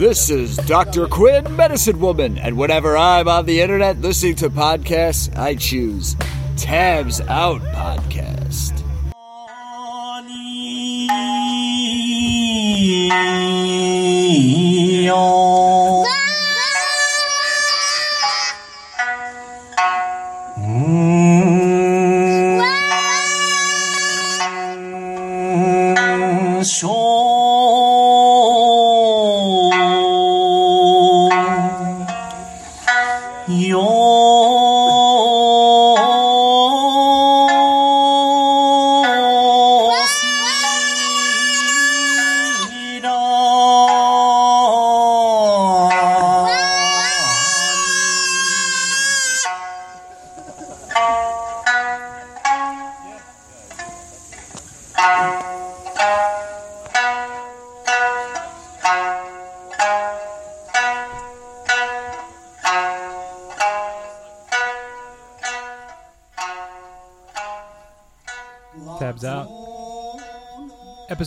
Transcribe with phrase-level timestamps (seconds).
[0.00, 1.08] This is Dr.
[1.08, 6.14] Quinn, Medicine Woman, and whenever I'm on the internet listening to podcasts, I choose
[6.56, 8.78] Tabs Out Podcast.
[20.60, 21.47] Tabs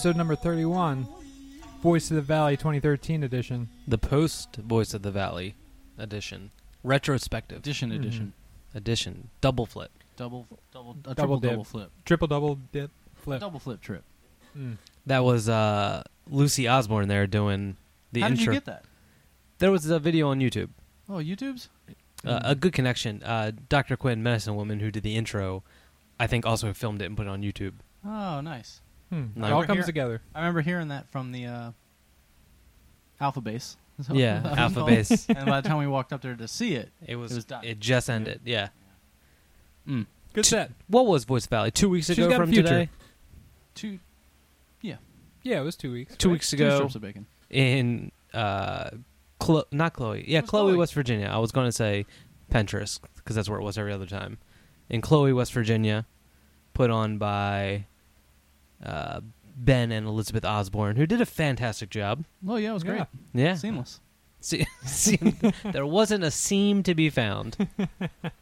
[0.01, 1.05] Episode number 31,
[1.83, 3.69] Voice of the Valley 2013 edition.
[3.87, 5.53] The post Voice of the Valley
[5.95, 6.49] edition,
[6.83, 7.95] retrospective Edition, Mhm.
[7.97, 8.33] edition,
[8.73, 9.91] edition, double flip.
[10.17, 11.51] double, double, a Double triple dip.
[11.51, 13.41] double flip, Triple double dip flip.
[13.41, 14.03] double flip trip.
[14.57, 14.77] Mm.
[15.05, 17.77] That was uh, Lucy Osborne there doing
[18.11, 18.37] the How intro.
[18.39, 18.85] did you get that?
[19.59, 20.69] There was a video on YouTube.
[21.07, 21.69] Oh, YouTube's.
[22.25, 23.21] Uh, a good connection.
[23.21, 23.95] Uh, Dr.
[23.97, 25.61] Quinn, medicine woman who did the intro,
[26.19, 27.73] I think also filmed it and put it on YouTube.
[28.03, 28.81] Oh, nice.
[29.11, 29.25] Hmm.
[29.35, 29.47] No.
[29.47, 30.21] It all comes here- together.
[30.33, 31.71] I remember hearing that from the uh,
[33.19, 33.77] Alpha Base.
[33.99, 34.87] Is that Yeah, what that was Alpha called?
[34.89, 35.25] Base.
[35.29, 37.31] and by the time we walked up there to see it, It was.
[37.31, 37.75] It It, was done.
[37.79, 38.41] just ended.
[38.45, 38.69] Yeah.
[39.87, 40.71] mm, Good set.
[40.87, 41.71] What was Voice Valley?
[41.71, 42.67] Two weeks She's ago got a from future.
[42.67, 42.89] today.
[43.75, 43.99] two
[44.81, 44.95] Yeah,
[45.43, 46.15] Yeah, it was two weeks.
[46.17, 46.33] Two right?
[46.33, 47.25] weeks two ago strips of bacon.
[47.49, 48.91] in uh,
[49.41, 50.23] Chlo- not Chloe.
[50.27, 50.77] Yeah, It was Chloe, Chloe.
[50.77, 51.27] West Virginia.
[51.27, 52.05] I was going to say
[52.49, 54.37] Pinterest because that's where it was every other time.
[54.89, 56.05] In Chloe, West Virginia,
[56.73, 57.85] put on by
[58.83, 59.21] uh,
[59.55, 62.25] Ben and Elizabeth Osborne, who did a fantastic job.
[62.47, 62.97] Oh yeah, it was great.
[62.97, 63.05] Yeah.
[63.33, 63.99] Yeah, Seamless.
[64.39, 65.37] Se- seam-
[65.71, 67.55] there wasn't a seam to be found.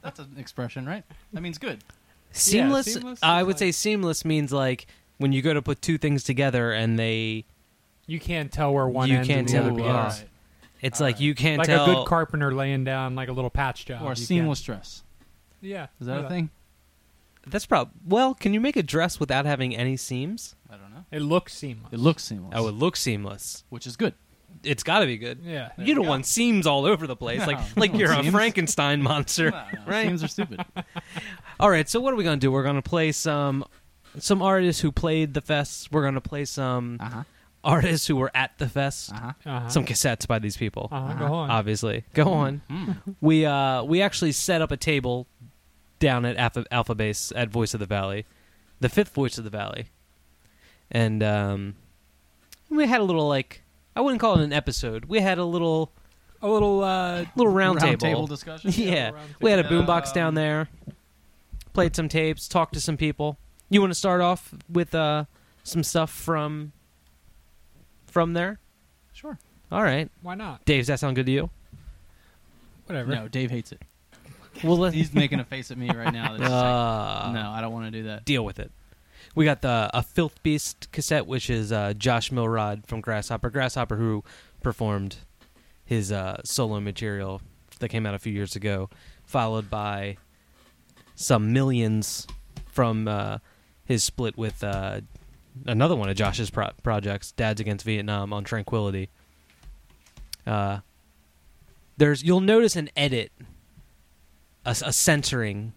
[0.01, 1.03] That's an expression, right?
[1.33, 1.83] That means good.
[2.31, 2.93] Seamless.
[2.93, 6.23] seamless I would like- say seamless means like when you go to put two things
[6.23, 7.45] together and they.
[8.07, 10.25] You can't tell where one You ends can't and the tell other the begins.
[10.81, 11.21] It's All like right.
[11.21, 11.85] you can't Like tell.
[11.85, 14.01] Like a good carpenter laying down like a little patch job.
[14.03, 15.03] Or a seamless dress.
[15.61, 15.87] can't- Yeah.
[15.99, 16.25] Is that yeah.
[16.25, 16.49] a thing?
[17.49, 20.55] That's probably Well, can you make a dress without having any seams?
[20.69, 21.05] I don't know.
[21.11, 21.91] It looks seamless.
[21.93, 22.53] It looks seamless.
[22.55, 23.63] Oh, it looks seamless.
[23.69, 24.13] which is good.
[24.63, 25.39] It's got to be good.
[25.43, 25.69] Yeah.
[25.77, 26.09] There you we don't go.
[26.09, 28.33] want seams all over the place, No, like you like don't you're want a seams.
[28.35, 29.51] Frankenstein monster.
[29.51, 30.07] No, no, Right.
[30.07, 30.65] Seams are stupid.
[31.59, 32.51] All right, so what are we gonna do?
[32.51, 33.63] We're gonna play some
[34.17, 35.91] some artists who played the fest.
[35.91, 37.23] We're gonna play some Uh huh.
[37.63, 39.11] artists who were at the fest.
[39.13, 39.33] Uh huh.
[39.45, 39.69] Uh-huh.
[39.69, 40.89] Some cassettes by these people.
[40.91, 41.05] Uh-huh.
[41.13, 41.27] Uh-huh.
[41.27, 41.51] Go on.
[41.51, 42.61] Obviously, go on.
[42.69, 43.15] Mm.
[43.21, 45.27] We uh we actually set up a table
[45.99, 48.25] down at Alpha, Alpha Base at Voice of the Valley,
[48.79, 49.87] the fifth Voice of the Valley,
[50.91, 51.75] and um,
[52.69, 53.61] we had a little like
[53.95, 55.05] I wouldn't call it an episode.
[55.05, 55.91] We had a little
[56.41, 58.15] a little uh little round, Round table.
[58.15, 58.71] table discussion.
[58.75, 59.83] yeah, round we had a table.
[59.83, 60.69] boombox down Um, there.
[61.73, 63.37] Played some tapes, talked to some people.
[63.69, 65.25] You want to start off with uh
[65.63, 66.71] some stuff from
[68.07, 68.59] from there?
[69.13, 69.37] Sure.
[69.71, 70.65] All right, why not?
[70.65, 70.79] Dave.
[70.81, 71.49] Does that sound good to you?
[72.87, 73.11] Whatever.
[73.13, 73.81] No, Dave hates it.
[74.63, 76.37] Well, let, He's making a face at me right now.
[76.37, 78.25] That's uh, like, no, I don't want to do that.
[78.25, 78.71] deal with it.
[79.35, 83.49] We got the a Filth Beast cassette, which is uh, Josh Milrod from Grasshopper.
[83.49, 84.23] Grasshopper, who
[84.63, 85.17] performed
[85.85, 87.41] his uh, solo material
[87.79, 88.89] that came out a few years ago,
[89.25, 90.17] followed by
[91.15, 92.27] some millions
[92.65, 93.37] from uh,
[93.85, 95.01] his split with uh,
[95.65, 99.09] another one of Josh's pro- projects, Dads Against Vietnam on Tranquility.
[100.45, 100.79] Uh,
[101.97, 103.31] there's you'll notice an edit,
[104.69, 105.73] a, a censoring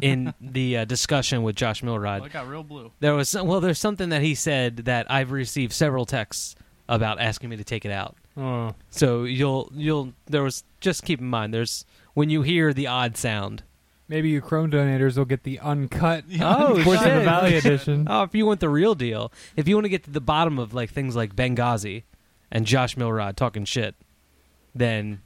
[0.00, 2.22] in the uh, discussion with Josh Milrod.
[2.22, 2.92] Oh, it got real blue.
[3.00, 6.54] There was some, well, there's something that he said that I've received several texts
[6.88, 8.16] about asking me to take it out.
[8.36, 8.74] Oh.
[8.90, 11.84] So you'll you'll there was just keep in mind there's
[12.14, 13.62] when you hear the odd sound.
[14.08, 17.20] Maybe you Chrome donators will get the uncut Oh, Voice of the.
[17.20, 18.06] Valley edition.
[18.10, 20.58] Oh, if you want the real deal, if you want to get to the bottom
[20.58, 22.02] of like things like Benghazi
[22.50, 23.94] and Josh Milrod talking shit,
[24.74, 25.20] then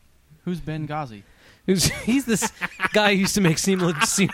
[0.45, 1.23] Who's Ben Ghazi?
[1.67, 2.53] Who's, he's this
[2.93, 4.11] guy who used to make seamless.
[4.11, 4.31] Seam,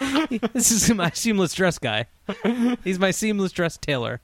[0.52, 2.06] this is my seamless dress guy.
[2.84, 4.20] He's my seamless dress tailor.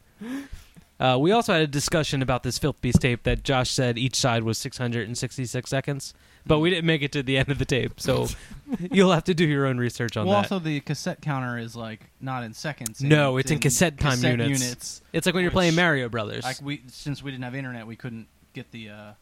[1.03, 4.15] Uh, we also had a discussion about this Filth Beast tape that Josh said each
[4.15, 6.15] side was 666 seconds,
[6.47, 8.29] but we didn't make it to the end of the tape, so
[8.91, 10.31] you'll have to do your own research on that.
[10.31, 10.53] well, that.
[10.53, 13.03] also the cassette counter is like not in seconds.
[13.03, 14.63] No, it's in cassette time cassette units.
[14.63, 15.03] units.
[15.13, 16.45] it's like when you're playing Mario Brothers.
[16.45, 19.13] Like we, since we didn't have internet, we couldn't get the uh,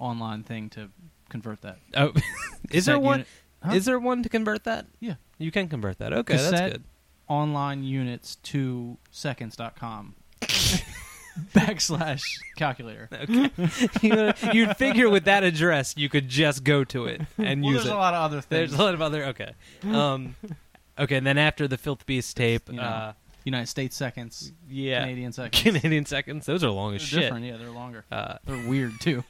[0.00, 0.90] online thing to
[1.28, 1.78] convert that.
[1.96, 2.12] Oh,
[2.70, 3.18] is there one?
[3.20, 3.28] unit-
[3.60, 3.72] Huh?
[3.72, 4.86] Is there one to convert that?
[5.00, 5.14] Yeah.
[5.38, 6.12] you can convert that.
[6.12, 6.84] Okay, that's Cassette good.
[7.26, 10.14] online units to seconds.com
[11.54, 12.22] backslash
[12.56, 13.08] calculator.
[13.20, 13.50] Okay,
[14.02, 17.82] you, you'd figure with that address you could just go to it and well, use
[17.82, 17.96] there's it.
[17.96, 18.70] a lot of other things.
[18.70, 19.24] There's a lot of other.
[19.26, 19.52] Okay,
[19.84, 20.36] um,
[20.98, 21.16] okay.
[21.16, 23.12] And then after the Filth Beast tape, You know, uh,
[23.44, 25.62] United States seconds, yeah, Canadian seconds.
[25.62, 26.46] Canadian seconds.
[26.46, 27.20] Those are long They're as shit.
[27.22, 27.44] different.
[27.44, 28.04] Yeah, they're longer.
[28.10, 29.24] Uh, They're weird too.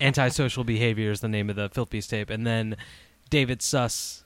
[0.00, 2.76] Antisocial Behavior is the name of the Filth Beast tape, and then
[3.30, 4.24] David Suss,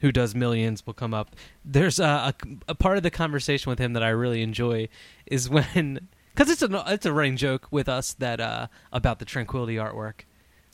[0.00, 1.34] who does Millions, will come up.
[1.64, 2.34] There's a, a,
[2.68, 4.88] a part of the conversation with him that I really enjoy
[5.26, 9.24] is when because it's a it's a running joke with us that uh, about the
[9.24, 10.22] Tranquility artwork.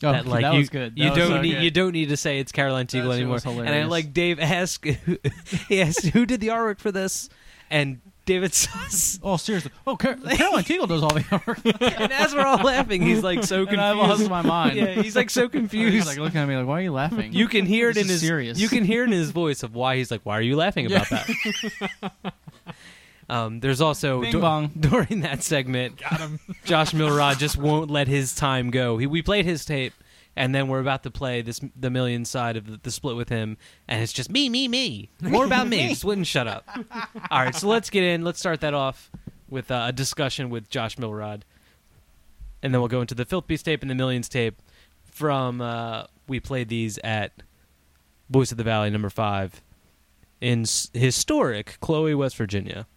[0.01, 0.95] Oh, that like that you, was good.
[0.95, 1.63] That you was don't so need good.
[1.63, 3.39] you don't need to say it's Caroline Teagle anymore.
[3.45, 4.85] And I like Dave ask
[5.67, 7.29] he asked who did the artwork for this,
[7.69, 7.99] and
[8.29, 9.19] David Suss.
[9.23, 9.71] Oh, seriously.
[9.87, 11.65] Oh, Car- Caroline Teagle does all the artwork.
[12.01, 13.81] and as we're all laughing, he's like so and confused.
[13.81, 14.75] I lost my mind.
[14.77, 16.07] Yeah, he's like so He's confused.
[16.07, 18.09] like looking at me like, "Why are you laughing?" you can hear it This in
[18.09, 18.59] his serious.
[18.59, 21.09] you can hear in his voice of why he's like, why are you laughing about
[21.09, 22.33] that?
[23.29, 24.71] um, there's also Bing bong.
[24.79, 25.99] during that segment,
[26.65, 28.97] Josh Milrod just won't let his time go.
[28.97, 29.93] He, we played his tape,
[30.39, 33.27] and then we're about to play this the million side of the, the split with
[33.27, 33.57] him,
[33.89, 35.09] and it's just me, me, me.
[35.21, 35.87] More about me.
[35.89, 36.65] Just wouldn't shut up.
[37.29, 38.23] All right, so let's get in.
[38.23, 39.11] Let's start that off
[39.49, 41.41] with uh, a discussion with Josh Milrod,
[42.63, 44.61] and then we'll go into the Filth Beast tape and the Millions tape.
[45.11, 47.43] From uh, we played these at
[48.29, 49.61] Voice of the Valley number five
[50.39, 52.87] in s- historic Chloe, West Virginia.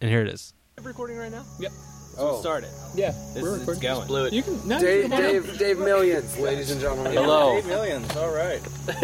[0.00, 0.54] And here it is.
[0.82, 1.44] recording right now?
[1.60, 1.72] Yep.
[2.16, 2.70] So start it.
[2.94, 3.82] Yeah, This we're is recording.
[3.82, 4.06] going.
[4.06, 4.32] Blew it.
[4.32, 7.12] You can no, Dave, you can Dave, Dave Millions, ladies and gentlemen.
[7.12, 7.60] Hello.
[7.62, 8.16] Millions.
[8.16, 8.62] All right.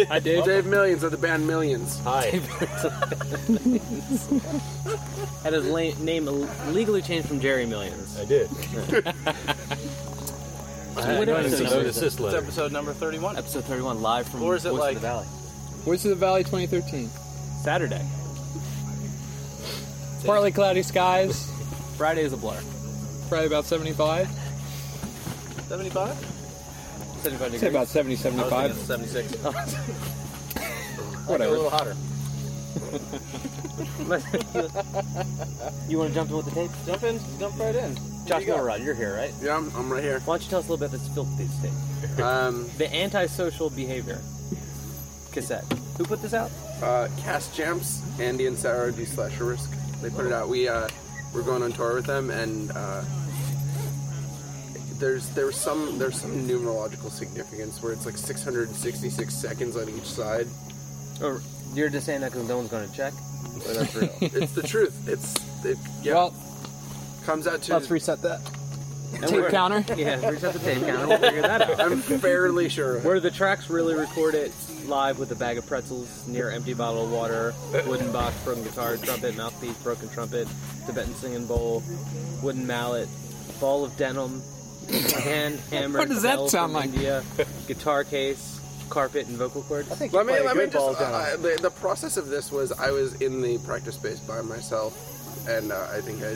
[0.08, 0.44] Hi, Dave.
[0.46, 1.98] Dave Millions of the band Millions.
[2.04, 2.30] Hi.
[5.42, 6.26] Had his la- name
[6.72, 8.18] legally changed from Jerry Millions.
[8.18, 8.48] I did.
[10.94, 11.86] what episode is it?
[11.86, 12.38] assist letter.
[12.38, 13.36] episode number 31.
[13.36, 15.26] Episode 31, live from Or is it Voice like- of the Valley.
[15.84, 17.10] Voice of the Valley 2013.
[17.62, 18.06] Saturday.
[20.24, 21.50] Partly cloudy skies.
[21.98, 22.58] Friday is a blur.
[23.32, 24.28] Probably about 75.
[25.66, 26.14] 75?
[27.22, 28.74] 75 Say about 70, 75.
[28.74, 29.34] 76.
[31.26, 31.54] Whatever.
[31.54, 31.96] A little hotter.
[35.88, 36.70] you want to jump in with the tape?
[36.84, 37.18] Jump in.
[37.38, 37.96] Jump right in.
[38.26, 38.58] Josh you go.
[38.58, 39.32] Milrod, you're here, right?
[39.40, 40.20] Yeah, I'm, I'm right here.
[40.26, 41.72] Why don't you tell us a little bit about this filthy beast tape?
[42.22, 44.20] Um, The antisocial behavior
[45.30, 45.64] cassette.
[45.96, 46.50] Who put this out?
[46.82, 49.70] uh, Cast Jamps, Andy and Sarah D slash Risk.
[50.02, 50.50] They put it out.
[50.50, 50.86] We uh,
[51.32, 53.02] we're going on tour with them, and uh,
[55.02, 60.46] there's there's some there's some numerological significance where it's like 666 seconds on each side.
[61.20, 61.42] Or
[61.74, 63.12] you're just saying that because no one's going to check?
[63.66, 64.10] Or that's real?
[64.20, 65.08] It's the truth.
[65.08, 65.34] It's
[65.64, 66.14] it, yeah.
[66.14, 66.34] Well,
[67.24, 68.40] comes out to let's reset that.
[69.14, 69.84] And Tape counter.
[69.96, 71.08] Yeah, reset the tape counter.
[71.08, 71.80] We'll figure that out.
[71.80, 73.00] I'm fairly sure.
[73.00, 74.52] Where the tracks really recorded
[74.86, 77.52] live with a bag of pretzels near empty bottle of water,
[77.86, 80.46] wooden box, broken guitar, trumpet, mouthpiece, broken trumpet,
[80.86, 81.82] Tibetan singing bowl,
[82.40, 83.08] wooden mallet,
[83.60, 84.40] ball of denim,
[84.92, 86.86] hand hammer, What does that sound like?
[86.86, 87.22] India,
[87.66, 88.60] guitar case,
[88.90, 89.90] carpet, and vocal cords.
[89.90, 90.76] I think Let me let me just.
[91.00, 95.48] Uh, the, the process of this was I was in the practice space by myself,
[95.48, 96.34] and uh, I think I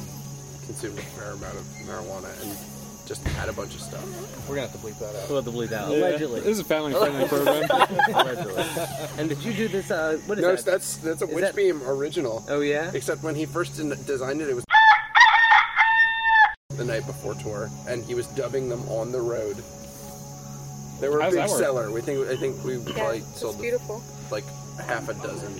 [0.66, 2.56] consumed a fair amount of marijuana and
[3.06, 4.02] just had a bunch of stuff.
[4.48, 5.28] We're gonna have to bleep that out.
[5.30, 5.84] We'll have to bleep that.
[5.84, 5.90] Out.
[5.92, 6.40] Allegedly.
[6.40, 7.62] This is a family friendly program.
[8.14, 8.64] Allegedly.
[9.16, 9.92] And did you do this?
[9.92, 10.64] Uh, what is No, that?
[10.64, 12.44] that's that's a Is Witch that- Beam original.
[12.48, 12.90] Oh yeah.
[12.94, 14.64] Except when he first designed it, it was
[16.76, 19.56] the night before tour, and he was dubbing them on the road.
[21.00, 21.58] They were a How's big that work?
[21.60, 21.90] seller.
[21.90, 24.02] We think I think we Yeah, probably it's sold beautiful.
[24.30, 24.44] like
[24.86, 25.54] half a dozen.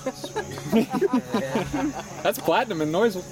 [2.22, 3.16] That's platinum in noise.
[3.16, 3.22] You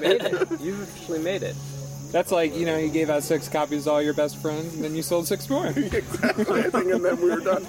[0.00, 0.60] made it.
[0.60, 1.56] You actually made it.
[2.12, 4.82] That's like, you know, you gave out six copies to all your best friends, and
[4.84, 5.66] then you sold six more.
[5.76, 6.60] exactly.
[6.60, 7.66] I think, and then we were done.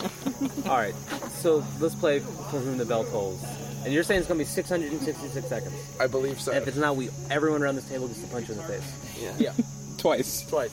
[0.65, 0.95] All right,
[1.41, 3.43] so let's play For Whom the Bell Tolls.
[3.83, 5.73] And you're saying it's gonna be 666 seconds.
[5.99, 6.51] I believe so.
[6.51, 8.65] And if it's not, we everyone around this table gets to punch you in the
[8.67, 9.17] face.
[9.21, 9.33] yeah.
[9.37, 9.53] Yeah.
[9.97, 10.41] Twice.
[10.47, 10.71] Twice.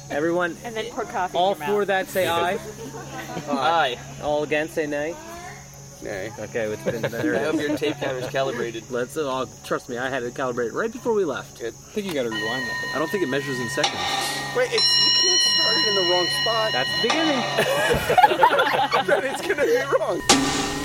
[0.10, 1.86] everyone, And then pour coffee all in your for mouth.
[1.88, 2.58] that say aye.
[3.48, 3.98] aye.
[4.22, 5.14] All against say nay.
[6.02, 6.30] Nay.
[6.38, 7.36] Okay, it's been there.
[7.36, 8.90] I hope your tape counter's calibrated.
[8.90, 9.96] Let's all trust me.
[9.98, 11.62] I had it calibrated right before we left.
[11.62, 12.92] I think you gotta rewind that.
[12.94, 13.94] I don't think it measures in seconds.
[14.56, 16.72] Wait, it's, you can't start it in the wrong spot.
[16.72, 17.40] That's the beginning.
[19.06, 20.83] then it's gonna be wrong.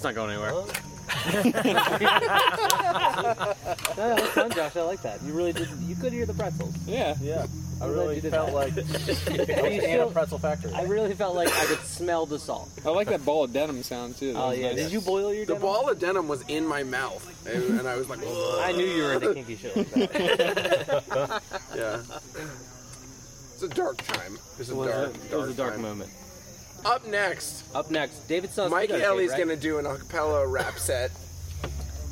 [0.00, 0.52] That's not going anywhere.
[0.52, 0.64] no,
[3.96, 4.74] that was fun, Josh.
[4.76, 5.20] I like that.
[5.22, 5.68] You really did.
[5.82, 6.74] You could hear the pretzels.
[6.86, 7.16] Yeah.
[7.20, 7.44] Yeah.
[7.80, 8.54] I I'm glad really you did felt that.
[8.54, 10.72] like I was You in a pretzel factory.
[10.72, 12.70] I really felt like I could smell the salt.
[12.86, 14.32] I like that ball of denim sound too.
[14.32, 14.68] That Oh was yeah.
[14.68, 14.76] nice.
[14.76, 15.62] Did you boil your The denim?
[15.62, 19.02] ball of denim was in my mouth, and, and I was like, I knew you
[19.02, 21.42] were into kinky shit like that.
[21.76, 22.00] yeah.
[23.54, 24.38] It's a dark time.
[24.58, 25.82] It's a It was dark, a, it was a dark time.
[25.82, 26.10] moment.
[26.84, 28.70] Up next, Up next, David Suss.
[28.70, 29.38] Mike we Ellie's right?
[29.40, 31.10] gonna do an acapella rap set.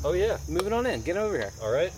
[0.03, 0.37] Oh yeah.
[0.47, 1.01] Moving on in.
[1.01, 1.51] Get over here.
[1.61, 1.91] All right.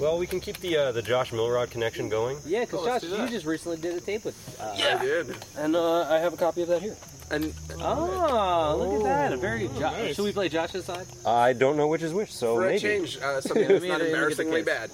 [0.00, 2.38] Well, we can keep the uh, the Josh Milrod connection going.
[2.46, 3.30] Yeah, because Oh, let's Josh, do you that.
[3.30, 4.36] just recently did a tape with.
[4.60, 5.36] Uh, I did.
[5.58, 6.96] And uh, I have a copy of that here.
[7.32, 9.32] And Oh, look at that!
[9.32, 9.68] A very.
[9.78, 11.06] Jo- Should we play Josh's side?
[11.24, 12.76] I don't know which is which, so for maybe.
[12.76, 14.90] a change, uh, something that's not let me get the embarrassingly bad.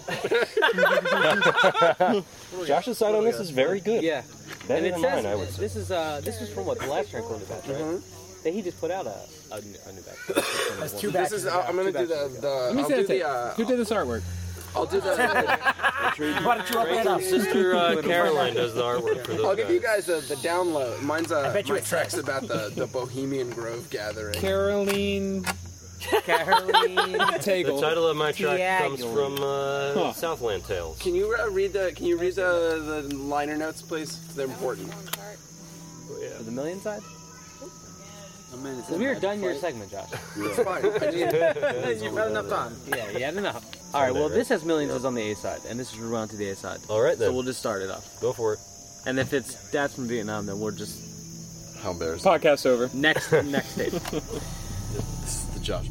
[2.66, 4.02] Josh's side on this is very good.
[4.02, 4.22] Yeah.
[4.68, 5.60] Better and it than says mine, I would say.
[5.62, 7.76] this is uh this is from what the last Drink Quarter batch, right?
[7.78, 8.42] Mm-hmm.
[8.44, 9.16] That he just put out a
[9.52, 10.16] a, new- a new batch.
[10.78, 11.32] That's two This batches.
[11.44, 11.46] is.
[11.46, 12.14] Uh, I'm gonna Two do the.
[12.14, 13.28] batches, the Let me I'll see do the the.
[13.28, 14.22] Uh, Who did this artwork?
[14.76, 15.74] I'll do that.
[16.44, 17.20] Why don't you open it up?
[17.22, 20.06] Sister uh, Caroline does the artwork for those I'll give you guys.
[20.06, 21.02] guys the, the download.
[21.02, 24.34] Mine's uh, bet you my it's text about the, the Bohemian Grove gathering.
[24.34, 25.44] Caroline
[26.00, 27.14] Caroline.
[27.40, 27.80] Teagle.
[27.80, 30.12] The title of my track comes from uh, Huh.
[30.12, 30.98] Southland Tales.
[30.98, 34.18] Can you uh, read the Can you read the, the liner notes, please?
[34.34, 34.92] They're important.
[34.92, 37.02] For the million side?
[38.62, 40.08] Because we are done your segment, Josh.
[40.36, 40.82] It's fine.
[42.04, 42.74] You've had enough time.
[42.88, 43.64] Yeah, you had enough.
[43.94, 46.28] All right, well, this has millions is on the A side, and this is Run
[46.28, 46.80] to the A side.
[46.88, 48.20] All right So we'll just start it off.
[48.20, 48.58] go for it.
[49.06, 52.30] And if it's Dad's from Vietnam, then we're just How embarrassing.
[52.30, 52.90] Podcast over.
[52.94, 53.92] next next tape.
[55.22, 55.86] This is the Josh.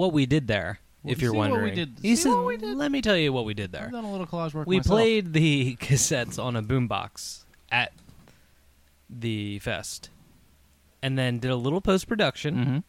[0.00, 2.46] What we did there, Well, if you're what we wondering, did- You see said- what
[2.46, 2.76] we did?
[2.76, 3.84] let me tell you what we did there.
[3.86, 4.96] I've done a little collage work We myself.
[4.98, 7.92] played the cassettes on a boombox at
[9.08, 10.10] the fest,
[11.02, 12.84] and then did a little post production,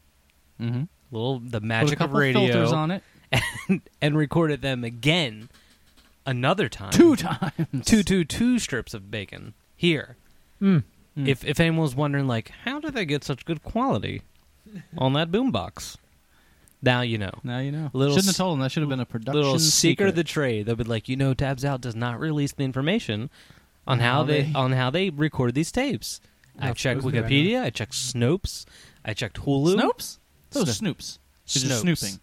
[0.59, 0.65] Mm-hmm.
[0.65, 0.83] Mm-hmm.
[1.11, 3.03] little the Put a magic of radio, filters on it.
[3.69, 5.49] and, and recorded them again
[6.25, 7.53] another time, Two times.
[7.85, 10.17] two two two strips of bacon here.
[10.61, 10.83] Mm.
[11.17, 11.27] Mm.
[11.27, 14.21] If if anyone's wondering, like, how did they get such good quality
[14.97, 15.97] on that boombox?
[16.81, 17.31] Now you know.
[17.43, 17.89] Now you know.
[17.93, 18.61] Little Shouldn't have told them.
[18.61, 20.09] That should have been a production little secret, secret.
[20.09, 20.65] of the trade.
[20.65, 23.29] They'll be like, you know, Tabs Out does not release the information
[23.87, 26.21] on How how they, they- on how they record these tapes.
[26.59, 27.27] I Not checked supposed to, I know.
[27.29, 27.61] Wikipedia.
[27.63, 28.65] I checked Snopes.
[29.05, 29.75] I checked Hulu.
[29.77, 30.17] Snopes?
[30.51, 31.17] Those are snoops.
[31.47, 31.67] You're Snopes.
[31.67, 32.19] just snooping.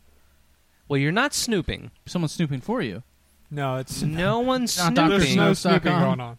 [0.89, 1.91] Well, you're not snooping.
[2.07, 3.03] Someone's snooping for you.
[3.51, 5.09] No, it's No one's Not Dr.
[5.19, 5.37] There's snooping.
[5.37, 6.03] no Snopes dot snooping com.
[6.03, 6.39] going on.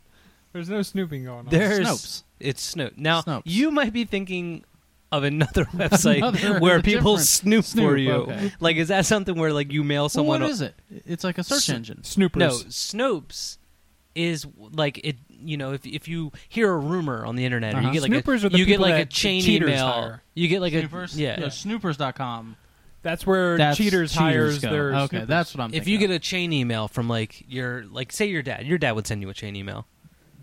[0.54, 1.46] There's no snooping going on.
[1.50, 2.24] There's Snopes.
[2.40, 2.98] It's Snoop.
[2.98, 3.42] Now Snopes.
[3.46, 4.64] you might be thinking
[5.12, 8.12] of another website Another where people different snoop, for snoop, you.
[8.12, 8.52] okay.
[8.60, 10.42] Like, is that something where like you mail Well, someone?
[10.42, 10.76] what a- is it?
[11.06, 12.04] It's like a search S- engine.
[12.04, 12.40] Snoopers.
[12.40, 13.58] No, Snopes
[14.16, 15.18] is like it.
[15.42, 17.88] You know, if if you hear a rumor on the internet, or Uh-huh.
[17.88, 19.70] you get like Snoopers a, are the you get people like a that chain cheaters
[19.70, 19.88] email.
[19.92, 20.24] hire.
[20.36, 21.16] You get like Snoopers?
[21.18, 21.36] a yeah.
[21.38, 22.58] No, snoopers.com.
[23.02, 24.70] That's where That's cheaters, hires go.
[24.70, 24.94] their.
[24.94, 25.28] Okay, snoopers.
[25.30, 26.18] that's what I'm If thinking you get of.
[26.18, 29.30] a chain email from like your like say your dad, your dad would send you
[29.30, 29.88] a chain email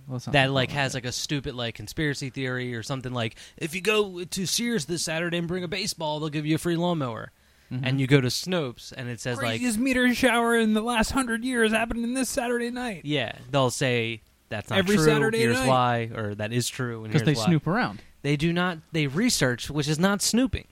[0.08, 3.80] Well, that like has like a stupid like conspiracy theory or something like if you
[3.80, 7.32] go to Sears this Saturday and bring a baseball, they'll give you a free lawnmower.
[7.72, 7.80] Mhm.
[7.82, 11.10] And you go to Snopes and it says like Craziest meteor shower in the last
[11.10, 13.00] hundred years happened in this Saturday night.
[13.04, 15.04] yeah, they'll say that's not Every true.
[15.04, 15.66] Saturday here's night.
[15.68, 17.44] why, or that is true, because they why.
[17.46, 18.00] snoop around.
[18.22, 18.78] They do not.
[18.92, 20.68] They research, which is not snooping.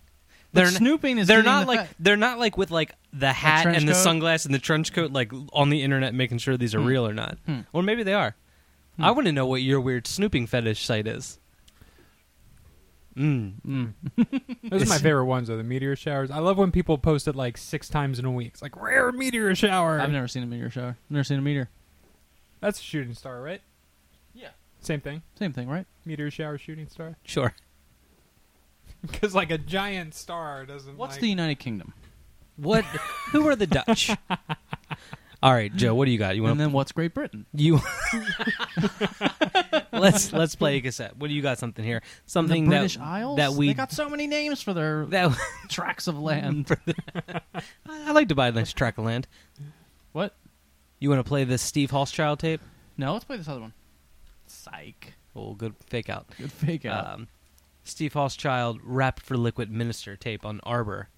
[0.52, 3.32] But They're snooping is They're not the like fact- they're not like with like the
[3.32, 3.98] hat trench and the coat?
[4.04, 6.86] sunglasses and the trench coat like on the internet making sure these are Hmm.
[6.86, 7.38] real or not.
[7.46, 7.60] Hmm.
[7.72, 8.36] Or maybe they are.
[8.98, 11.38] I want to know what your weird snooping fetish site is.
[13.16, 13.54] Mm.
[13.66, 13.92] Mm.
[14.70, 15.48] Those are my favorite ones.
[15.48, 16.30] Are the meteor showers.
[16.30, 18.52] I love when people post it like six times in a week.
[18.54, 20.00] It's like rare meteor shower.
[20.00, 20.96] I've never seen a meteor shower.
[21.08, 21.70] Never seen a meteor.
[22.60, 23.60] That's a shooting star, right?
[24.32, 24.48] Yeah.
[24.80, 25.22] Same thing.
[25.38, 25.86] Same thing, right?
[26.04, 27.16] Meteor shower, shooting star.
[27.24, 27.54] Sure.
[29.02, 30.96] Because like a giant star doesn't.
[30.96, 31.92] What's like, the United Kingdom?
[32.56, 32.84] What?
[33.32, 34.10] Who are the Dutch?
[35.44, 35.94] All right, Joe.
[35.94, 36.36] What do you got?
[36.36, 37.44] You want And then what's Great Britain?
[37.52, 37.78] you?
[39.92, 41.18] let's let's play a cassette.
[41.18, 41.58] What do you got?
[41.58, 42.00] Something here.
[42.24, 43.36] Something the British that Isles?
[43.36, 45.36] that we They got so many names for their that
[45.68, 46.74] tracts of land.
[47.86, 49.28] I like to buy a nice tract of land.
[50.12, 50.34] what?
[50.98, 52.62] You want to play this Steve Hauschildt tape?
[52.96, 53.74] No, let's play this other one.
[54.46, 55.12] Psych.
[55.36, 56.26] Oh, good fake out.
[56.38, 57.06] Good fake out.
[57.06, 57.28] Um,
[57.82, 61.10] Steve Hauschildt rapped for Liquid Minister tape on Arbor.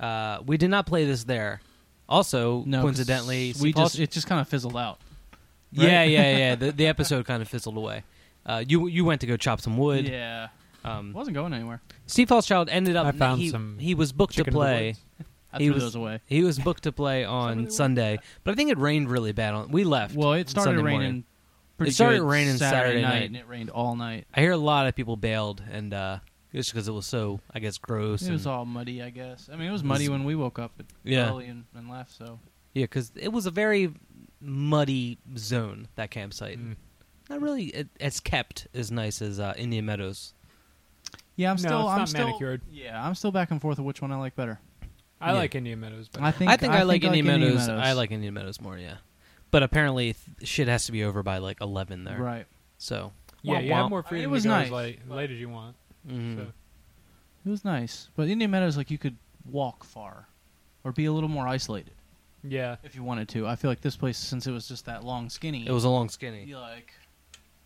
[0.00, 1.60] Uh, we did not play this there.
[2.08, 4.98] Also, no, 'cause coincidentally, we Steve just it just kind of fizzled out.
[5.70, 6.10] yeah, right?
[6.10, 6.54] yeah, yeah.
[6.56, 8.02] The, the episode kind of fizzled away.
[8.44, 10.08] Uh, you you went to go chop some wood.
[10.08, 10.48] Yeah,
[10.84, 11.80] Um, wasn't going anywhere.
[12.06, 13.06] Steve Hauschildt ended up.
[13.06, 14.86] I found he, some he was booked to chicken in the play.
[14.88, 15.00] woods.
[15.54, 16.20] I He threw was- those away.
[16.26, 19.54] He was booked to play on Sunday, but I think it rained really bad.
[19.54, 20.14] On we left.
[20.14, 21.00] Well, it started Sunday raining.
[21.00, 21.24] morning.
[21.78, 23.22] Pretty It started good raining Saturday night.
[23.26, 24.26] and it rained all night.
[24.34, 26.18] I hear a lot of people bailed, and uh,
[26.54, 28.22] just because it was so, I guess, gross.
[28.22, 29.48] It was all muddy, I guess.
[29.52, 31.28] I mean, it was muddy when we woke up Yeah.
[31.30, 32.12] early and, and left.
[32.12, 32.38] So
[32.74, 33.92] Yeah, because it was a very
[34.40, 36.58] muddy zone that campsite.
[36.58, 36.76] Mm.
[37.30, 40.34] Not really it, as kept as nice as uh, Indian Meadows.
[41.36, 41.80] yeah, I'm No, still.
[41.82, 42.62] it's I'm not still, manicured.
[42.70, 44.60] Yeah, I'm still back and forth of which one I like better.
[45.20, 45.38] I Yeah.
[45.38, 47.68] like Indian Meadows, but I think I think I, like Indian Indian Meadows.
[47.68, 48.76] I like Indian Meadows more.
[48.76, 48.96] Yeah,
[49.52, 52.18] but apparently th- shit has to be over by like eleven there.
[52.20, 52.46] Right.
[52.78, 53.12] So
[53.42, 54.66] yeah, womp you have more freedom it was to go nice.
[54.66, 55.76] as late, late as you want.
[56.08, 56.36] Mhm.
[56.36, 56.52] So.
[57.44, 60.28] It was nice, but Indian Meadows, like you could walk far,
[60.84, 61.94] or be a little more isolated
[62.44, 63.46] Yeah, if you wanted to.
[63.48, 65.88] I feel like this place, since it was just that long, skinny, It was a
[65.88, 66.44] long skinny.
[66.44, 66.92] you like,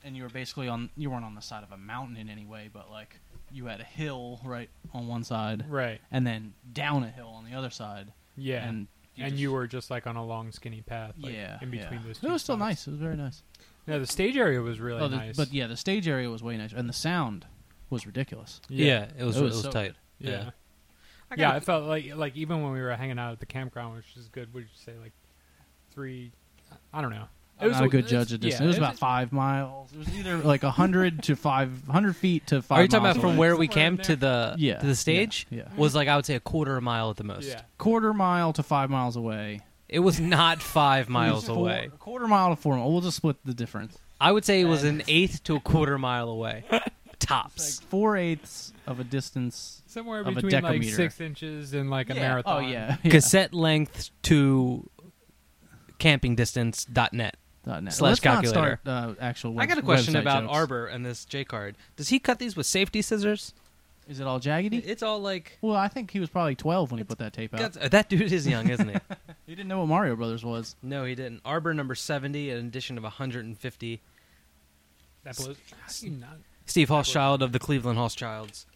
[0.03, 0.91] and you were basically on.
[0.97, 3.19] You weren't on the side of a mountain in any way, but like
[3.51, 6.01] you had a hill right on one side, right.
[6.11, 8.13] and then down a hill on the other side.
[8.37, 11.15] Yeah, and and just- you were just like on a long, skinny path.
[11.19, 12.07] Like, yeah, in between yeah.
[12.07, 12.17] those.
[12.19, 12.69] It two was still spots.
[12.69, 12.87] nice.
[12.89, 13.43] It was very nice.
[13.87, 15.37] No, the stage area was really Oh, the- nice.
[15.37, 17.47] But yeah, the stage area was way nice, and the sound
[17.91, 18.61] was ridiculous.
[18.69, 19.95] Yeah, it was It it was was, so tight.
[20.19, 20.31] yeah.
[20.31, 20.51] Yeah.
[21.37, 24.17] Yeah, I felt like like even when we were hanging out at the campground, which
[24.17, 24.53] is good.
[24.55, 25.13] Would you say like
[25.91, 26.31] three?
[26.93, 27.25] I don't know.
[27.59, 28.61] I'm not a good judge of distance.
[28.61, 29.91] yeah, it was it's- about five miles.
[29.93, 32.79] It was either like a hundred to five hundred feet to five.
[32.79, 33.39] Are you talking miles about from away.
[33.39, 35.47] where we Somewhere camped to the Yeah, to the stage?
[35.51, 35.77] yeah, yeah.
[35.77, 37.49] Was like I would say a quarter mile at the most.
[37.49, 39.61] Yeah, quarter mile to five miles away?
[39.89, 41.89] It was not five miles Four- away.
[41.93, 42.77] A quarter mile to four.
[42.77, 43.97] We'll just split the difference.
[44.21, 46.65] I would say it was an eighth to a quarter mile away,
[47.19, 47.81] tops.
[47.81, 49.83] Like four eighths of a distance.
[49.87, 52.21] somewhere Of a between like six inches and like a Yeah.
[52.21, 52.65] marathon.
[52.65, 52.97] Oh yeah.
[53.03, 53.11] yeah.
[53.11, 54.89] Cassette length to
[55.99, 57.37] camping distance dot net.
[57.65, 57.95] Dot net.
[57.95, 58.81] slash Let's not calculator.
[58.85, 59.59] start, uh, actual.
[59.59, 60.55] I got a question website about jokes.
[60.57, 61.77] Arbor and this J card.
[61.97, 63.55] Does he cut these with safety scissors?
[64.09, 64.85] Is it all jaggedy?
[64.87, 65.59] It's all like.
[65.63, 67.59] Well, I think he was probably 12 when he put that tape out.
[67.73, 68.95] That's- that dude is young, isn't he?
[69.47, 70.75] He didn't know what Mario Brothers was.
[70.83, 71.41] No, he didn't.
[71.45, 74.01] Arbor number 70, an edition of 150.
[75.23, 75.57] That blows.
[75.71, 76.39] How do you not?
[76.67, 78.67] Steve Hauschildt of the Cleveland Hauschildts.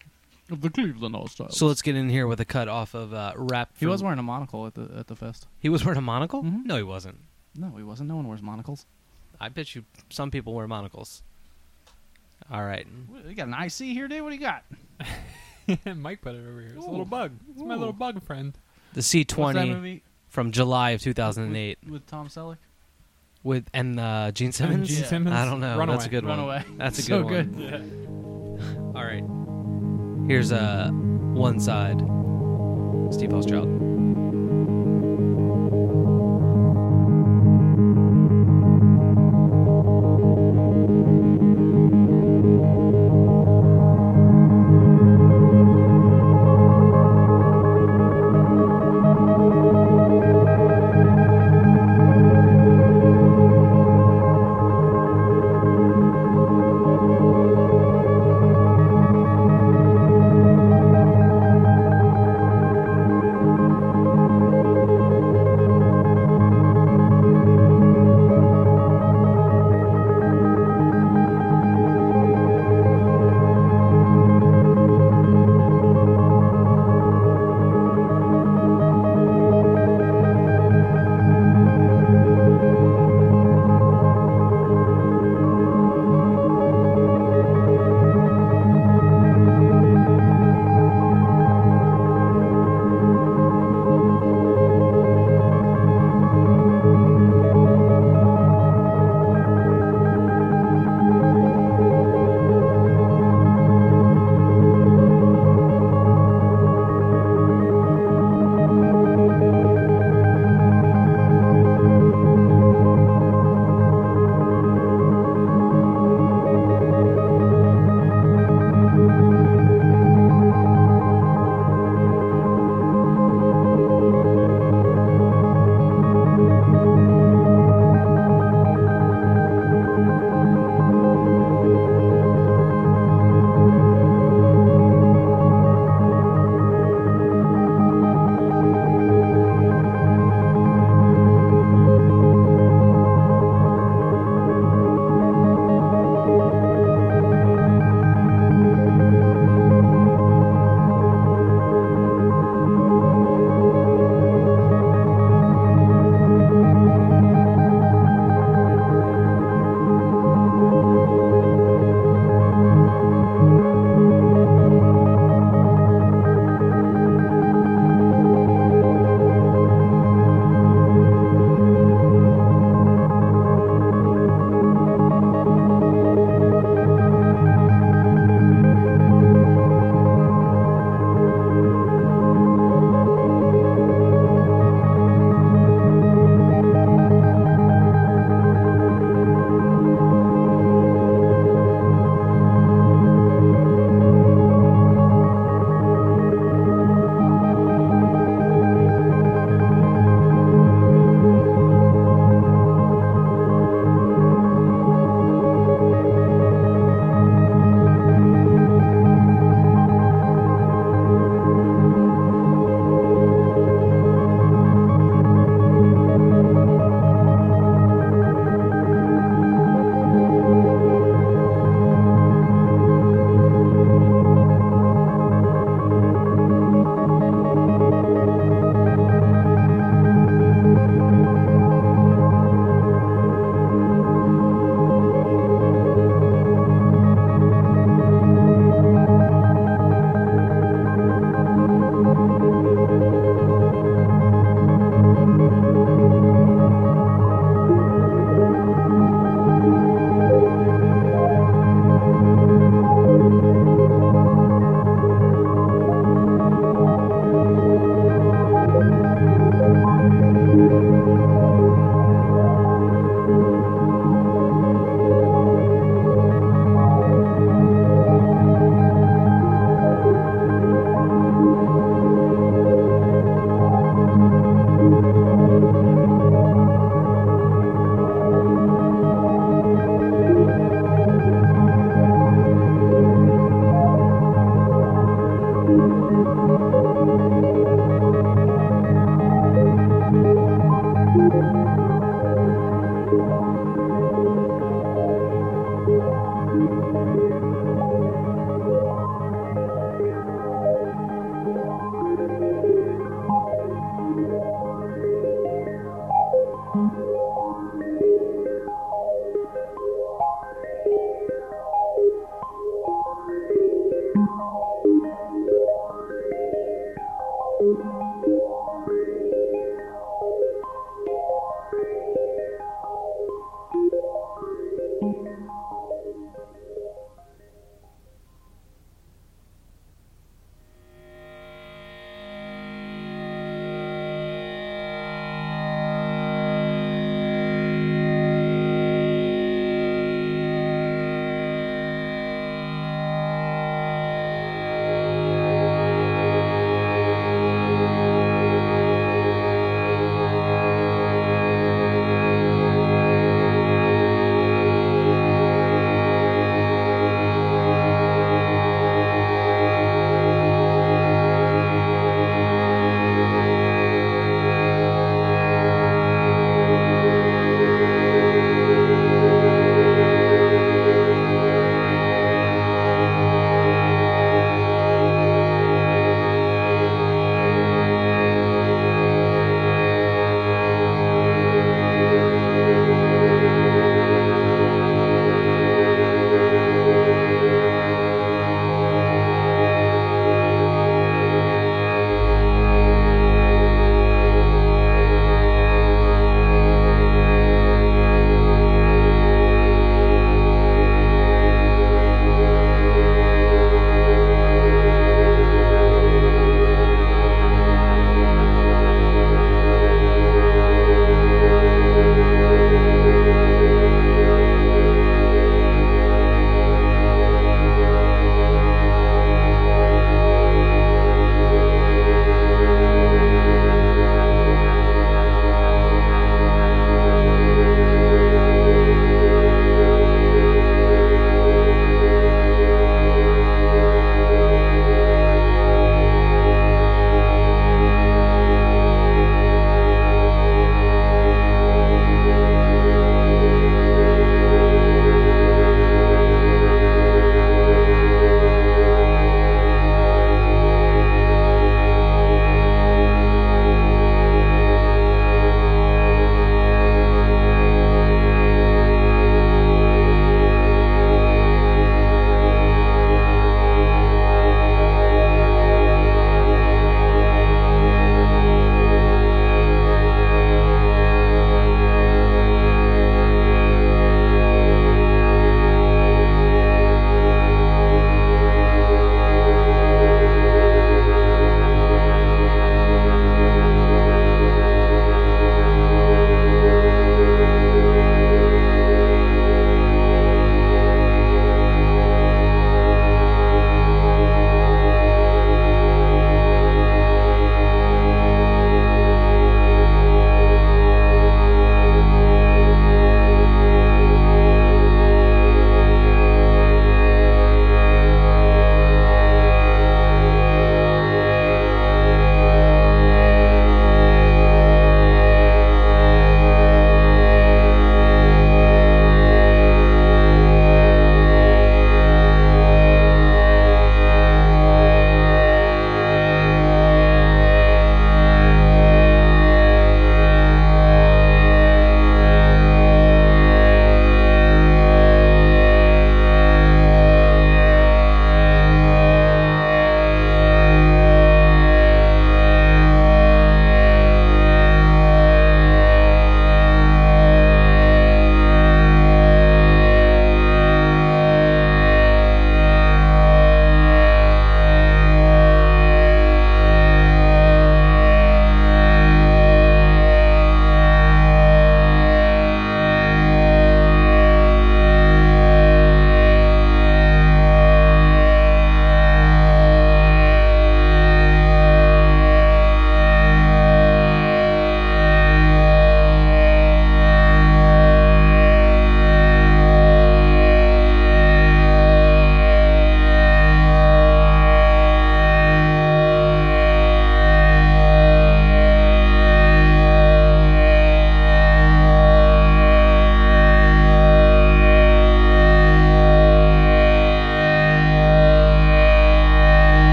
[0.51, 3.33] Of the Cleveland All So let's get in here with a cut off of uh,
[3.37, 3.71] rap.
[3.79, 5.47] he was wearing a monocle at the at the fest.
[5.61, 6.43] He was wearing a monocle?
[6.43, 6.65] Mhm.
[6.65, 7.19] No, he wasn't.
[7.55, 8.09] No, he wasn't.
[8.09, 8.85] No one wears monocles.
[9.41, 11.23] I bet you some people wear monocles.
[12.51, 12.87] All right.
[13.27, 14.23] We got an IC here, dude.
[14.23, 14.65] What do you got?
[15.97, 16.73] Mike put it over here.
[16.77, 17.33] It's a little bug.
[17.51, 18.53] It's my little bug friend.
[18.95, 22.57] The C20 from July of 2008 with, with Tom Selleck?
[23.43, 24.89] With and uh, Gene Simmons.
[24.89, 25.07] Gene Yeah.
[25.07, 25.35] Simmons.
[25.37, 25.79] I don't know.
[25.79, 25.97] Runaway.
[25.97, 26.63] That's a good Runaway.
[26.67, 26.79] one.
[26.79, 27.33] That's a good So one.
[27.33, 27.55] good.
[27.59, 28.99] Yeah.
[28.99, 29.25] All right.
[30.29, 31.99] Here's uh, one side.
[33.13, 34.00] Steve Hauschildt.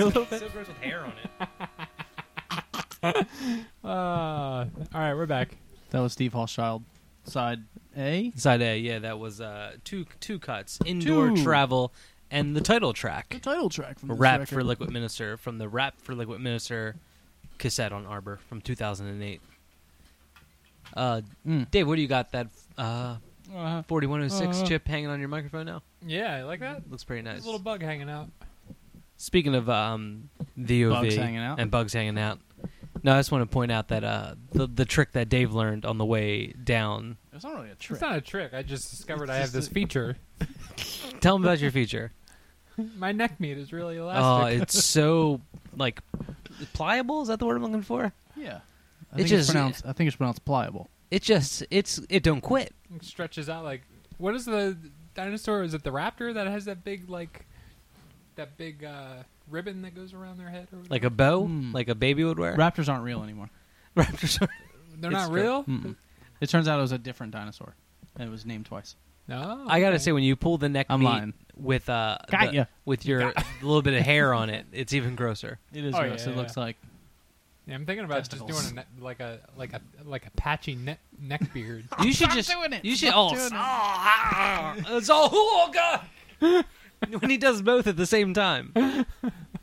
[0.00, 0.40] Pull on my neck meat a little bit.
[0.40, 1.12] so gross with hair on
[3.04, 3.26] it.
[3.84, 5.56] Uh, all right, we're back.
[5.90, 6.82] That was Steve Hauschildt,
[7.24, 7.58] side
[7.96, 8.32] A.
[8.36, 11.42] Side A, yeah, that was uh, two two cuts, indoor Two.
[11.42, 11.92] travel,
[12.30, 14.54] and the title track, The title track from this rap record.
[14.54, 16.94] for Liquid Minister from the Rap for Liquid Minister
[17.58, 19.40] cassette on Arbor from 2008.
[20.94, 21.70] Uh, Mm.
[21.72, 22.30] Dave, what do you got?
[22.32, 23.16] That uh,
[23.52, 24.64] Uh, 4106 Uh.
[24.66, 25.82] chip hanging on your microphone now?
[26.06, 26.88] Yeah, I like that.
[26.88, 27.42] Looks pretty There's nice.
[27.42, 28.28] a little bug hanging out.
[29.22, 31.60] Speaking of um, VOV Bugs hanging out.
[31.60, 32.40] and bugs hanging out,
[33.04, 35.84] no, I just want to point out that uh, the the trick that Dave learned
[35.86, 37.18] on the way down.
[37.32, 37.92] it's not really a trick.
[37.92, 38.52] It's not a trick.
[38.52, 40.16] I just discovered It's I have this a- feature.
[41.20, 42.10] Tell him about your feature.
[42.96, 44.62] My neck meat is really Oh, elastic.
[44.62, 45.40] it's so
[45.76, 46.00] like
[46.72, 47.22] pliable.
[47.22, 48.12] Is that the word I'm looking for?
[48.36, 48.60] Yeah.
[49.12, 49.86] I It think just- it's pronounced.
[49.86, 50.90] I think it's pronounced pliable.
[51.12, 52.74] It just it's it don't quit.
[52.94, 53.82] It stretches out like
[54.18, 54.76] what is the
[55.14, 55.62] dinosaur?
[55.62, 57.46] Is it the raptor that has that big like
[58.36, 60.68] that big uh, ribbon that goes around their head?
[60.72, 61.72] Or Like a bow, Hmm.
[61.72, 62.56] like a baby would wear.
[62.56, 63.50] Raptors aren't real anymore.
[63.96, 64.40] Raptors.
[64.42, 64.48] Are,
[64.98, 65.40] they're it's not true.
[65.42, 65.64] real.
[65.64, 65.96] Mm-mm.
[66.40, 67.74] It turns out it was a different dinosaur,
[68.16, 68.96] and it was named twice.
[69.28, 69.98] No, I gotta okay.
[70.02, 71.34] say, when you pull the neck I'm meat lying.
[71.56, 72.64] with uh Got the- ya.
[72.84, 75.58] with your little bit of hair on it, it's even grosser.
[75.72, 76.26] It is Oh, gross.
[76.26, 76.62] yeah, it looks yeah.
[76.64, 76.76] like
[77.68, 78.50] Yeah, I'm thinking about Testicles.
[78.50, 81.84] just doing a ne- like a like a like a patchy neck neck beard.
[82.02, 82.84] You should Stop just doing it.
[82.84, 83.52] you should Stop oh, doing it.
[83.54, 86.64] ah, it's all oh god
[87.18, 88.72] when he does both at the same time.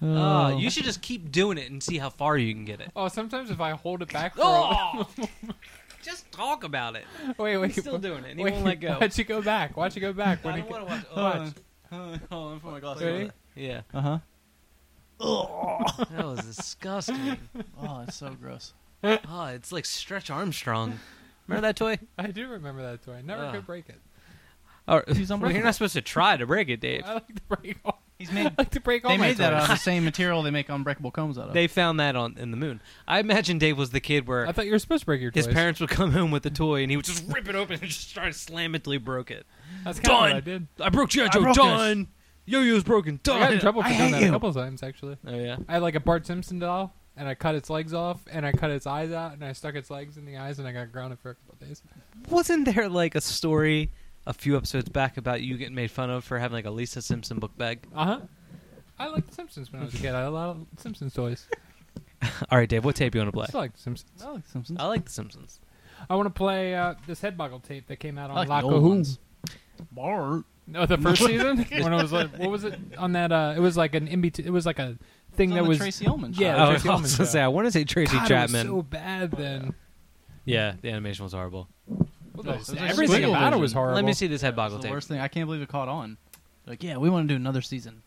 [0.01, 2.89] Uh, you should just keep doing it and see how far you can get it.
[2.95, 5.07] Oh, sometimes if I hold it back for Oh,
[6.01, 7.03] just talk about it.
[7.37, 8.31] wait, wait, He's still doing it.
[8.31, 8.97] And he wait, won't let go.
[8.99, 9.75] Watch you go back.
[9.75, 10.39] Watch you go back.
[10.43, 11.05] I When don't it want go- to watch.
[11.15, 11.53] Oh, watch.
[11.91, 13.23] Hold on, let me put my glasses Ready?
[13.25, 13.31] on.
[13.55, 14.19] Yeah, Uh huh.
[16.11, 17.37] that was disgusting.
[17.81, 18.73] Oh, it's so gross.
[19.03, 20.99] Oh, it's like Stretch Armstrong.
[21.47, 21.97] Remember that toy?
[22.17, 23.15] I do remember that toy.
[23.15, 23.55] I never Ugh.
[23.55, 23.99] could break it.
[24.89, 25.51] Or, He's well, unbreakable.
[25.57, 27.03] you're not supposed to try to break it, Dave.
[27.05, 28.01] I like to break all.
[28.17, 28.47] He's made.
[28.47, 29.57] I like to break all They my made that toys.
[29.57, 31.53] out of the same material they make unbreakable combs out of.
[31.53, 32.81] They found that on in the moon.
[33.07, 35.31] I imagine Dave was the kid where I thought you were supposed to break your
[35.31, 35.53] his toys.
[35.53, 37.83] parents would come home with the toy and he would just rip it open and
[37.89, 39.45] just try to slam it till he broke it.
[39.85, 40.35] That's kind of what Done.
[40.35, 40.67] I did.
[40.81, 41.25] I broke G.I.
[41.25, 41.41] I Joe.
[41.43, 42.07] broke Done.
[42.45, 43.15] Yo-yo's broken.
[43.15, 43.39] I Done.
[43.39, 45.17] got in trouble for I doing hate that a couple times actually.
[45.25, 45.57] Oh yeah.
[45.69, 48.51] I had like a Bart Simpson doll, and I cut its legs off, and I
[48.51, 50.91] cut its eyes out, and I stuck its legs in the eyes, and I got
[50.91, 51.83] grounded for a couple days.
[52.29, 53.91] Wasn't there like a story
[54.29, 57.01] a few episodes back about you getting made fun of for having like a Lisa
[57.01, 57.79] Simpson book bag?
[57.95, 58.19] Uh huh.
[58.99, 60.13] I liked The Simpsons when I was a kid.
[60.13, 61.47] I had a lot of Simpsons toys.
[62.51, 62.85] All right, Dave.
[62.85, 63.45] What tape you want to play?
[63.45, 64.23] I still like The Simpsons.
[64.23, 64.79] I like Simpsons.
[64.79, 65.59] I like The Simpsons.
[66.09, 68.53] I want to play uh, this Headboggle tape that came out I on like the
[68.53, 68.89] Lock old Who.
[68.89, 69.19] ones.
[69.91, 70.43] Bart.
[70.67, 73.31] No, the first season when it was like, what was it on that?
[73.31, 74.45] Uh, it was like an in between.
[74.45, 74.97] It was like a
[75.33, 76.41] thing It's that on the was Tracey Ullman show.
[76.41, 77.29] Yeah, I was Tracey Ullman also show.
[77.29, 78.67] say I want to say Tracy God, Chapman.
[78.67, 79.73] It was so bad then.
[80.45, 81.67] yeah, the animation was horrible.
[82.43, 83.77] Well, No, the- was a everything squiggle about it was version.
[83.77, 83.95] horrible.
[83.95, 84.91] Let me see this head It's boggle the tape.
[84.91, 85.19] worst thing.
[85.19, 86.17] I can't believe it caught on.
[86.65, 88.03] Like, yeah, we want to do another season.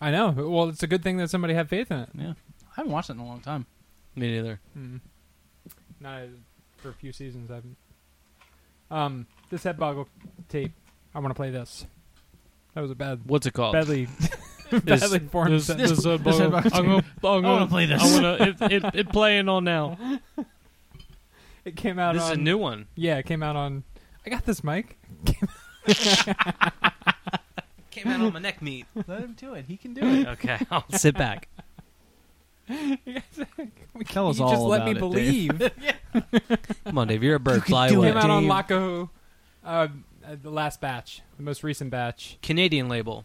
[0.00, 0.30] I know.
[0.30, 2.08] Well, it's a good thing that somebody had faith in it.
[2.14, 2.32] Yeah,
[2.70, 3.66] I haven't watched it in a long time.
[4.14, 4.60] Me neither.
[4.78, 5.00] Mm.
[6.00, 6.22] Not
[6.76, 7.50] for a few seasons.
[7.50, 7.76] I haven't.
[8.90, 10.06] Um, this Headboggle
[10.48, 10.72] tape.
[11.14, 11.84] I want to play this.
[12.74, 13.72] That was a bad, What's it called?
[13.72, 14.06] badly,
[14.84, 15.52] badly formed.
[15.54, 15.90] this- sentence.
[15.90, 18.02] this, uh, this boggle- head boggle I'm gonna, I'm I wanna gonna play this.
[18.02, 18.34] I wanna,
[18.70, 19.98] it, it, it playing on now.
[21.64, 22.86] It came out This is a new one.
[22.94, 23.84] Yeah, it came out on.
[24.24, 24.98] I got this mic.
[27.90, 28.86] Came out on my neck meat.
[28.94, 29.64] Let him do it.
[29.66, 30.26] He can do it.
[30.28, 31.48] Okay, I'll sit back.
[32.68, 35.58] Tell us you all just let me about it, Dave.
[35.58, 35.72] believe.
[36.84, 37.24] Come on, Dave.
[37.24, 37.56] You're a bird.
[37.56, 38.08] You Fly do away.
[38.08, 38.52] came out on Dave.
[38.52, 39.08] Lakahu.
[39.64, 39.88] Uh,
[40.24, 42.38] uh, the last batch, the most recent batch.
[42.40, 43.24] Canadian label.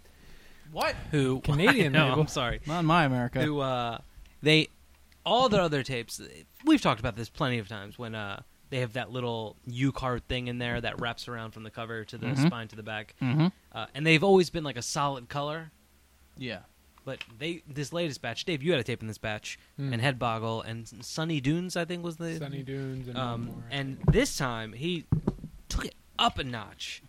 [0.71, 0.95] What?
[1.11, 2.21] Who Canadian no, label?
[2.21, 2.61] I'm sorry.
[2.65, 3.43] Not in my America.
[3.43, 3.99] Who uh,
[4.41, 4.69] they
[5.25, 6.21] all their other tapes.
[6.65, 10.27] We've talked about this plenty of times when uh they have that little U card
[10.27, 12.47] thing in there that wraps around from the cover to the Mhm.
[12.47, 13.47] spine to the back, Mm-hmm.
[13.71, 15.71] uh, and they've always been like a solid color.
[16.37, 16.61] Yeah.
[17.05, 19.93] But they this latest batch, Dave, you had a tape in this batch, Hmm.
[19.93, 23.63] and Head Boggle and Sunny Dunes, I think was the Sunny Dunes and um, more.
[23.69, 25.05] and this time he
[25.69, 27.03] took it up a notch,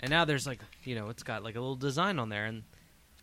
[0.00, 2.64] and now there's like you know it's got like a little design on there, and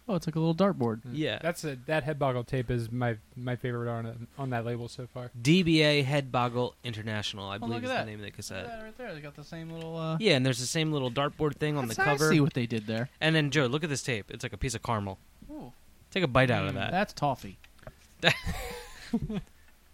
[0.08, 1.00] Oh, it's like a little dartboard.
[1.14, 4.90] yeah, That's a, that Headboggle tape is my my favorite on it, on that label
[4.90, 5.32] so far.
[5.42, 8.36] DBA Head Boggle International, I Oh, believe is at the name of the Look at
[8.36, 8.66] cassette.
[8.68, 9.14] that right there.
[9.14, 9.96] They got the same little.
[9.98, 12.28] Uh, Yeah, and there's the same little dartboard thing on the cover.
[12.28, 13.10] I see what they did there.
[13.22, 14.30] And then Joe, look at this tape.
[14.30, 15.20] It's like a piece of caramel.
[15.50, 15.72] Ooh.
[16.12, 16.92] Take a bite out of that.
[16.92, 17.58] That's toffee.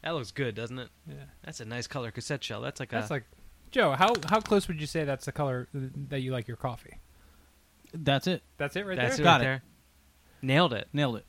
[0.02, 0.88] That looks good, doesn't it?
[1.08, 2.62] Yeah, That's a nice color cassette shell.
[2.62, 3.26] That's like that's a like
[3.70, 3.92] Joe.
[3.92, 6.98] How how close would you say that's the color that you like your coffee?
[7.94, 8.42] That's it.
[8.58, 9.24] That's it right that's there.
[9.24, 9.44] it Got right it.
[9.44, 9.64] there.
[10.42, 10.88] Nailed it.
[10.94, 11.26] Nailed it.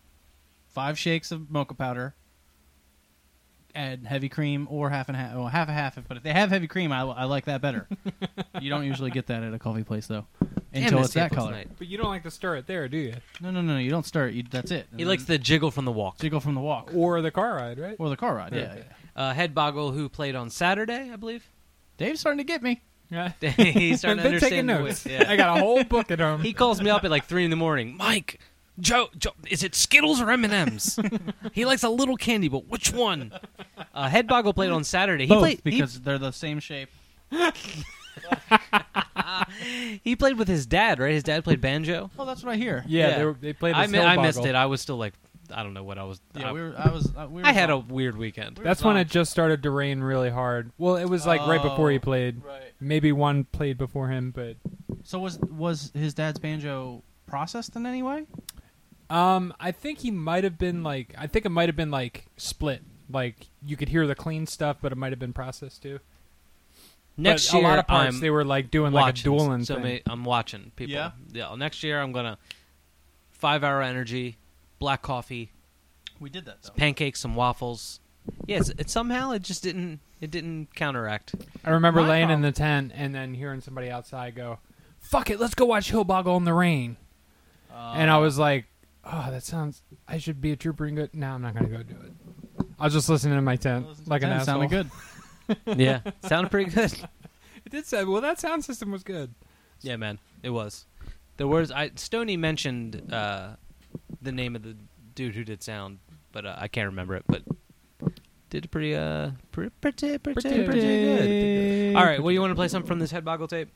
[0.68, 2.14] Five shakes of mocha powder.
[3.74, 5.34] add heavy cream or half and half.
[5.36, 5.98] Well, half a half.
[6.08, 7.88] But if they have heavy cream, I, I like that better.
[8.60, 10.26] you don't usually get that at a coffee place though,
[10.72, 11.52] until Damn, it's that Staples color.
[11.52, 11.68] night.
[11.78, 13.14] But you don't like to stir it there, do you?
[13.40, 13.78] No, no, no, no.
[13.78, 14.34] You don't stir it.
[14.34, 14.86] You, that's it.
[14.96, 16.18] He likes the jiggle from the walk.
[16.18, 17.96] jiggle from the walk Or the car ride, right?
[17.98, 18.52] or the car ride.
[18.54, 18.82] Yeah, yeah.
[19.16, 21.48] Uh, Head Boggle, who played on Saturday, I believe.
[21.96, 22.80] Dave's starting to get me.
[23.10, 23.32] Yeah.
[23.40, 24.68] He's starting to Been taking understand.
[24.68, 25.04] the notes.
[25.04, 25.30] way- yeah.
[25.32, 26.40] I got a whole book at home.
[26.42, 27.96] He calls me up at like three in the morning.
[27.96, 28.38] Mike,
[28.80, 30.98] Joe, Joe is it Skittles or M and M's?
[31.52, 33.32] He likes a little candy, but which one?
[33.94, 35.24] Uh, Head Boggle played on Saturday.
[35.24, 36.88] He Both played he- because they're the same shape.
[40.04, 41.12] he, played with his dad, right?
[41.12, 42.10] His dad played banjo.
[42.18, 42.84] Oh, that's what I hear.
[42.86, 43.18] yeah, Yeah.
[43.18, 44.54] They, were, they played I, mi- I missed it.
[44.54, 45.14] I was still like,
[45.54, 46.20] I don't know what I was.
[46.36, 46.74] Yeah, I, we were.
[46.78, 47.12] I was.
[47.16, 48.58] Uh, we were I had a weird weekend.
[48.58, 50.70] We were That's when it just started to rain really hard.
[50.78, 52.44] Well, it was like right before he Oh, played.
[52.44, 52.72] Right.
[52.80, 54.56] Maybe one played before him, but
[55.02, 58.26] So was was his dad's banjo processed in any way?
[59.10, 62.26] Um, I think he might have been like I think it might have been like
[62.36, 62.82] split.
[63.12, 65.98] Like you could hear the clean stuff, but it might have been processed too.
[67.16, 69.64] Next but year, a lot of parts I'm they were like doing like a dueling
[69.64, 69.82] so thing.
[69.82, 70.94] may- I'm watching people.
[70.94, 71.10] Yeah?
[71.32, 71.54] yeah.
[71.56, 72.38] Next year, I'm gonna
[73.30, 74.38] five hour energy,
[74.78, 75.50] black coffee,
[76.20, 76.70] We did that though.
[76.76, 78.00] pancakes, some waffles.
[78.46, 81.34] Yes, it somehow it just didn't it didn't counteract.
[81.64, 84.60] I remember My laying problem- in the tent and then hearing somebody outside go,
[85.00, 86.96] "Fuck it, let's go watch Hill Boggle in the rain."
[87.72, 88.66] and I was like,
[89.12, 89.82] "Oh, that sounds.
[90.08, 92.66] I should be a trooper and go." No, I'm not gonna go do it.
[92.78, 94.68] I was just listening in my tent like an That asshole.
[94.68, 94.90] sounded good.
[95.78, 96.92] yeah, sounded pretty good.
[97.66, 98.22] It did sound well.
[98.22, 99.34] That sound system was good.
[99.82, 100.86] Yeah, man, it was.
[101.36, 103.56] There was I Stony mentioned uh,
[104.22, 104.76] the name of the
[105.14, 105.98] dude who did sound,
[106.32, 107.24] but uh, I can't remember it.
[107.26, 107.42] But
[108.48, 111.96] did pretty uh pretty pretty pretty, pretty, good.
[111.96, 113.68] All right, well, you want to play something from this head boggle tape?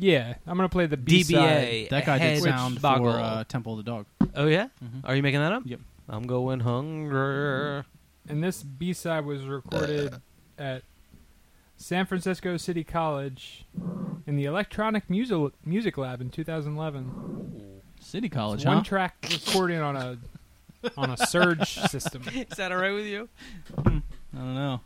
[0.00, 1.88] Yeah, I'm gonna play the B side.
[1.90, 3.12] That guy did Head sound boggle.
[3.12, 4.06] for uh, Temple of the Dog.
[4.36, 5.00] oh yeah, Mhm.
[5.04, 5.62] are you making that up?
[5.66, 5.80] Yep.
[6.08, 7.82] I'm going hungry.
[8.28, 10.14] and this B side was recorded
[10.58, 10.82] at
[11.76, 13.64] San Francisco City College
[14.26, 17.80] in the Electronic Music Music Lab in 2011.
[18.00, 18.82] City College, One huh?
[18.84, 20.18] track recording on a
[20.96, 22.22] on a Serge system.
[22.32, 23.28] Is that all right with you?
[23.76, 23.82] I
[24.32, 24.80] don't know.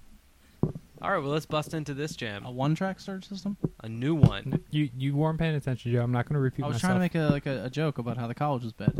[1.02, 2.46] All right, well, let's bust into this jam.
[2.46, 3.56] A one-track Serge system.
[3.82, 4.62] A new one.
[4.70, 6.00] You you weren't paying attention, Joe.
[6.00, 6.90] I'm not going to repeat I was myself.
[6.92, 8.94] trying to make a like a, a joke about how the college was bad.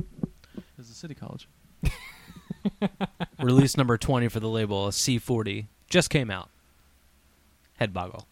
[0.77, 1.49] It's a city college.
[3.39, 6.49] Release number 20 for the label, a C40, just came out.
[7.77, 8.27] Head boggle.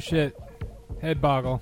[0.00, 0.34] Oh shit.
[1.02, 1.60] Head boggle.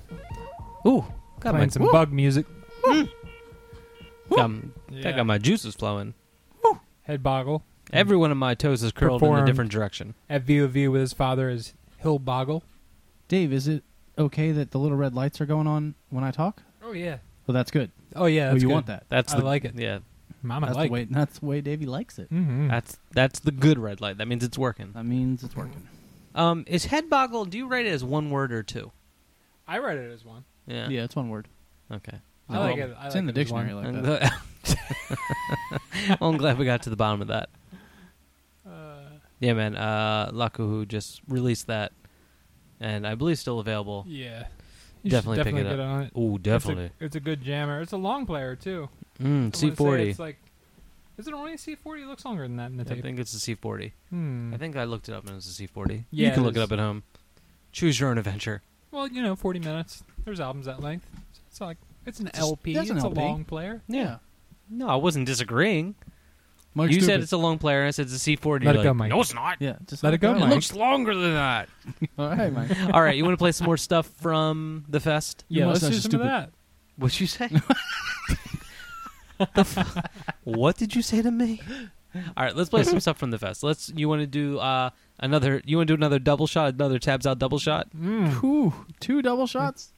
[0.87, 1.03] Ooh,
[1.41, 2.45] got Playing my some bug music.
[2.85, 4.59] got, I
[4.91, 5.11] Yeah.
[5.11, 6.13] got my juices flowing.
[7.03, 7.63] Head boggle.
[7.91, 10.13] Every one of my toes is curled in a different direction.
[10.29, 12.63] At View of View with his father is Hill Boggle.
[13.27, 13.83] Dave, is it
[14.17, 16.61] okay that the little red lights are going on when I talk?
[16.81, 17.17] Oh yeah.
[17.45, 17.91] Well, that's good.
[18.15, 18.49] Oh yeah.
[18.49, 18.73] oh, That's you good.
[18.73, 19.03] want that?
[19.09, 19.73] That's I the, like it.
[19.75, 19.99] Yeah,
[20.43, 21.07] Mama that's like the way.
[21.09, 22.31] That's the way Davey likes it.
[22.31, 22.69] Mm-hmm.
[22.69, 24.17] that's that's the good red light.
[24.17, 24.91] That means it's working.
[24.93, 25.87] That means it's working.
[26.39, 27.45] Um, is head boggle?
[27.45, 28.91] Do you write it as one word or two?
[29.67, 30.43] I write it as one.
[30.67, 30.87] Yeah.
[30.89, 31.47] Yeah, it's one word.
[31.91, 32.17] Okay.
[32.49, 32.95] I like it.
[32.97, 33.83] I it's like in the it as dictionary one.
[33.83, 34.33] like I'm that.
[34.63, 37.49] glad, well, I'm glad we got to the bottom of that.
[38.67, 39.01] Uh,
[39.39, 39.75] Yeah, man.
[39.75, 41.91] Uh, Lakuhu just released that,
[42.79, 44.05] and I believe still available.
[44.07, 44.47] yeah.
[45.01, 45.87] You Definitely should pick it get up.
[45.87, 46.11] on it.
[46.17, 46.91] Ooh, It's definitely.
[46.99, 47.79] a, it's a good jammer.
[47.81, 48.89] It's a long player too.
[49.21, 50.09] Mm, I wanna say C40.
[50.09, 50.37] It's like,
[51.19, 52.01] is it only a C40?
[52.03, 53.03] It looks longer than that in the I tape.
[53.03, 53.91] think it's a C40.
[54.09, 54.53] Hmm.
[54.53, 56.05] I think I looked it up and it's a C40.
[56.09, 56.63] Yeah, you can it look it is.
[56.63, 57.03] up at home.
[57.71, 58.61] Choose your own adventure.
[58.91, 60.03] Well, you know, 40 minutes.
[60.25, 61.05] There's albums that length.
[61.47, 62.73] It's like it's an It's- LP.
[62.73, 63.19] that's It's an a LP.
[63.21, 63.81] long player.
[63.87, 64.17] Yeah.
[64.69, 65.95] No, I wasn't disagreeing.
[66.75, 67.23] Mike's you said stupid.
[67.23, 68.63] it's a long player, and I said it's a C40.
[68.63, 69.09] Let You're it go, like, Mike.
[69.09, 69.57] No, it's not.
[69.59, 70.49] Yeah, just Let it go, It Mike.
[70.51, 71.67] looks longer than that.
[72.19, 72.69] All right, Mike.
[72.93, 75.45] All right, you want to play some more stuff from the fest?
[75.49, 76.25] Yeah, let's mustache do is some stupid.
[76.25, 76.51] of that.
[76.97, 77.49] What'd you say?
[79.55, 79.99] The fu-
[80.43, 81.61] what did you say to me?
[82.15, 83.61] All right, let's play some stuff from the fest.
[83.63, 83.89] Let's.
[83.95, 85.61] You want to do uh, another?
[85.65, 86.73] You want to do another double shot?
[86.73, 87.87] Another tabs out double shot?
[87.95, 88.33] Mm.
[88.41, 89.93] Whew, two double shots.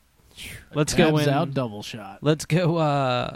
[0.73, 1.33] Let's go Tabs in.
[1.33, 2.19] out double shot.
[2.21, 2.77] Let's go.
[2.77, 3.35] uh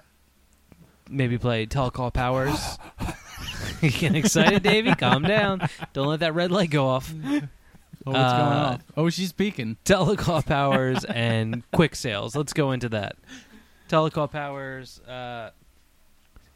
[1.09, 2.79] Maybe play Telecult Powers.
[3.81, 4.95] you getting excited, Davey?
[4.95, 5.67] Calm down.
[5.93, 7.13] Don't let that red light go off.
[7.13, 8.83] Oh, what's going Uh, on?
[8.97, 9.77] Oh, she's peeking.
[9.85, 12.35] Telecult Powers and Quicksails.
[12.35, 13.15] Let's go into that.
[13.89, 15.51] Telecult Powers, uh,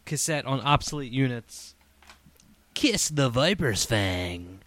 [0.10, 1.76] cassette on obsolete units.
[2.74, 4.60] Kiss the Viper's Fang.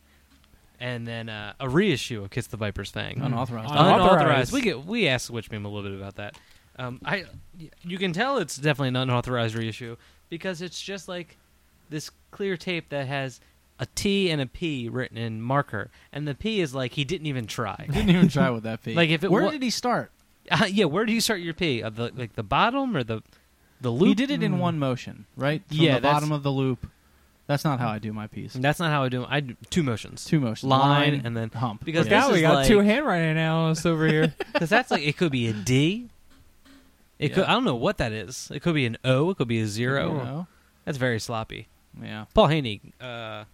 [0.80, 3.20] And then uh, a reissue of Kiss the Viper's Fang.
[3.20, 3.70] Unauthorized.
[3.70, 4.10] Unauthorized.
[4.10, 4.52] Unauthorized.
[4.52, 6.38] We get we asked Witchbeam a little bit about that.
[6.76, 7.26] Um, I
[7.82, 9.96] you can tell it's definitely an unauthorized reissue
[10.30, 11.36] because it's just like
[11.90, 13.40] this clear tape that has
[13.78, 17.26] a T and a P written in marker, and the P is like he didn't
[17.26, 17.86] even try.
[17.92, 18.94] Didn't even try with that P.
[18.96, 20.12] Like, if it Where wa- did he start?
[20.50, 21.82] Uh, yeah, where do you start your P?
[21.82, 23.22] Uh, the, like the bottom or the
[23.82, 24.08] the loop?
[24.08, 24.58] He did it in Mm.
[24.58, 25.62] one motion, right?
[25.68, 26.86] From Yeah, the bottom of the loop.
[27.48, 28.52] That's not how I do my piece.
[28.54, 29.22] That's not how I do.
[29.24, 29.28] it.
[29.30, 30.70] I do two motions, Two motions.
[30.70, 31.84] line, Line, and then hump.
[31.84, 32.20] because Yeah.
[32.20, 34.32] Now we got like, two handwriting analysts over here.
[34.52, 36.08] because that's like it could be a D.
[37.18, 37.34] It Yeah.
[37.34, 38.50] could I don't know what that is.
[38.54, 39.30] It could be an O.
[39.30, 40.14] It could be a You zero.
[40.24, 40.46] know?
[40.84, 41.66] That's very sloppy.
[42.00, 42.24] Yeah.
[42.32, 42.80] Paul Haney.
[43.00, 43.44] Uh,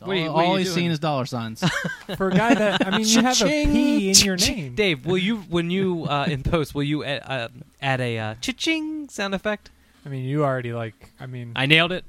[0.00, 0.76] What are you- all what are you all he's doing?
[0.84, 1.62] seen is dollar signs.
[2.16, 3.76] For a guy that I mean, you have a Cha-ching,
[4.08, 4.74] in your name.
[4.74, 7.48] Dave, will you when you uh, in post will you add, uh,
[7.80, 9.70] add a uh, cha-ching sound effect?
[10.04, 11.12] I mean, you already like.
[11.20, 12.04] I mean, I nailed it.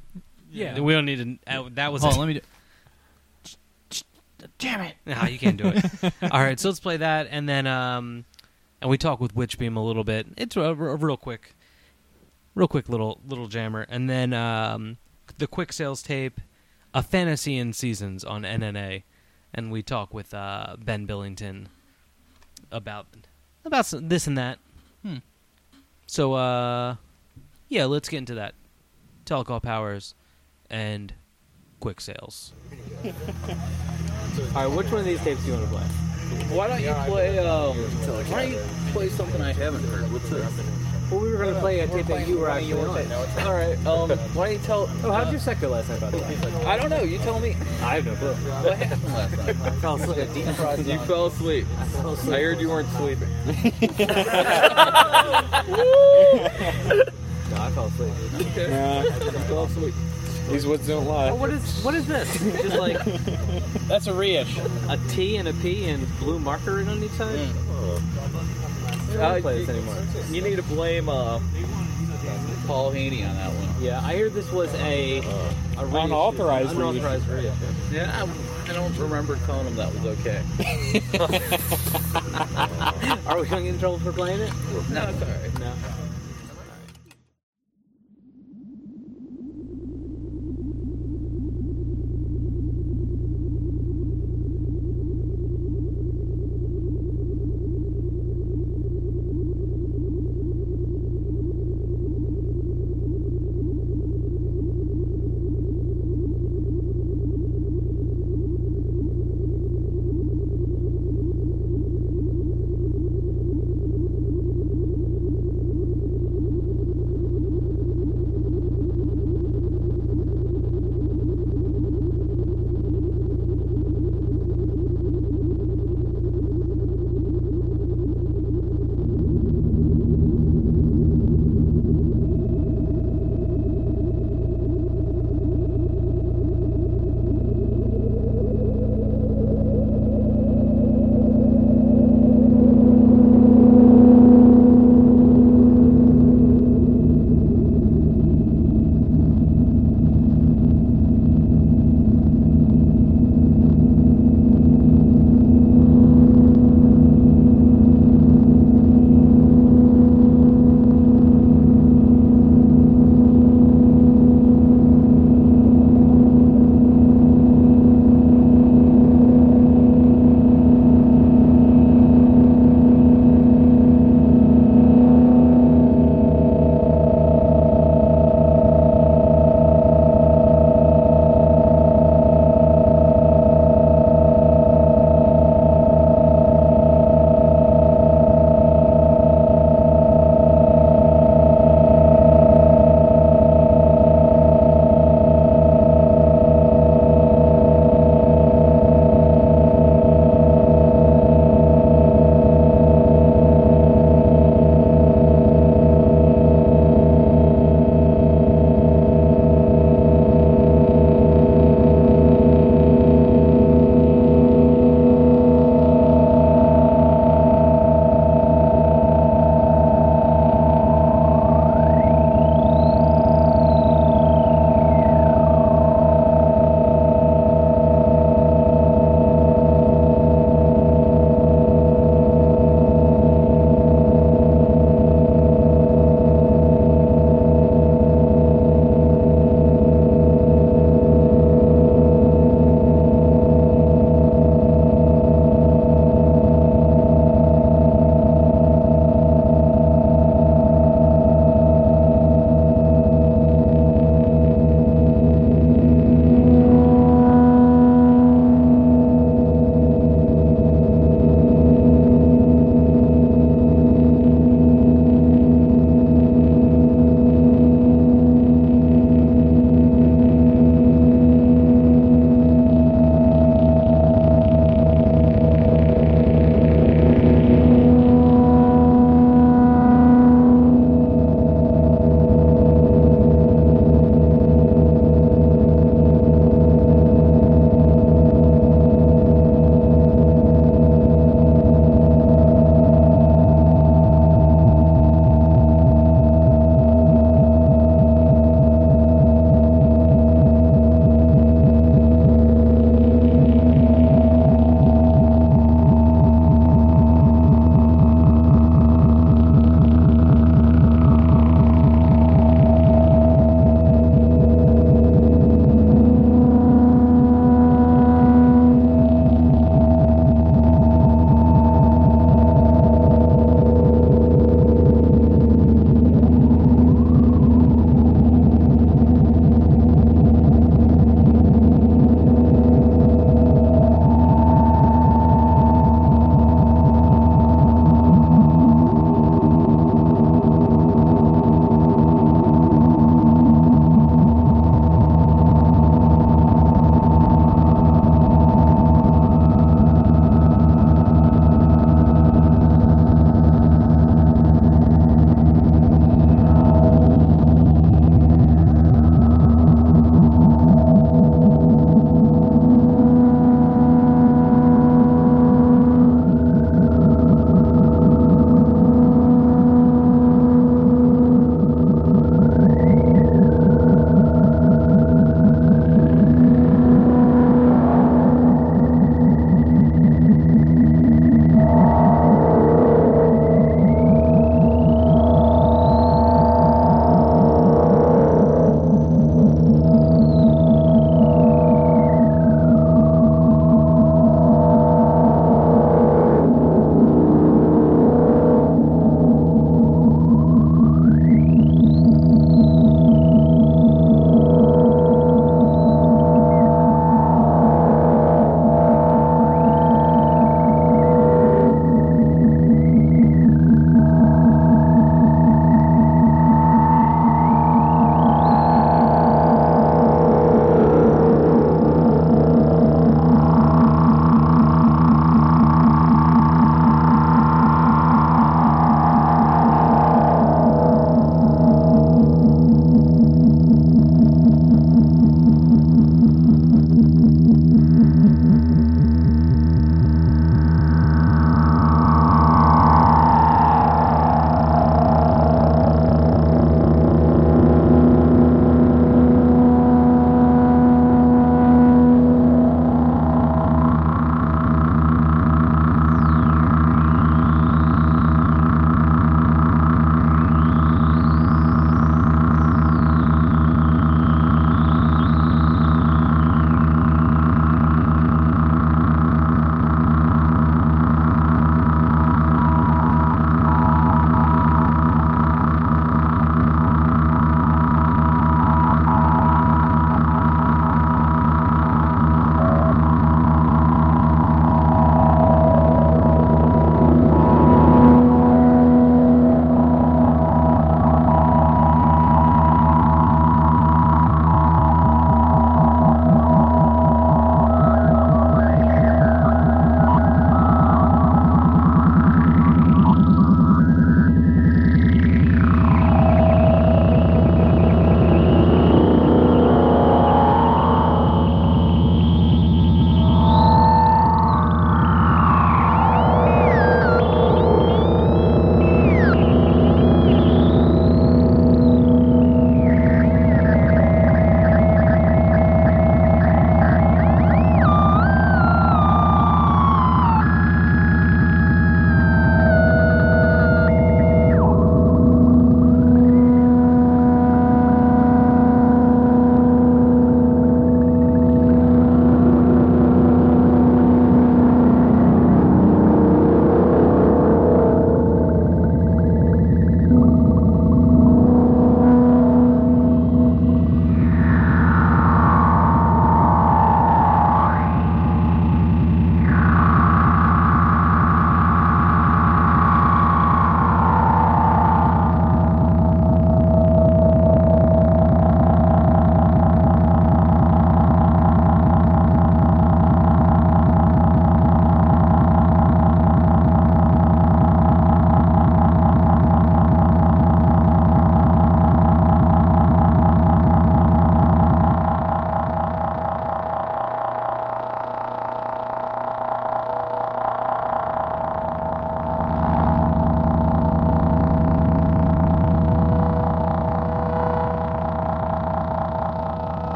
[0.51, 0.80] yeah.
[0.80, 1.53] We don't need to.
[1.53, 2.16] Uh, that was Hold it.
[2.16, 2.41] on, let me do.
[4.57, 4.95] Damn it!
[5.05, 6.14] Nah, you can't do it.
[6.32, 8.26] All right, so let's play that, and then um,
[8.82, 10.28] and we talk with Witchbeam a little bit.
[10.38, 11.55] It's a, a real quick,
[12.55, 14.97] real quick little little jammer, and then um,
[15.38, 16.39] the Quicksails tape,
[16.94, 19.04] a fantasy in seasons on NNA,
[19.54, 21.70] and we talk with uh, Ben Billington
[22.72, 23.08] about
[23.66, 24.60] about some, this and that.
[25.04, 25.18] Hmm.
[26.08, 26.96] So uh,
[27.70, 28.54] yeah, let's get into that.
[29.26, 30.16] Telecult Powers
[30.70, 31.14] and
[31.80, 32.54] Quicksails.
[33.06, 33.12] All
[34.56, 35.86] right, which one of these tapes do you want to play?
[36.56, 37.39] Why don't you play?
[37.39, 40.12] Um, why don't you play something I haven't heard?
[40.12, 40.91] What's this?
[41.12, 43.12] Well, we were going to play a tape that you were actually on.
[43.45, 43.78] All right.
[43.86, 44.89] Um, why don't you tell?
[45.03, 46.38] Oh, how did your set go last night, by the way?
[46.66, 47.01] I don't know.
[47.03, 47.55] You tell me.
[47.82, 48.34] I have no clue.
[48.34, 49.55] What happened last night?
[49.62, 50.30] I fell asleep.
[50.36, 51.66] You fell asleep.
[52.34, 53.28] I heard you weren't sleeping.
[57.51, 58.14] No, I fell asleep.
[58.47, 59.03] Okay.
[59.26, 59.93] You fell asleep.
[60.49, 61.30] These woods don't lie.
[61.30, 62.32] Oh, what is what is this?
[62.62, 62.97] Just like
[63.88, 64.57] That's a reish.
[64.89, 67.49] a T and a P and blue marker written on each side?
[69.14, 69.95] I don't Uh, play this anymore.
[70.32, 71.39] You need to blame uh,
[72.68, 73.84] Paul Haney on that one.
[73.84, 75.22] Yeah, I heard this was a, a
[75.86, 75.97] reissue.
[76.05, 77.51] Unauthorized unauthorized reissue.
[77.91, 80.41] Yeah, I, I don't remember telling him that was okay.
[83.28, 84.53] Are we going to get in trouble for playing it?
[84.89, 85.51] No, it's all right.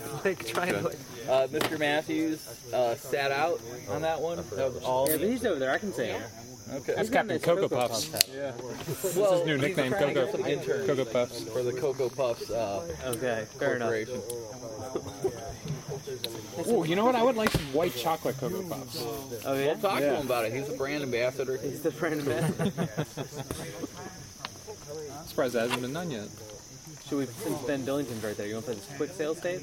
[0.00, 0.98] Side of a cliff, like trying to like.
[1.28, 1.78] Uh, Mr.
[1.78, 4.36] Matthews uh, sat out on that one.
[4.56, 5.08] That was all.
[5.08, 5.70] Yeah, but he's over there.
[5.72, 6.22] I can see him.
[6.72, 6.82] Okay.
[6.94, 8.04] That's He's got Captain nice Cocoa Cocoa Puffs.
[8.06, 8.28] Puffs.
[8.32, 8.52] Yeah.
[9.20, 11.44] well, his new nickname, trying to Cocoa- some Cocoa Puffs.
[11.44, 13.88] for the Cocoa Puffs uh, Okay, fair enough.
[13.90, 14.22] corporation.
[16.66, 17.16] Oh, you know what?
[17.16, 19.02] I would like some white chocolate Cocoa Puffs.
[19.44, 19.74] Oh yeah.
[19.74, 20.52] Talk to him about it.
[20.52, 21.56] He's a brand ambassador.
[21.58, 22.52] He's the friend of man.
[25.26, 26.28] Surprised that hasn't been done yet.
[27.10, 29.62] Should we, since Ben Billington's right there, you want to play this Quicksails tape?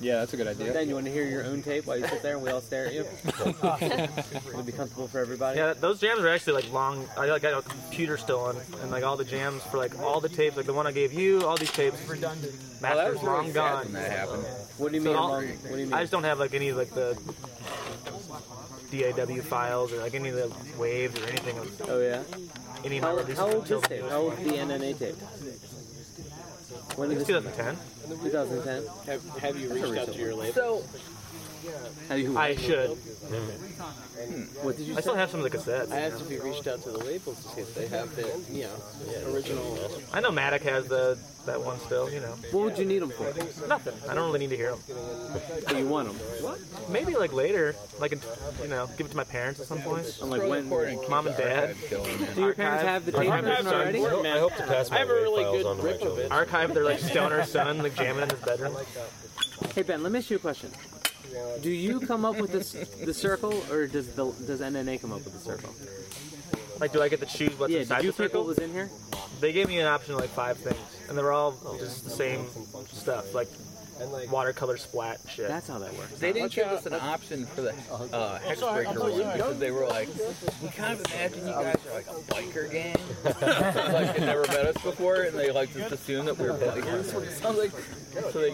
[0.00, 0.72] Yeah, that's a good idea.
[0.72, 2.62] Ben, you want to hear your own tape while you sit there and we all
[2.62, 3.04] stare at you?
[4.48, 5.58] It'll be comfortable for everybody.
[5.58, 7.06] Yeah, those jams are actually like long.
[7.18, 10.20] I like got a computer still on, and like all the jams for like all
[10.20, 13.22] the tapes, like the one I gave you, all these tapes, Well, that masters was
[13.24, 13.84] long gone.
[13.84, 14.44] when that happened.
[14.78, 15.18] What do you So mean?
[15.18, 15.92] all- long, what do you mean?
[15.92, 17.14] I just don't have like any of like the
[18.90, 22.22] DAW files or like any of the waves or anything of oh yeah.
[22.86, 24.08] any of my How, how old until- this tape?
[24.08, 25.16] How old is the NNA tape?
[26.96, 27.76] When did It's 2010.
[28.22, 28.86] 2010.
[29.06, 30.54] Have, have you reached out to your label?
[30.54, 30.82] So,
[32.08, 32.36] have you?
[32.38, 32.90] I should.
[32.90, 34.42] Hmm.
[34.64, 35.00] What did you I say?
[35.02, 35.90] still have some of the cassettes.
[35.92, 38.22] I asked if you reached out to the labels to see if they have the,
[38.52, 39.78] you know, original.
[40.12, 42.10] I know Matic has the that one still.
[42.10, 43.24] You know, What would you need them for?
[43.66, 43.94] nothing.
[44.08, 44.80] I don't really need to hear them.
[45.66, 46.16] But you want them?
[46.42, 46.58] What?
[46.88, 48.20] Maybe like later, like in,
[48.62, 50.06] you know, give it to my parents at some point.
[50.22, 50.68] I'm like when?
[51.08, 51.76] Mom and dad.
[52.34, 54.04] Do your parents have the tape version already?
[54.04, 56.30] I hope to pass I have a really good grip of it.
[56.30, 58.76] Archive their like stoner son like jamming in his bedroom.
[59.74, 60.70] Hey Ben, let me ask you a question.
[61.62, 65.24] Do you come up with this the circle, or does the does NNA come up
[65.24, 65.74] with the circle?
[66.80, 67.80] Like, do I get to choose what's Yeah.
[67.80, 68.40] inside Did you the circle?
[68.40, 68.90] what was in here?
[69.40, 70.76] They gave me an option of like five things,
[71.08, 72.46] and they're all just the same
[72.92, 73.48] stuff, like
[74.30, 75.48] watercolor splat shit.
[75.48, 76.18] That's how that works.
[76.18, 77.74] They didn't give us an option for the
[78.12, 80.08] uh, hex breaker one because they were like,
[80.62, 82.96] we kind of imagine you guys are like a biker gang.
[83.24, 87.14] like they never met us before, and they like just assumed that we were bikers.
[87.14, 87.72] What it sounds like.
[88.32, 88.50] So they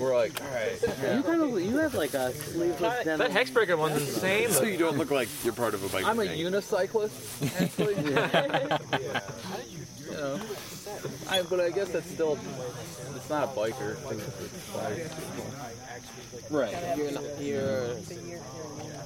[0.00, 0.80] were like, all right.
[0.82, 3.18] You kind of you have like a sleeveless denim.
[3.18, 4.50] that hexbreaker one's insane.
[4.50, 6.38] So you don't look like you're part of a bike I'm a gang.
[6.38, 7.94] unicyclist, actually.
[10.04, 10.40] you know,
[11.28, 12.38] I, but I guess that's still.
[13.16, 13.96] It's not a biker.
[16.50, 16.96] Right.
[16.96, 17.96] You're, not, you're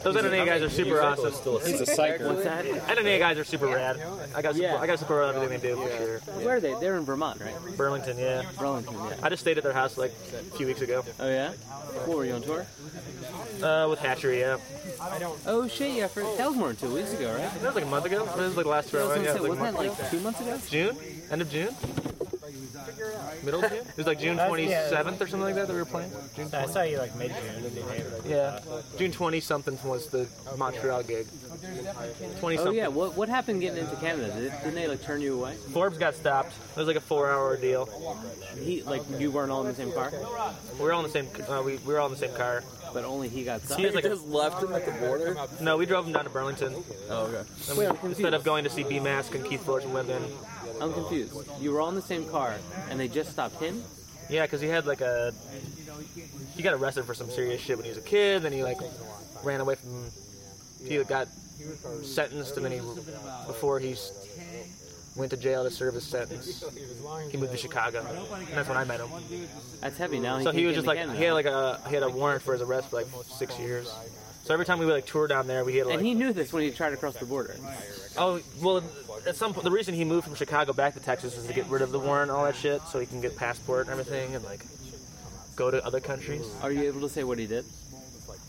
[0.03, 1.33] Those NNA guys are super awesome.
[1.67, 2.27] He's a psyker.
[2.27, 2.65] What's that?
[2.65, 4.01] NNA guys are super rad.
[4.35, 4.77] I got Yeah.
[4.77, 6.19] I got support everything they do for sure.
[6.45, 6.75] Where are they?
[6.75, 7.55] They're in Vermont, right?
[7.77, 8.43] Burlington, yeah.
[8.59, 9.17] Burlington, yeah.
[9.23, 11.05] I just stayed at their house like a few weeks ago.
[11.19, 11.53] Oh yeah.
[12.05, 12.17] Cool.
[12.17, 12.67] Were you on tour?
[13.63, 14.57] Uh, with Hatchery, yeah.
[15.47, 15.95] Oh shit!
[15.97, 17.53] Yeah, for, that was more than two weeks ago, right?
[17.55, 18.25] That was like a month ago.
[18.25, 19.07] That was like last I year.
[19.07, 20.61] was gonna Yeah, say, it was like wasn't a that like two months ago?
[20.69, 20.97] June?
[21.31, 21.75] End of June?
[23.45, 23.81] Middle of June?
[23.87, 26.11] It was like June 27th or something like that that we were playing.
[26.37, 27.83] June I saw you like mid June.
[28.27, 28.61] Yeah.
[28.97, 31.27] June 20 something was the Montreal gig.
[32.41, 32.75] 20 Oh something.
[32.77, 32.89] yeah.
[32.89, 34.33] What what happened getting into Canada?
[34.35, 35.55] Did, didn't they like turn you away?
[35.73, 36.53] Forbes got stopped.
[36.73, 37.87] It was like a four hour deal.
[38.63, 40.13] He like you weren't all in the same car,
[40.79, 41.29] We were all in the same.
[41.49, 42.63] Uh, we, we were all in the same car.
[42.95, 43.81] but only he got stopped.
[43.81, 45.37] He was like, just left him at the border.
[45.61, 46.75] no, we drove him down to Burlington
[47.11, 47.49] Oh, okay.
[47.69, 50.23] And we- instead of going to see B Mask and Keith Flores and Linden.
[50.81, 51.35] I'm confused.
[51.61, 52.55] You were all in the same car,
[52.89, 53.83] and they just stopped him.
[54.31, 55.33] Yeah, because he had like a.
[56.57, 58.43] He got arrested for some serious shit when he was a kid.
[58.43, 58.79] Then he like
[59.45, 60.05] ran away from.
[60.87, 61.29] He got
[62.03, 62.79] sentenced, and then he
[63.47, 63.97] before he
[65.17, 66.65] went to jail to serve his sentence,
[67.31, 69.09] he moved to Chicago, and that's when I met him.
[69.81, 70.19] That's heavy.
[70.21, 71.19] Now So he was just like Canada.
[71.19, 73.93] he had like a he had a warrant for his arrest for like six years.
[74.45, 76.33] So every time we would like tour down there, we had like and he knew
[76.33, 77.57] this when he tried to cross the border.
[78.17, 78.83] oh well
[79.27, 81.67] at some point the reason he moved from Chicago back to Texas was to get
[81.67, 84.35] rid of the warrant and all that shit so he can get passport and everything
[84.37, 84.65] and like
[85.57, 86.47] go to other countries.
[86.63, 87.65] Are you able to say what he did?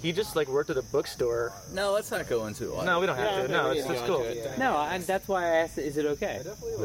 [0.02, 1.52] He just like worked at a bookstore.
[1.74, 2.86] No, let's not go into it.
[2.86, 3.52] No, we don't have to.
[3.52, 4.26] No, it's, it's cool.
[4.58, 5.78] No, I, that's why I asked.
[5.78, 6.40] Is it okay?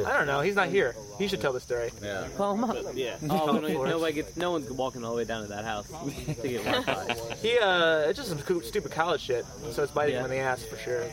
[0.05, 0.41] I don't know.
[0.41, 0.97] He's not here.
[1.17, 1.91] He should tell the story.
[2.03, 2.27] Yeah.
[2.37, 2.77] Call him up.
[2.95, 3.17] Yeah.
[3.31, 4.37] Oh, we don't- nobody gets.
[4.37, 5.87] No one's walking all the way down to that house
[6.41, 7.35] to get Wi-Fi.
[7.37, 9.45] He uh, it's just some coo- stupid college shit.
[9.71, 10.21] So it's biting Yeah.
[10.25, 11.05] him in the ass for sure.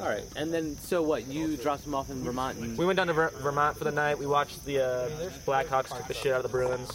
[0.00, 1.28] all right, and then so what?
[1.28, 3.92] You dropped him off in Vermont, and We went down to Ver- Vermont for the
[3.92, 4.18] night.
[4.18, 5.08] We watched the uh,
[5.46, 6.90] Blackhawks kick the shit out of the Bruins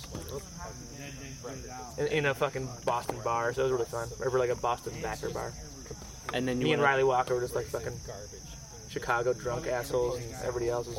[1.98, 3.54] in, in a fucking Boston bar.
[3.54, 4.08] So it was really fun.
[4.26, 5.52] Over like a Boston backer bar.
[6.34, 8.30] and then you Me and Ryley Walker were just like fucking garbage.
[8.90, 10.98] Chicago drunk assholes, and everybody else was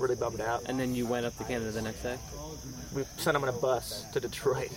[0.00, 0.62] really bummed out.
[0.68, 2.16] and then you went up to Canada the next day.
[2.94, 4.70] We sent them on a bus to Detroit,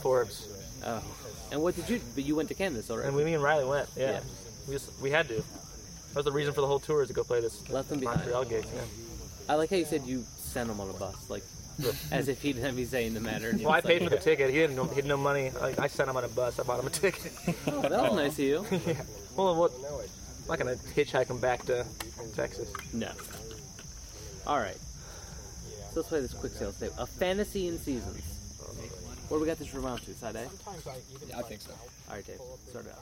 [0.00, 0.46] Forbes,
[0.84, 1.02] Oh,
[1.50, 2.00] and what did you?
[2.14, 3.06] But you went to Canada, so right?
[3.06, 3.88] and we, me and Ryley went.
[3.96, 4.20] Yeah, Yeah.
[4.68, 5.34] we just we had to.
[5.34, 7.98] That was the reason for the whole tour is to go play this Left them
[8.00, 8.20] behind.
[8.20, 8.64] Montreal gig.
[8.74, 8.80] Yeah.
[9.48, 11.42] I like how you said you sent him on a bus, like
[12.10, 13.52] as if he'd be saying the matter.
[13.60, 14.50] Well, I paid for the ticket.
[14.50, 14.88] He didn't.
[14.90, 15.50] He had no money.
[15.78, 16.58] I sent him on a bus.
[16.58, 17.32] I bought him a ticket.
[17.66, 18.66] "Oh, that was nice of you.
[18.86, 19.02] yeah.
[19.36, 19.72] Well, what?
[20.42, 21.86] I'm not gonna hitchhike him back to
[22.34, 22.72] Texas.
[22.92, 23.10] No.
[24.46, 24.76] All right.
[24.76, 26.90] So let's play this Quicksails tape.
[26.98, 28.28] A fantasy in seasons.
[29.28, 30.12] Where we got this round to?
[30.12, 30.46] Side A.
[31.28, 31.70] Yeah, I think so.
[32.08, 32.38] All right, Dave.
[32.68, 32.98] Start it out.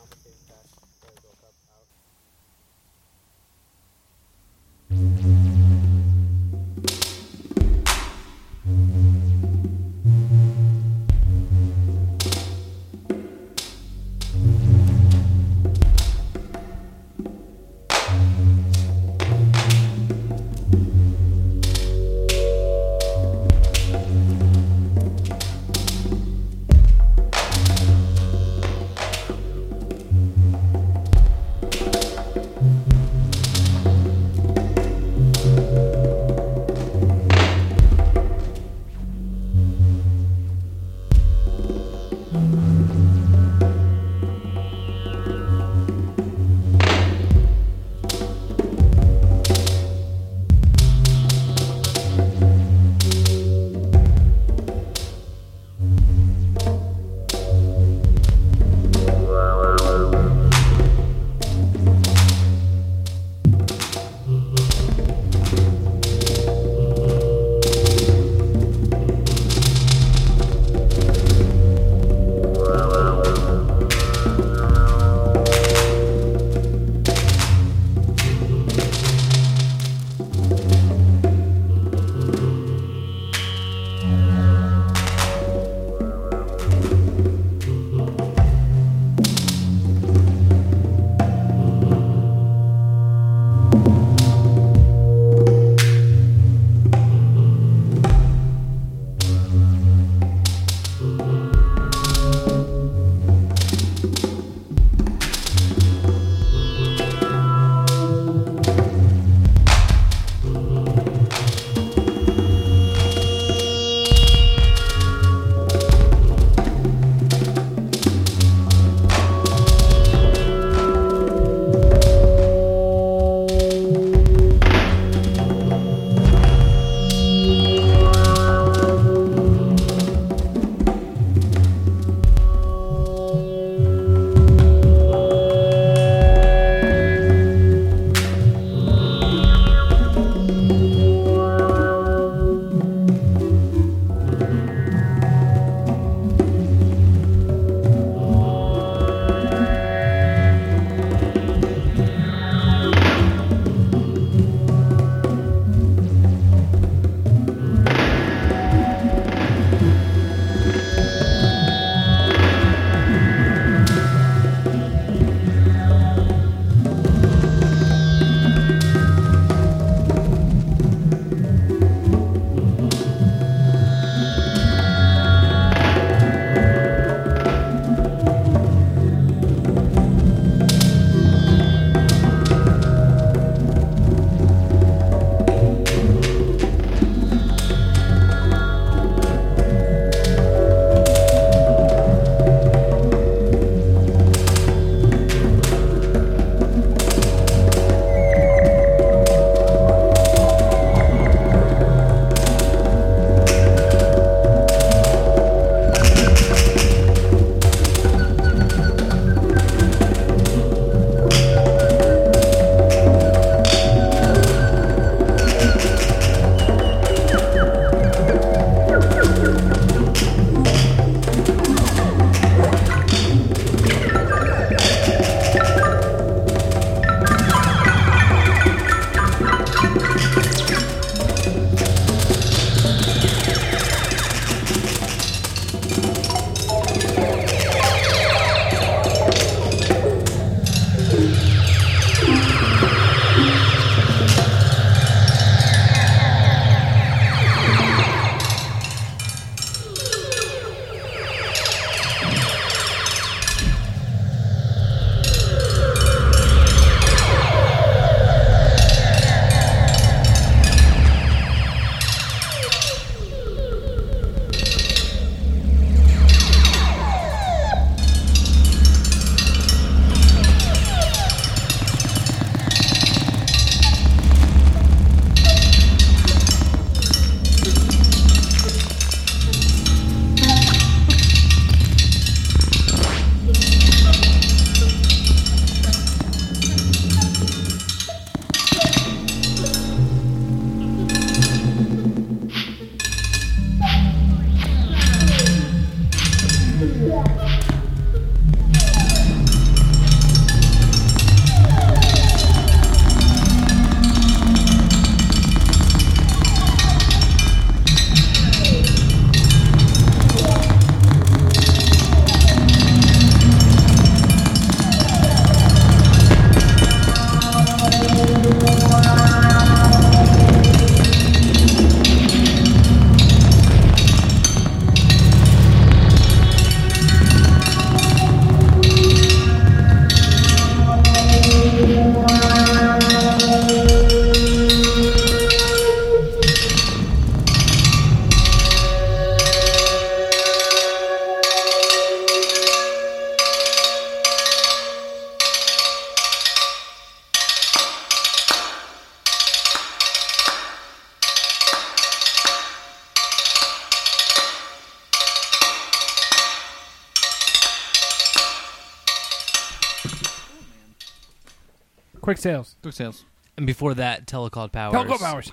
[362.41, 362.77] Quicksails.
[362.83, 363.25] Quick sales.
[363.57, 364.95] And before that, Telecult Powers.
[364.95, 365.51] Telecult Powers.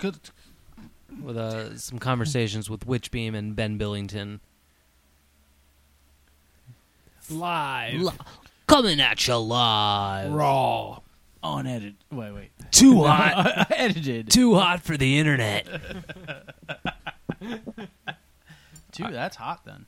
[1.22, 4.40] With uh, some conversations with Witchbeam and Ben Billington.
[7.30, 8.18] Live.
[8.68, 10.32] Coming at you live.
[10.32, 11.00] Raw.
[11.44, 11.96] Unedited.
[12.12, 12.52] Wait, wait.
[12.72, 13.68] Too hot.
[13.76, 14.30] Edited.
[14.32, 15.68] Too hot for the internet.
[18.92, 19.12] Two.
[19.12, 19.86] That's hot then.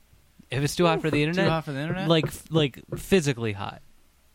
[0.52, 2.08] If it's too hot for the internet, too hot for the internet?
[2.10, 3.82] like like physically hot.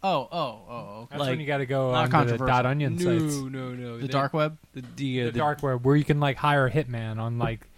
[0.04, 0.36] Oh, oh,
[0.68, 0.74] oh.
[1.02, 1.06] Okay.
[1.10, 2.46] That's Like- when you got to go Not on the controversial.
[2.46, 3.34] dot onion sites.
[3.36, 3.98] no, no.
[3.98, 4.58] the dark web.
[4.74, 7.38] the, the, uh, The the- dark web, where you can like hire a hitman on
[7.38, 7.68] like,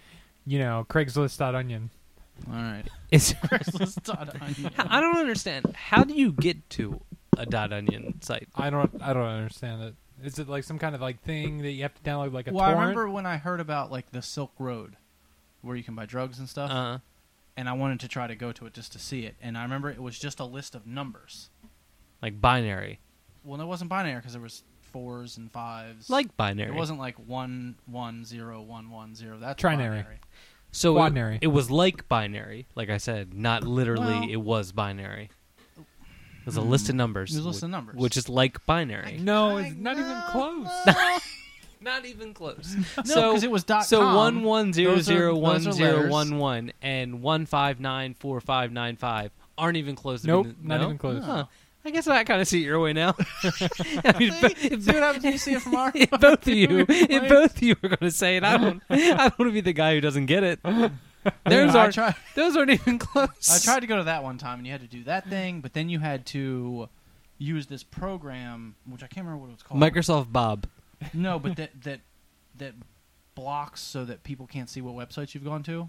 [0.45, 1.91] you know, Craigslist dot onion.
[2.49, 2.85] All right.
[3.13, 4.73] It's, Craigslist dot onion.
[4.77, 5.75] I don't understand.
[5.77, 7.01] How do you get to
[7.39, 8.49] a dot onion site?
[8.57, 8.91] I don't.
[9.01, 9.95] I don't understand it.
[10.25, 12.53] Is it like some kind of like thing that you have to download like a
[12.53, 14.97] Well, I remember when I heard about like the Silk Road,
[15.63, 16.99] where you can buy drugs and stuff, Uh,
[17.57, 19.37] and I wanted to try to go to it just to see it.
[19.41, 21.51] And I remember it was just a list of numbers.
[22.23, 23.01] Like binary,
[23.45, 24.63] Well, it wasn't binary because there was
[24.93, 26.09] fours and fives.
[26.09, 26.71] like binary.
[26.71, 29.39] it wasn't like one one zero one one zero.
[29.39, 30.05] That's Trinary.
[30.05, 30.21] binary.
[30.73, 32.67] so it, it was like binary.
[32.75, 34.21] Like I said, not literally.
[34.21, 35.31] Well- it was binary.
[35.79, 36.69] It was a mm.
[36.69, 37.35] list of numbers.
[37.35, 37.97] It was a list of numbers.
[37.97, 39.19] which is like binary.
[39.21, 40.69] no, it's not even close.
[41.81, 42.75] Not even close.
[42.97, 44.15] No, so 'cause it was dot so com.
[44.15, 46.11] one one zero Those are- zero those one are zero letters.
[46.11, 50.23] one one and one five nine four five nine five aren't even close.
[50.23, 50.87] to Nope, being- not no?
[50.87, 51.25] even close.
[51.25, 51.45] Huh.
[51.87, 53.15] I guess I kind of see it your way now.
[53.45, 54.47] I mean, See?
[54.61, 57.29] if, See what happens when you see it from our if both of you, if
[57.29, 58.83] both of you are going to say it, I don't.
[58.91, 60.61] I don't want to be the guy who doesn't get it.
[60.65, 61.95] Those I aren't.
[61.95, 62.17] tried.
[62.35, 63.29] Those aren't even close.
[63.53, 65.61] I tried to go to that one time, and you had to do that thing,
[65.61, 66.89] but then you had to
[67.39, 69.81] use this program, which I can't remember what it was called.
[69.81, 70.67] Microsoft Bob.
[71.15, 72.01] No, but that that
[72.57, 72.75] that
[73.37, 75.89] blocks so that people can't see what websites you've gone to.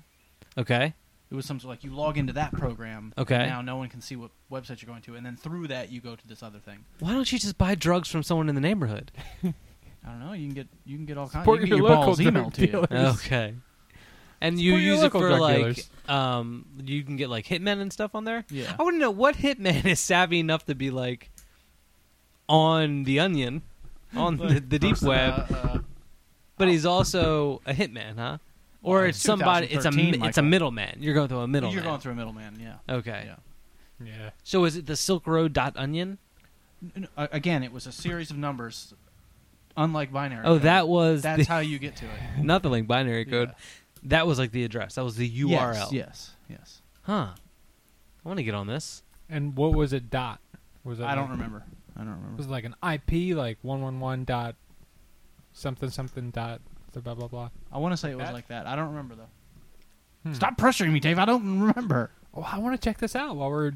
[0.59, 0.93] Okay.
[1.29, 3.13] It was some sort of like you log into that program.
[3.17, 3.45] Okay.
[3.47, 5.99] Now no one can see what website you're going to, and then through that you
[5.99, 6.85] go to this other thing.
[6.99, 9.11] Why don't you just buy drugs from someone in the neighborhood?
[9.43, 9.53] I
[10.11, 10.33] don't know.
[10.33, 11.43] You can get you can get all kinds.
[11.43, 12.85] Support You can get your your, local balls emailed to you.
[13.09, 13.55] Okay.
[14.39, 15.89] And you Support use it for like, dealers.
[16.07, 18.45] um, you can get like hitmen and stuff on there.
[18.49, 18.75] Yeah.
[18.79, 21.31] I want to know what hitman is savvy enough to be like
[22.47, 23.63] on the onion,
[24.15, 25.79] on the, the deep web, uh, uh,
[26.57, 28.37] but he's also a hitman, huh?
[28.87, 29.67] Or it's it's somebody.
[29.67, 30.49] It's a 2013, mi- it's a Michael.
[30.49, 30.97] middleman.
[30.99, 31.73] You're going through a middleman.
[31.75, 32.57] You're going through a middleman.
[32.59, 32.95] Yeah.
[32.95, 33.23] Okay.
[33.25, 33.35] Yeah.
[34.05, 34.29] Yeah.
[34.43, 36.17] So is it the Silk Road dot onion?
[36.95, 38.93] N- Again, it was a series of numbers,
[39.75, 40.45] unlike binary.
[40.45, 40.61] Oh, code.
[40.63, 42.11] that was That's the, how you get to it.
[42.43, 43.49] not the link binary code.
[43.49, 43.55] Yeah.
[44.03, 44.95] That was like the address.
[44.95, 45.49] That was the URL.
[45.73, 46.81] Yes, yes, yes.
[47.01, 47.29] Huh.
[47.33, 49.01] I want to get on this.
[49.29, 50.09] And what was it?
[50.11, 50.39] Dot.
[50.83, 51.03] Was it?
[51.05, 51.63] I don't like- remember.
[51.95, 52.37] I don't remember.
[52.37, 54.55] Was it like an IP, like one one one dot
[55.51, 56.61] something something dot
[57.01, 57.49] blah blah blah?
[57.71, 58.67] I want to say it was That- like that.
[58.67, 59.29] I don't remember though.
[60.23, 60.33] Hmm.
[60.33, 61.19] Stop pressuring me, Dave.
[61.19, 62.11] I don't remember.
[62.33, 63.73] Oh, I want to check this out while we're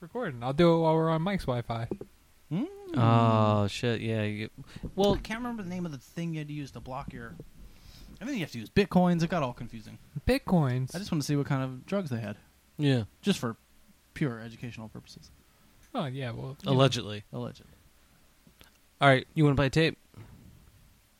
[0.00, 0.42] recording.
[0.42, 1.88] I'll do it while we're on Mike's Wi-Fi.
[2.52, 2.66] Mm.
[2.96, 4.00] Oh shit!
[4.02, 4.22] Yeah.
[4.24, 4.50] You,
[4.82, 6.80] well, well, I can't remember the name of the thing you had to use to
[6.80, 7.34] block your.
[8.20, 9.22] I think you have to use bitcoins.
[9.22, 9.98] It got all confusing.
[10.26, 10.94] Bitcoins.
[10.94, 12.36] I just want to see what kind of drugs they had,
[12.78, 13.04] yeah.
[13.22, 13.56] just for
[14.14, 15.30] pure educational purposes.
[15.94, 16.30] oh yeah.
[16.32, 16.76] Well, you know.
[16.76, 17.24] Allegedly.
[17.32, 17.72] Allegedly.
[19.00, 19.26] All right.
[19.34, 19.96] You want to play tape?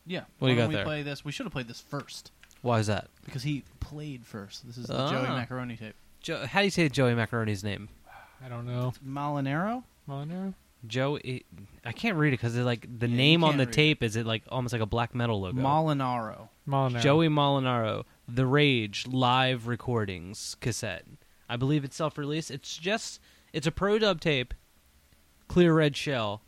[0.07, 0.25] Yeah.
[0.39, 0.85] What do you Why got we there?
[0.85, 1.25] play this?
[1.25, 3.09] We should have played this first Why is that?
[3.25, 4.67] because he played first.
[4.67, 5.11] This is the Ah.
[5.11, 5.95] Joey Macaroni tape.
[6.21, 7.89] Jo- how do you say Joey Macaroni's name?
[8.45, 8.93] I don't know.
[9.07, 9.85] Molinaro.
[10.09, 10.55] Molinaro?
[10.87, 11.45] Joey.
[11.85, 13.73] I can't read it because it's like the Yeah, you name on can't the read
[13.73, 15.61] tape is it like almost like a black metal logo.
[15.61, 16.49] Molinaro.
[16.69, 17.01] Molinaro.
[17.01, 21.05] Joey Molinaro, The Rage live recordings cassette.
[21.49, 22.51] I believe it's self-released.
[22.51, 23.21] It's just
[23.53, 24.55] it's a pro dub tape,
[25.49, 26.43] clear red shell,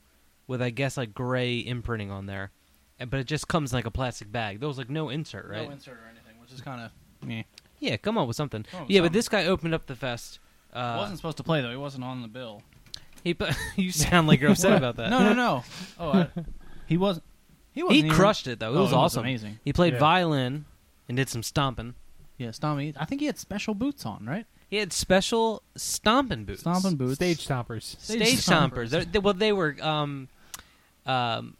[0.48, 2.50] with I guess like gray imprinting on there,
[2.98, 4.60] and, but it just comes in like a plastic bag.
[4.60, 5.66] There was like no insert, right?
[5.66, 6.90] No insert or anything, which is kind of.
[7.28, 7.42] Yeah.
[7.80, 8.64] yeah, come up with something.
[8.70, 9.18] Come up with yeah, but something.
[9.18, 10.38] this guy opened up the fest.
[10.72, 11.70] Uh, wasn't supposed to play though.
[11.70, 12.62] He wasn't on the bill.
[13.22, 13.34] he?
[13.34, 13.46] pu-
[13.76, 15.10] you sound like you're upset about that.
[15.10, 15.64] No, no, no.
[15.98, 16.28] Oh, I,
[16.86, 17.24] he wasn't.
[17.72, 17.94] He wasn't.
[17.94, 18.74] He even- crushed it though.
[18.74, 19.20] It Oh, was awesome.
[19.20, 19.58] amazing.
[19.64, 19.98] He played Yeah.
[20.00, 20.64] violin
[21.08, 21.94] and did some stomping.
[22.38, 22.94] Yeah, stomping.
[22.98, 24.46] I think he had special boots on, right?
[24.68, 26.60] He had special stomping boots.
[26.60, 27.14] Stomping boots.
[27.14, 27.82] Stage stompers.
[28.00, 28.88] stage, Stage stompers.
[28.90, 29.12] stompers.
[29.12, 30.28] They- well, they were um,
[31.06, 31.56] um,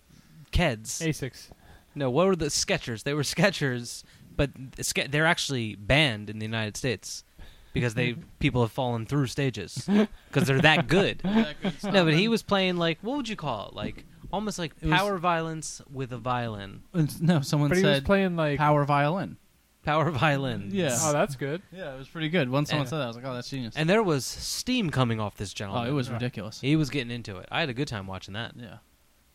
[0.55, 1.02] Keds.
[1.06, 1.51] Asics.
[1.94, 3.02] No, what were the Skechers?
[3.02, 4.02] They were Skechers,
[4.36, 4.51] but
[4.81, 7.24] Ske- they're actually banned in the United States
[7.72, 9.89] because they people have fallen through stages
[10.28, 11.18] because they're that good.
[11.24, 13.74] That good no, but he was playing like what would you call it?
[13.74, 16.82] Like almost like It was- power violence with a violin.
[17.20, 18.59] No, someone But he was said playing like.
[18.59, 19.36] power violin.
[19.85, 20.70] Power violin.
[20.72, 20.97] Yeah.
[21.02, 21.60] Oh, that's good.
[21.70, 22.48] Yeah, it was pretty good.
[22.48, 24.89] Once someone And- said that, I was like, "Oh, that's genius." And there was steam
[24.89, 25.82] coming off this gentleman.
[25.82, 25.94] oh, gentleman.
[25.94, 26.60] it was ridiculous.
[26.60, 27.47] He was getting into it.
[27.52, 28.52] I had a good time watching that.
[28.56, 28.78] Yeah,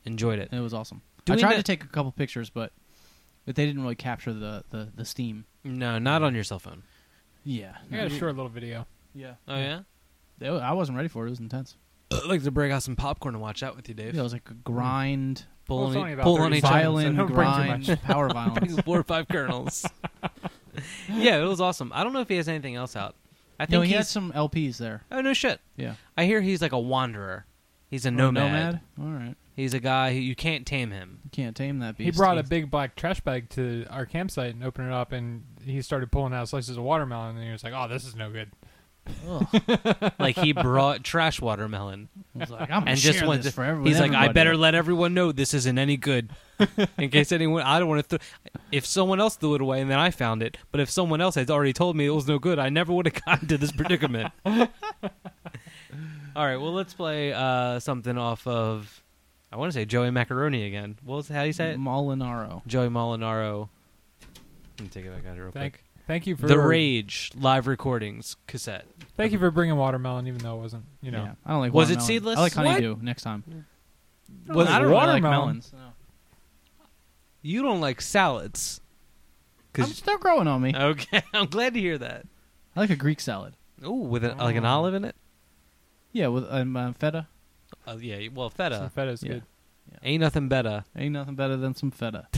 [0.05, 0.49] Enjoyed it.
[0.51, 1.03] it was awesome.
[1.29, 2.71] Do I tried kn- to take a couple pictures, but
[3.45, 5.45] but they didn't really capture the the, the steam.
[5.63, 6.83] No, not on your cell phone.
[7.43, 8.85] Yeah, I got a short little video.
[9.15, 9.33] Yeah.
[9.47, 9.81] Oh yeah.
[10.37, 11.27] They- I wasn't ready for it.
[11.27, 11.75] It was intense.
[12.11, 14.13] Uh, I'd like to break out some popcorn and watch that with you, Dave.
[14.15, 15.45] Yeah, it was like a grind, hmm.
[15.67, 16.81] Pull Well, it's on, only e- about pull 30 on each seconds, other.
[16.83, 18.81] violin, don't bring too grind, power violence.
[18.81, 19.85] four or five kernels.
[21.09, 21.91] yeah, it was awesome.
[21.93, 23.15] I don't know if he has anything else out.
[23.59, 23.97] I think no, he he's.
[23.97, 25.03] had some LPs there.
[25.11, 25.59] oh no, shit.
[25.75, 25.95] Yeah.
[26.17, 27.45] I hear he's like a wanderer.
[27.89, 28.79] He's a Oh, nomad.
[28.99, 29.35] All right.
[29.59, 31.19] He's a guy who you can't tame him.
[31.25, 32.05] You can't tame that beast.
[32.05, 35.43] He brought a big black trash bag to our campsite and opened it up, and
[35.65, 38.31] he started pulling out slices of watermelon, and he was like, "Oh, this is no
[38.31, 38.51] good."
[39.27, 40.11] Ugh.
[40.19, 43.41] Like he brought trash watermelon I was like, I'm gonna and just share went.
[43.41, 45.79] this to- for every- he's with like, I everybody." better let everyone know this isn't
[45.79, 46.29] any good,
[46.97, 47.63] in case anyone.
[47.63, 48.17] I don't want to.
[48.19, 48.29] Th-
[48.71, 51.35] if someone else threw it away and then I found it, but if someone else
[51.35, 53.71] had already told me it was no good, I never would have gotten to this
[53.71, 54.31] predicament.
[54.45, 54.67] All
[56.45, 59.01] right, well, let's play uh, something off of.
[59.51, 60.97] I want to say Joey Macaroni again.
[61.03, 61.79] What was how do you say it?
[61.79, 62.65] Molinaro.
[62.67, 63.69] Joey Molinaro.
[64.77, 65.83] Let me take it back out here real Thank, quick.
[66.07, 68.85] thank you for The Rage live recordings cassette.
[69.17, 70.85] Thank you for bringing watermelon, even though it wasn't.
[71.01, 71.73] You know, Yeah, I don't like.
[71.73, 72.07] Was it watermelon.
[72.07, 72.37] seedless?
[72.37, 72.67] I like What?
[72.67, 72.97] honeydew.
[73.01, 73.65] Next time.
[74.47, 75.31] Was I don't really like watermelon?
[75.47, 75.73] melons.
[75.73, 75.79] No.
[77.41, 78.81] You don't like salads.
[79.77, 80.73] I'm still growing on me.
[80.75, 82.25] Okay, I'm glad to hear that.
[82.75, 83.53] I like a Greek salad.
[83.85, 84.69] Ooh, with an, like an Oh.
[84.69, 85.15] olive in it.
[86.11, 87.27] Yeah, with um, uh, feta.
[87.89, 89.33] Uh, yeah, well, feta some feta's yeah.
[89.33, 89.43] good.
[90.03, 90.83] ain't nothing better.
[90.95, 92.27] Ain't nothing better than some feta.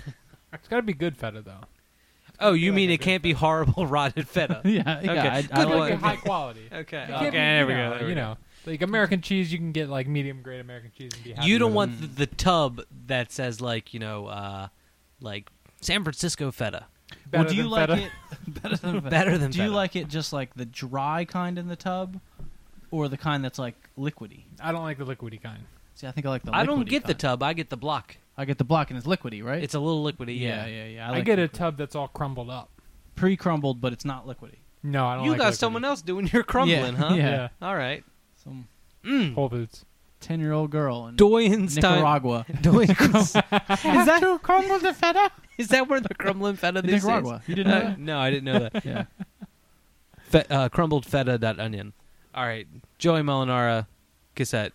[0.54, 1.62] It's got to be good feta though.
[2.42, 4.60] Oh, you mean it can't be horrible rotted feta?
[4.66, 5.06] yeah, Okay.
[5.14, 5.34] yeah.
[5.34, 6.68] I, I Good like like high quality.
[6.72, 7.84] Okay, okay, be, there we you go.
[7.84, 8.22] know, there we you go.
[8.22, 11.48] know, like American cheese, you can get like medium grade American cheese and be happy.
[11.48, 14.68] You don't with want the, the tub that says like you know, uh,
[15.22, 15.50] like
[15.80, 16.86] San Francisco feta.
[17.28, 18.02] Better well, do you than like feta.
[18.04, 18.12] it
[18.62, 19.10] better than feta?
[19.10, 19.76] Better than Do you feta.
[19.76, 22.20] like it just like the dry kind in the tub,
[22.92, 24.44] or the kind that's like liquidy?
[24.62, 25.64] I don't like the liquidy kind.
[25.96, 26.56] See, I think I like the.
[26.56, 27.20] I don't liquidy get the kind.
[27.20, 27.44] tub.
[27.44, 28.18] I get the block.
[28.38, 29.62] I get the block and it's liquidy, right?
[29.64, 30.40] It's a little liquidy.
[30.40, 31.08] yeah, Yeah, yeah, yeah.
[31.08, 31.58] I, like get a liquid.
[31.58, 32.70] tub that's all crumbled up.
[33.16, 34.56] pre-crumbled, but it's not liquidy.
[34.84, 35.26] No, I don't.
[35.26, 35.58] You like got liquidy.
[35.58, 37.14] someone else doing your crumbling, Yeah, huh?
[37.16, 37.30] yeah.
[37.30, 38.04] Yeah, All right.
[38.44, 38.68] Some
[39.06, 39.34] Mm.
[39.36, 39.86] Whole Foods.
[40.22, 41.76] ten-year-old girl in Doyenstein.
[41.98, 42.46] Nicaragua.
[42.62, 42.96] Doyen's.
[43.28, 45.32] Is that crumble the feta?
[45.58, 47.40] Is that where the crumbling feta In these Nicaragua.
[47.40, 47.50] days?
[47.50, 48.00] You didn't know Uh, that?
[48.00, 48.86] no, I didn't know that.
[48.86, 49.06] Yeah.
[50.20, 51.94] Fe- uh, crumbled feta dot onion.
[52.34, 52.68] All right,
[52.98, 53.88] Joey Molinaro
[54.36, 54.74] cassette.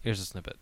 [0.00, 0.56] Here's a snippet.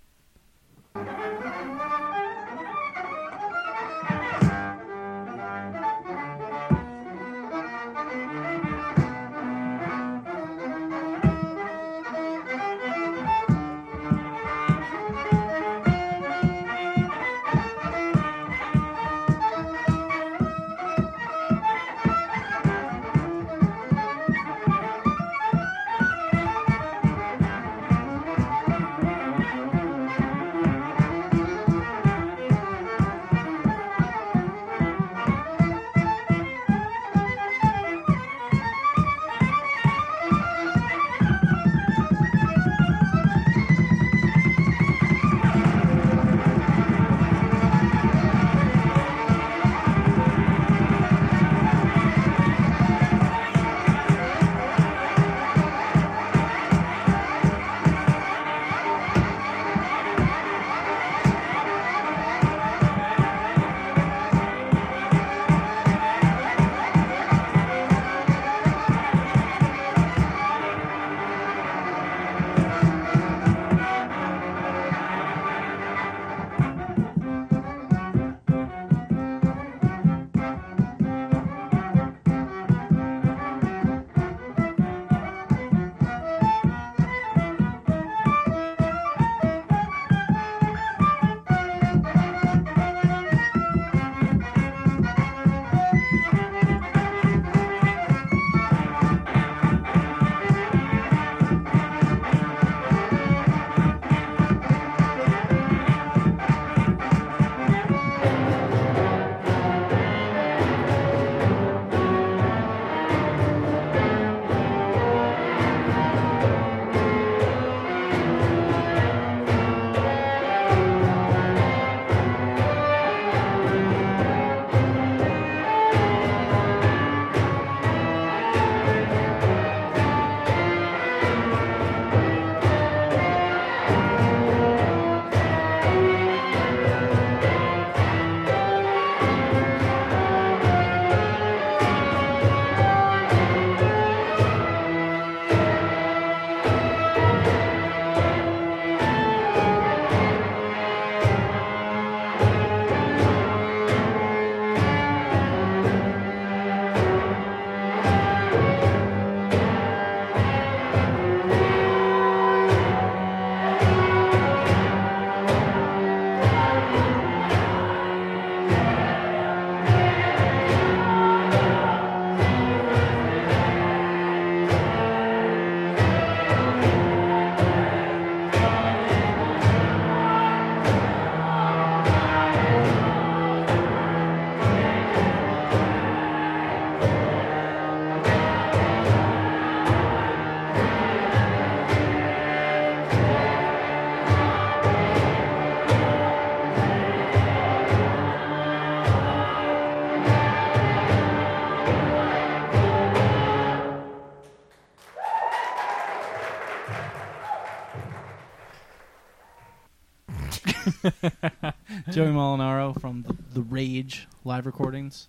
[212.11, 215.28] Joey Molinaro from the, the Rage live recordings.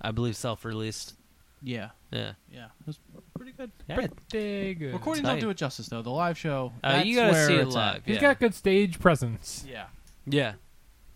[0.00, 1.14] I believe self-released.
[1.62, 2.32] Yeah, Yeah.
[2.50, 2.98] yeah, it was
[3.36, 3.70] pretty good.
[3.86, 3.96] Yeah.
[3.96, 4.92] Pretty good.
[4.94, 6.00] Recordings don't do it justice though.
[6.00, 7.96] The live show, Uh, that's you gotta where see it it's live.
[7.96, 8.02] at.
[8.06, 8.20] He's yeah.
[8.22, 9.64] got good stage presence.
[9.68, 9.86] Yeah,
[10.26, 10.54] Yeah.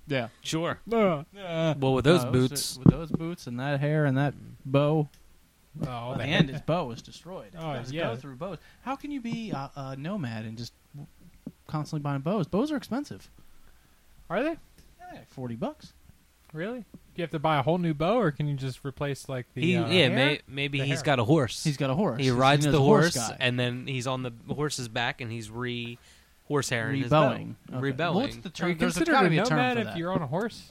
[0.06, 0.28] Yeah.
[0.42, 0.80] Sure.
[0.92, 1.24] Uh,
[1.78, 2.76] Well, with those No, boots.
[2.76, 4.34] with those boots and that hair and that
[4.66, 5.08] bow.
[5.86, 7.52] oh, At the the end, his bow was destroyed.
[7.58, 8.02] Oh, You yeah.
[8.08, 8.58] go through bows.
[8.82, 10.74] How can you be a, a nomad and just
[11.66, 12.46] constantly buying bows?
[12.46, 13.30] Bows are expensive.
[14.34, 14.56] Are they
[15.12, 15.92] Yeah, forty bucks.
[16.52, 16.80] really?
[16.80, 19.46] Do you have to buy a whole new bow, or can you just replace like
[19.54, 19.62] the?
[19.62, 21.04] He, uh, yeah, may, maybe The he's hair.
[21.04, 21.62] got a horse.
[21.62, 22.18] He's got a horse.
[22.18, 23.36] he He's- rides he's the a horse, guy.
[23.38, 25.98] and then he's on the horse's back, and he's re
[26.48, 27.30] horsehair in his bow.
[27.30, 27.54] rebowing.
[27.70, 27.78] Okay.
[27.80, 28.16] Rebelling.
[28.24, 28.68] What's the Are term?
[28.70, 29.96] you There's considered gotta a be a term nomad for if that.
[29.96, 30.68] you're on a horse?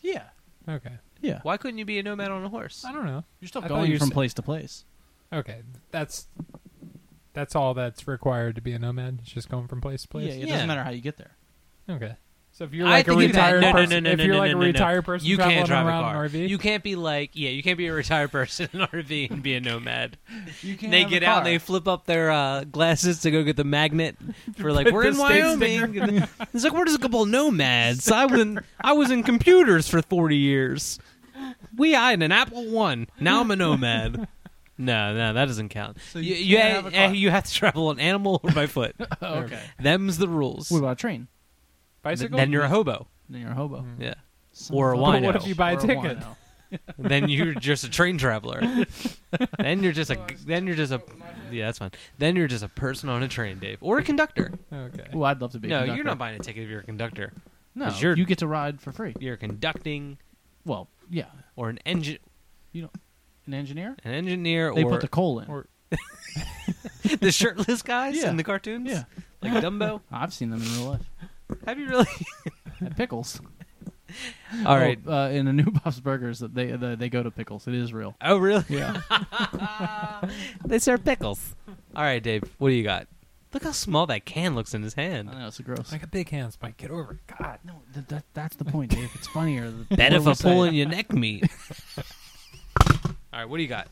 [0.00, 0.24] Yeah,
[0.68, 1.40] Okay, yeah.
[1.42, 2.84] Why couldn't you be a nomad on a horse?
[2.84, 3.22] I don't know.
[3.40, 4.84] You're still I thought going you from said- place to place.
[5.32, 5.60] Okay,
[5.90, 6.26] that's
[7.34, 9.18] that's all that's required to be a nomad.
[9.22, 10.28] It's just going from place to place.
[10.28, 10.52] Yeah, it Yeah.
[10.54, 11.36] doesn't matter how you get there.
[11.90, 12.16] Okay.
[12.56, 14.14] So if you're I like a think you retired can't- no, no, person, no, no,
[14.14, 14.66] if you're no, like no, a no, no.
[14.66, 16.24] retired person, you can't traveling drive a around car.
[16.24, 18.86] an RV, You can't be like, yeah, you can't be a retired person in an
[18.86, 20.16] RV and be a nomad.
[20.62, 21.44] You can't they have a get out, car.
[21.44, 24.16] they flip up their uh, glasses to go get the magnet
[24.56, 25.98] for like Put we're the in state Wyoming.
[25.98, 28.10] And it's like we're just a couple of nomads.
[28.10, 30.98] I was in, I was in computers for forty years.
[31.76, 33.06] We I had an Apple One.
[33.20, 34.28] Now I'm a nomad.
[34.78, 35.98] No, no, that doesn't count.
[36.10, 37.00] So you, you you, can't ha- have a car.
[37.00, 38.94] eh, you have to travel on animal or by foot.
[39.22, 39.60] okay.
[39.78, 40.70] Them's the rules.
[40.70, 41.28] What about a train?
[42.10, 42.36] Bicycle.
[42.38, 43.06] Then you're a hobo.
[43.28, 43.80] Then you're a hobo.
[43.82, 44.00] Mm.
[44.00, 44.14] Yeah.
[44.52, 45.24] Son Or of a But wino.
[45.26, 46.18] what if you buy a Or ticket?
[46.18, 46.36] wino.
[46.98, 48.60] then you're just a train traveler.
[49.58, 51.00] then you're just a oh, then you're just a
[51.52, 51.92] yeah, that's fine.
[52.18, 54.52] Then you're just a person on a train, Dave, or a conductor.
[54.72, 55.06] Okay.
[55.12, 55.68] Well, I'd love to be.
[55.68, 55.96] a No, conductor.
[55.96, 57.32] you're not buying a ticket if you're a conductor.
[57.76, 59.14] No, 'cause you're- you get to ride for free.
[59.20, 60.18] You're conducting
[60.64, 61.26] Well, yeah.
[61.54, 62.18] or an engine,
[62.74, 62.88] An
[63.54, 63.94] engineer?
[64.02, 65.48] an engineer, They or put the coal in.
[65.48, 65.66] or-
[67.20, 68.30] the shirtless guys Yeah.
[68.30, 68.90] in the cartoons.
[68.90, 69.04] Yeah.
[69.42, 70.00] like Dumbo.
[70.10, 71.10] I've seen them in real life.
[71.66, 72.06] Have you really?
[72.84, 73.40] At Pickles.
[74.64, 74.98] All right.
[75.06, 77.66] Oh, uh, in the new Bob's Burgers, they the, they go to Pickles.
[77.66, 78.14] It is real.
[78.20, 78.64] Oh, really?
[78.68, 79.00] Yeah.
[80.64, 81.54] they serve pickles.
[81.94, 82.44] All right, Dave.
[82.58, 83.08] What do you got?
[83.52, 85.30] Look how small that can looks in his hand.
[85.30, 85.92] I know it's gross.
[85.92, 86.76] I got big hands, Mike.
[86.76, 87.36] Get over it.
[87.38, 87.58] God.
[87.64, 89.10] no, th- that, that's the point, Dave.
[89.14, 89.70] It's funnier.
[89.70, 91.44] the Bet if we I'm say pulling your neck meat.
[92.86, 93.88] All right, what do you got?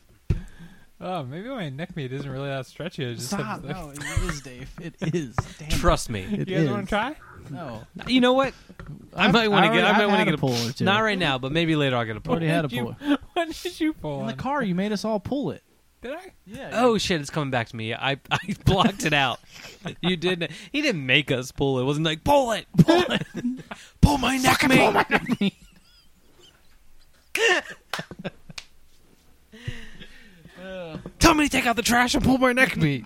[1.01, 3.09] Oh, maybe my neck meat isn't really that stretchy.
[3.09, 3.41] I just Stop.
[3.41, 4.69] have No, it is, Dave.
[4.79, 5.35] It is.
[5.59, 5.71] Damn it.
[5.73, 6.21] Trust me.
[6.21, 6.69] It You guys is.
[6.69, 7.15] want to try?
[7.49, 7.83] No.
[8.07, 8.53] You know what?
[9.15, 9.83] I I've- might want to get.
[9.85, 10.85] I might want to a get a pull or two.
[10.85, 12.33] Not right now, but maybe later I'll get a pull.
[12.33, 12.95] Already had a Did pull.
[13.33, 15.61] When did you pull In the car, you made us all pull it.
[16.01, 16.31] Did I?
[16.45, 16.69] Yeah.
[16.73, 17.19] Oh shit!
[17.19, 17.93] It's coming back to me.
[17.93, 19.39] I I blocked it out.
[20.01, 20.51] You didn't.
[20.71, 21.81] He didn't make us pull it.
[21.81, 23.25] It wasn't like pull it, pull it,
[24.01, 25.53] pull my neck meat.
[31.19, 33.05] Tell me to take out the trash and pull my neck meat.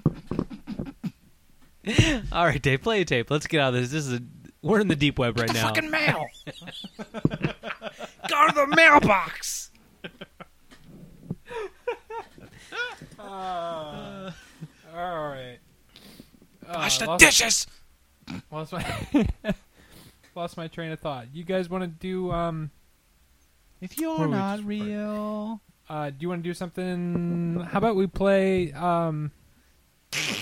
[2.32, 3.32] All right, Dave, play a tape.
[3.32, 3.92] Let's get out of this.
[3.92, 4.22] This is a,
[4.62, 5.68] we're in the deep web right now.
[5.68, 6.26] Fucking mail.
[7.14, 9.72] Go to the mailbox.
[13.18, 14.32] Uh,
[14.96, 15.58] all right.
[16.68, 17.68] Uh, Wash the lost- dishes.
[18.52, 18.86] Lost my
[20.36, 21.28] lost my train of thought.
[21.34, 22.72] You guys want to do um?
[23.82, 25.62] If you're not real.
[25.90, 27.66] Uh, do you want to do something?
[27.72, 29.32] How about we play um?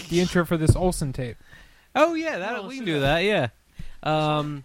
[0.09, 1.37] The intro for this Olson tape.
[1.95, 3.19] Oh yeah, that Oh, we can do do that.
[3.19, 3.47] Yeah.
[4.03, 4.63] Um,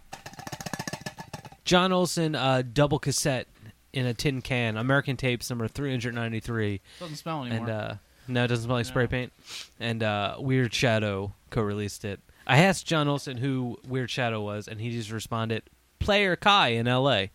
[1.64, 3.46] John Olson uh, double cassette
[3.92, 4.76] in a tin can.
[4.76, 6.80] American tapes number three hundred ninety three.
[7.00, 7.58] Doesn't smell anymore.
[7.60, 7.94] And uh,
[8.28, 9.32] no, it doesn't smell like spray paint.
[9.80, 12.20] And uh, Weird Shadow co-released it.
[12.46, 15.62] I asked John Olson who Weird Shadow was, and he just responded,
[15.98, 17.30] "Player Kai in L.A."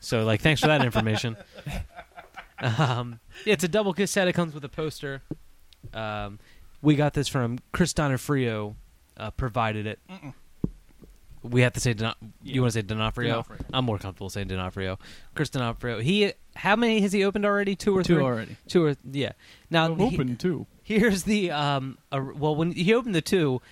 [0.00, 1.36] So like, thanks for that information.
[2.78, 4.28] um, yeah, it's a double cassette.
[4.28, 5.22] It comes with a poster.
[5.94, 6.38] Um,
[6.82, 8.74] we got this from Chris Donofrio.
[9.16, 9.98] Uh, provided it.
[10.08, 10.32] Mm-mm.
[11.42, 12.54] We have to say Don- Yeah.
[12.54, 13.28] you want to say Donofrio?
[13.28, 13.58] D'Onofrio.
[13.72, 14.98] I'm more comfortable saying Donofrio.
[15.34, 16.02] Chris Donofrio.
[16.02, 17.76] He how many has he opened already?
[17.76, 18.22] Two or Two three?
[18.22, 18.56] already.
[18.68, 19.32] Two or yeah.
[19.70, 20.66] Now he- open too.
[20.82, 21.98] Here's the um.
[22.12, 23.62] Uh, well, when he opened the two,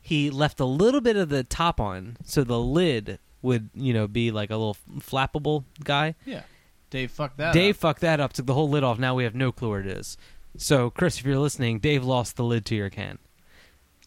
[0.00, 4.06] he left a little bit of the top on, so the lid would you know
[4.08, 6.14] be like a little flappable guy.
[6.24, 6.42] Yeah.
[6.90, 7.52] Dave fucked that.
[7.52, 7.80] Dave up.
[7.80, 8.98] fucked that up, took the whole lid off.
[8.98, 10.16] Now we have no clue where it is.
[10.58, 13.18] So, Chris, if you're listening, Dave lost the lid to your can.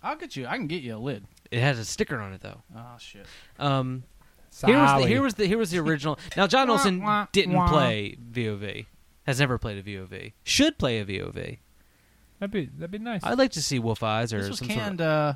[0.02, 0.48] I'll get you.
[0.48, 1.26] I can get you a lid.
[1.52, 2.62] It has a sticker on it though.
[2.76, 3.26] Oh shit.
[3.58, 4.04] Um,
[4.66, 6.18] here was the here was the here was the original.
[6.38, 7.68] Now John Wah, Olson wah, didn't wah.
[7.70, 8.86] play VOV.
[9.26, 10.34] Has never played a VOV.
[10.44, 11.58] Should play a VOV.
[12.40, 13.22] That'd be that'd be nice.
[13.24, 15.00] I'd like to see Wolf Eyes or This was some canned.
[15.00, 15.34] sort Uh,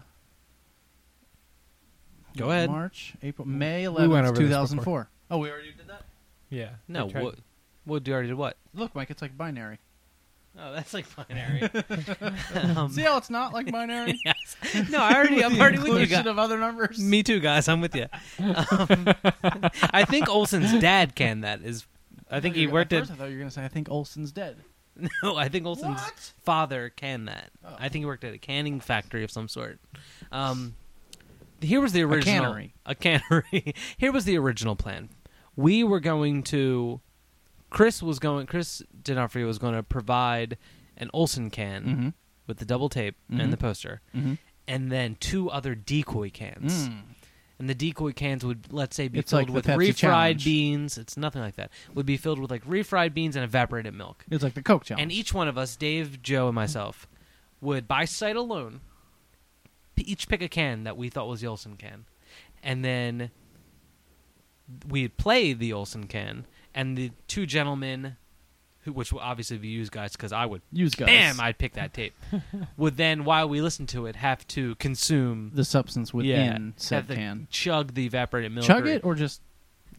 [2.37, 2.69] Go ahead.
[2.69, 5.09] March, April, May went eleventh, this two thousand four.
[5.29, 6.03] Oh, we already did that.
[6.49, 6.69] yeah.
[6.87, 7.35] No, I tried- what?
[7.85, 8.37] What do you already did?
[8.37, 8.57] What?
[8.73, 9.79] Look, Mike, it's like binary.
[10.59, 11.63] Oh, that's like binary.
[12.75, 14.19] um, See how it's not like binary?
[14.25, 14.89] yes.
[14.89, 16.27] No, I already, I'm already with you Inclusion guys.
[16.27, 16.99] of other numbers.
[16.99, 17.67] Me too, guys.
[17.67, 18.05] I'm with you.
[18.39, 19.07] Um,
[19.91, 21.61] I think Olson's dad canned that.
[21.63, 21.87] Is
[22.29, 22.99] I think he worked at.
[23.01, 24.57] First, I thought you were gonna say I think Olson's dead.
[25.23, 26.33] No, I think Olson's What?
[26.43, 27.49] father canned that.
[27.65, 27.75] Oh.
[27.79, 29.79] I think he worked at a canning factory of some sort.
[30.31, 30.75] Um,
[31.61, 32.73] here was the original cannery.
[32.85, 33.73] A cannery.
[33.97, 35.09] here was the original plan.
[35.55, 37.01] We were going to.
[37.73, 38.45] Chris was going.
[38.45, 40.57] Chris D'Onofrio was going to provide
[40.95, 42.09] an Olson can Mm-hmm.
[42.47, 43.41] with the double tape Mhm.
[43.43, 44.37] and the poster, Mhm.
[44.67, 46.87] and then two other decoy cans.
[46.87, 47.01] Mm.
[47.59, 50.43] And the decoy cans would, let's say, be It's filled like with Pepsi refried challenge.
[50.45, 50.97] beans.
[50.97, 51.71] It's nothing like that.
[51.93, 54.25] Would be filled with like refried beans and evaporated milk.
[54.29, 55.01] It's like the Coke challenge.
[55.01, 57.07] And each one of us, Dave, Joe, and myself,
[57.61, 58.81] would by sight alone
[59.95, 62.05] p- each pick a can that we thought was the Olson can,
[62.61, 63.31] and then
[64.87, 66.45] we'd play the Olson can,
[66.75, 68.17] and the two gentlemen,
[68.81, 71.07] who which will obviously be you guys, because I would Use guys.
[71.07, 72.13] bam, I'd pick that tape,
[72.77, 76.95] would then while we listen to it have to consume the substance within yeah, said
[76.97, 77.47] have to can.
[77.49, 79.41] chug the evaporated milk, Chug or- it or just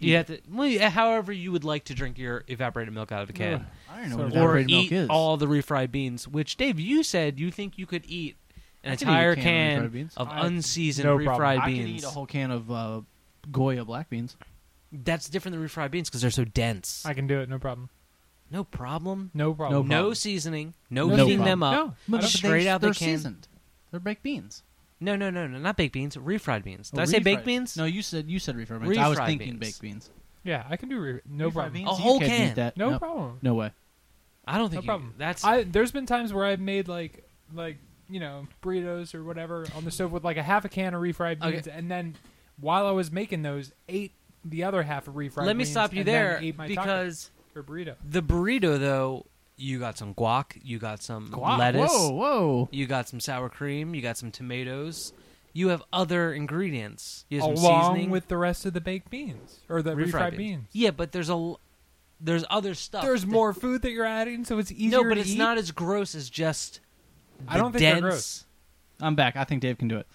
[0.01, 3.23] you have to, well, yeah, however you would like to drink your evaporated milk out
[3.23, 5.09] of the can, I don't know So- what or evaporated milk eat is.
[5.09, 6.27] all the refried beans.
[6.29, 8.37] Which Dave, you said you think you could eat
[8.83, 10.15] an I could eat a entire can of can, refried beans.
[10.17, 11.49] of I- unseasoned no refried problem.
[11.49, 12.03] I could beans.
[12.03, 13.01] eat a whole can of uh,
[13.51, 14.37] Goya black beans.
[15.03, 17.05] That's different than refried beans because they're so dense.
[17.05, 17.89] I can do it, no problem.
[18.51, 19.31] no problem.
[19.35, 19.89] No problem.
[19.89, 20.15] No, problem.
[20.15, 20.75] seasoning.
[20.91, 21.61] No, No heating problem.
[21.61, 21.97] them up.
[22.09, 23.17] No, I don't- straight they, out the they're can.
[23.19, 23.49] seasoned.
[23.91, 24.63] They're baked beans.
[25.01, 26.17] No, no, no, no, not baked beans.
[26.17, 26.91] Refried beans.
[26.91, 27.77] Did Oh, I say baked beans?
[27.77, 28.99] No, you said you said refried beans.
[28.99, 29.61] I was Refried thinking beans.
[29.61, 30.11] baked beans.
[30.45, 31.73] Yeah, I can do re- no Refried problem.
[31.73, 31.89] beans?
[31.89, 32.49] A You whole can't can.
[32.51, 32.77] Eat that.
[32.77, 33.01] No Nope.
[33.01, 33.39] problem.
[33.43, 33.73] No way.
[34.47, 35.15] I don't No think you- problem.
[35.19, 35.45] that's.
[35.45, 39.85] I there's been times where I've made like like you know burritos or whatever on
[39.85, 41.51] the stove with like a half a can of refried Okay.
[41.53, 42.15] beans, and then
[42.61, 44.13] while I was making those, ate
[44.45, 45.47] the other half of refried.
[45.47, 47.95] Let me stop you there ate taco because or burrito.
[48.09, 49.27] the burrito, though,
[49.57, 51.59] you got some guac, you got some Guac.
[51.59, 52.69] lettuce, Whoa, whoa.
[52.73, 55.13] you got some sour cream, you got some tomatoes.
[55.57, 57.27] You have other ingredients.
[57.29, 60.67] You have along seasoning with the rest of the baked beans or the refried, beans.
[60.73, 61.55] Yeah, but there's a
[62.21, 63.05] there's other stuff.
[63.05, 65.03] There's that- more food that you're adding, so it's easier.
[65.03, 65.39] No, but to it's eat.
[65.39, 66.81] not as gross as just.
[67.47, 68.45] I don't think they're dense- gross.
[69.01, 69.37] I'm back.
[69.37, 70.07] I think Dave can do it.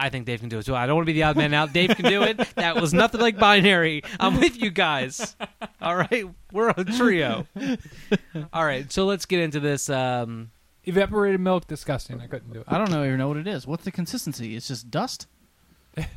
[0.00, 0.74] I think Dave can do it too.
[0.74, 1.72] I don't want to be the odd man out.
[1.72, 2.36] Dave can do it.
[2.56, 4.02] That was nothing like binary.
[4.18, 5.36] I'm with you guys.
[5.82, 7.46] All right, we're a trio.
[8.52, 9.88] All right, so let's get into this.
[9.90, 10.50] Um,
[10.84, 12.20] Evaporated milk, disgusting.
[12.20, 12.66] I couldn't do it.
[12.68, 13.66] I don't know even know what it is.
[13.66, 14.56] What's the consistency?
[14.56, 15.26] It's just dust.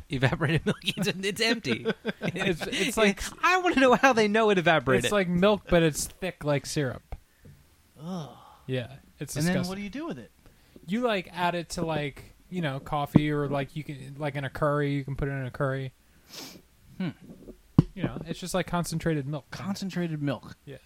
[0.08, 0.78] evaporated milk.
[0.96, 1.86] It's, it's empty.
[2.22, 5.04] It's it's like I want to know how they know it evaporated.
[5.04, 7.02] it's like milk, but it's thick like syrup.
[8.02, 8.30] Ugh.
[8.66, 8.86] Yeah,
[9.18, 9.54] it's And disgusting.
[9.54, 10.30] then what do you do with it?
[10.86, 14.44] you like add it to like you know coffee or like you can like in
[14.44, 15.92] a curry you can put it in a curry
[16.98, 17.08] Hmm.
[17.94, 20.56] you know it's just like concentrated milk Concentrated milk.
[20.66, 20.80] Milk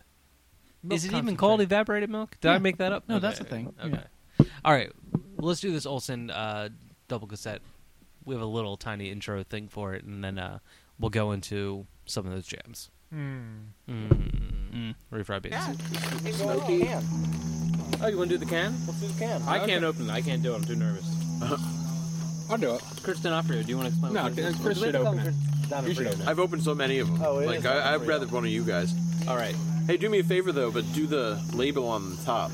[0.95, 2.39] Is it even called evaporated milk?
[2.40, 3.05] Did I make that up?
[3.09, 3.45] No, that's Okay.
[3.45, 3.74] the thing.
[3.85, 4.49] Okay.
[4.65, 4.93] All right.
[5.36, 6.69] Well, let's do this Olson uh,
[7.09, 7.61] double cassette.
[8.24, 10.61] We have a little tiny intro thing for it, and then uh,
[11.01, 12.90] we'll go into some of those jams.
[13.12, 13.40] Hmm.
[13.89, 14.95] Mm.
[15.12, 15.57] Refried beans.
[18.01, 18.73] Oh, you want to do the can?
[18.86, 19.43] Let's do the can.
[19.43, 20.12] I can't open it.
[20.12, 20.57] I can't do it.
[20.57, 21.05] I'm too nervous.
[22.51, 22.82] I'll do it.
[23.02, 24.12] Chris D'Onofrio, do you want to explain?
[24.15, 24.60] No, what yours is?
[24.60, 25.35] Chris should open it.
[25.86, 26.28] You should open it.
[26.28, 27.20] I've opened so many of them.
[27.23, 28.94] Oh, it like is I, open I'd for rather one of you guys.
[29.28, 29.55] All right,
[29.86, 32.51] Hey, do me a favor though, but do the label on the top.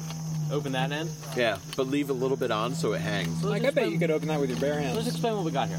[0.51, 1.11] open that end.
[1.37, 3.41] Yeah, but leave a little bit on so it hangs.
[3.41, 4.95] So let's Like, I bet explain- you could open that with your bare hands.
[4.97, 5.17] Let's hands.
[5.17, 5.79] explain what we got here.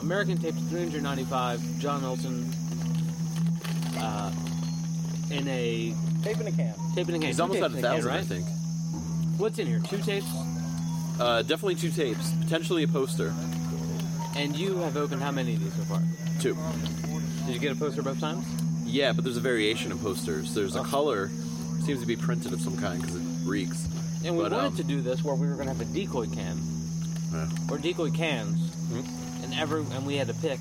[0.00, 1.78] American tapes 395.
[1.78, 2.50] John Olson.
[3.98, 4.32] Uh,
[5.30, 6.74] in a Tape in a can.
[6.94, 7.26] tape in a can.
[7.28, 8.24] He's Two almost tapes at a in can, thousand, I right?
[8.26, 8.46] think.
[9.38, 9.80] What's in here?
[9.80, 10.26] Two tapes,
[11.20, 13.32] Uh, definitely two tapes, potentially a poster.
[14.34, 16.00] and you have opened how many of these so far?
[16.40, 16.56] Two.
[17.46, 18.46] Did you get a poster both times?
[18.86, 20.54] Yeah, but there's a variation of posters.
[20.54, 20.84] There's a Oh.
[20.84, 21.30] color,
[21.84, 23.86] seems to be printed of some kind because it reeks.
[24.24, 25.84] And we But, wanted um, to do this where we were going to have a
[25.92, 26.58] decoy can
[27.32, 27.46] Yeah.
[27.68, 28.58] or decoy cans,
[28.90, 29.04] Mhm.
[29.44, 30.58] and every and we had to pick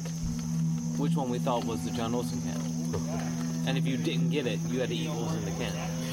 [0.97, 2.61] which one we thought was the John Olson can.
[3.67, 5.71] And if you didn't get it, you had to eat what was in the can.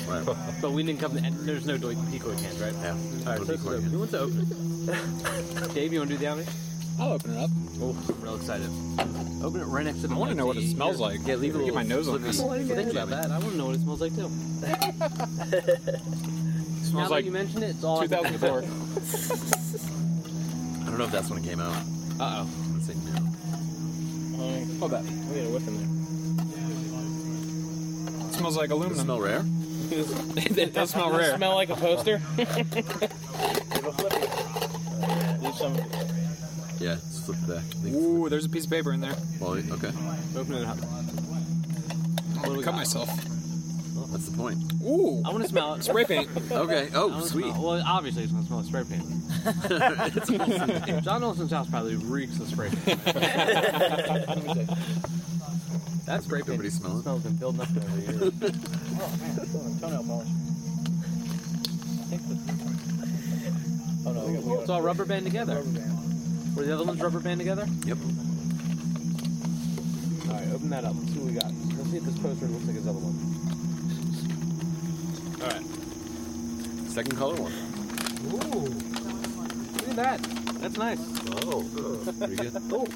[0.09, 0.37] Right.
[0.61, 1.13] But we didn't come.
[1.13, 2.73] To, there's no de- decoy cans, right?
[2.83, 2.91] Yeah.
[2.91, 3.91] All right, No so this is decoy open.
[3.91, 5.75] Who wants to open it?
[5.75, 6.49] Dave, you want to do the honors?
[6.99, 7.51] I'll open it up.
[7.81, 8.69] Oh, I'm real excited.
[9.45, 10.15] Open it right next to the.
[10.15, 11.21] I want to know what it smells hear- like.
[11.27, 12.25] Yeah, leave a Get my nose on flippy.
[12.33, 12.41] this.
[12.41, 13.31] Well, I didn't think about that.
[13.31, 14.29] I want to know what it smells like too.
[16.89, 18.63] It now smells that like you mentioned it, it's all I can think 2004.
[20.83, 21.77] I don't know if that's when it came out.
[22.19, 22.49] Uh oh.
[22.73, 22.95] Let's see.
[24.79, 25.05] Hold that.
[25.05, 25.87] We got a whiff in there.
[28.29, 29.05] It smells like Does it aluminum.
[29.05, 29.45] smell rare?
[29.91, 31.37] It does smell rare.
[31.37, 32.21] Smell like a poster.
[32.37, 32.49] Leave
[35.57, 35.77] some.
[36.81, 37.65] Yeah, just flip it back.
[37.93, 39.15] Ooh, there's a piece of paper in there.
[39.41, 39.91] Well, okay.
[40.37, 40.77] Open it up.
[42.39, 43.09] What do we Cut myself.
[44.11, 44.59] What's the point.
[44.85, 45.21] Ooh.
[45.25, 45.83] I want to smell it.
[45.85, 46.29] Spray paint.
[46.51, 46.89] Okay.
[46.95, 47.51] Oh, sweet.
[47.51, 49.05] Smell, well, obviously it's gonna smell like spray paint.
[50.17, 51.01] It's awesome.
[51.03, 53.01] John Olson's house probably reeks of spray paint.
[56.09, 56.49] That great.
[56.49, 57.03] Nobody smell it?
[57.03, 58.33] smell's been building up over the years.
[59.01, 60.29] Oh, Toenail polish.
[64.07, 65.57] Oh no, we got, we got It's all rubber band together.
[65.57, 66.57] rubber band.
[66.57, 67.67] Were the other ones rubber band together?
[67.85, 67.99] Yep.
[70.29, 70.95] All right, open that up.
[70.97, 71.53] Let's see what we got.
[71.77, 73.15] Let's see if this poster looks like his other one.
[75.43, 75.65] All right.
[76.91, 77.53] Second color one.
[78.33, 78.73] Ooh.
[79.77, 80.23] Look at that.
[80.61, 80.99] That's nice.
[81.45, 81.63] Oh,
[82.19, 82.53] pretty good.
[82.73, 82.87] Oh,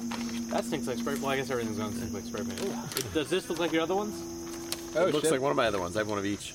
[0.53, 1.15] that stinks like spray.
[1.15, 3.13] Well, I guess everything's gonna stink like spray paint.
[3.13, 4.15] Does this look like your other ones?
[4.95, 5.31] Oh, it looks shit.
[5.31, 5.95] like one of my other ones.
[5.95, 6.53] I have one of each,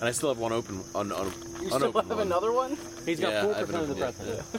[0.00, 0.82] and I still have one open.
[0.94, 2.26] Un, un, You still unopened have one.
[2.26, 2.76] another one?
[3.04, 4.50] He's got Yeah, four I haven't percent of the opened yet.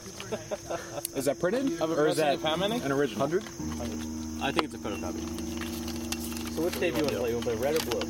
[0.69, 1.17] president.
[1.17, 1.81] Is that printed?
[1.81, 2.81] Of a or is that president of how many?
[2.81, 3.27] an original?
[3.27, 4.43] 100?
[4.43, 6.55] I think it's a photocopy.
[6.55, 7.29] So which tape you want to play?
[7.29, 8.09] You want to play red or blue?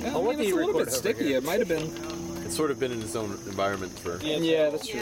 [0.00, 1.24] Yeah, Oh, I what mean, do it's you a little record bit over sticky.
[1.24, 1.38] here?
[1.38, 1.90] It might have been.
[2.44, 4.18] It's sort of been in its own environment for.
[4.22, 5.00] Yeah, Yeah, that's true.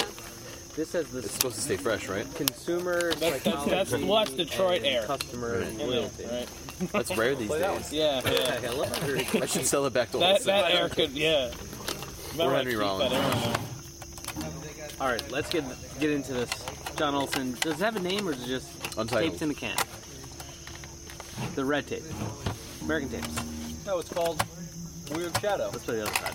[0.76, 2.26] This says the It's supposed to stay fresh, right?
[2.34, 5.02] consumer That's, that's, psychology that's, well, that's Detroit and air.
[5.04, 5.78] customer Right.
[5.78, 6.24] loyalty.
[6.26, 6.48] Right?
[6.92, 7.92] That's rare these days.
[7.92, 8.60] Yeah, yeah.
[8.70, 10.46] I love how I should sell it back to That, Olson.
[10.48, 11.50] that air could, yeah.
[12.32, 13.12] You might Or Henry keep Rollins.
[13.12, 13.60] That air in there.
[15.00, 15.64] All right, let's get
[16.00, 16.50] get into this.
[16.96, 17.56] John Olson.
[17.60, 18.68] Does it have a name or is it just
[18.98, 19.32] Untitled.
[19.32, 19.76] tapes in a can?
[21.54, 22.02] The red tape.
[22.82, 23.86] American tapes.
[23.86, 24.42] No, it's called
[25.12, 25.70] Weird Shadow.
[25.72, 26.34] Let's play the other side.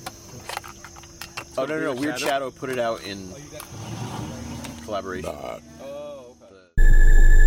[1.57, 1.91] Oh no, no, no!
[1.91, 2.29] Weird Weird Shadow?
[2.29, 3.33] Shadow put it out in
[4.89, 5.29] collaboration.
[5.83, 6.35] Oh,
[6.77, 7.38] okay.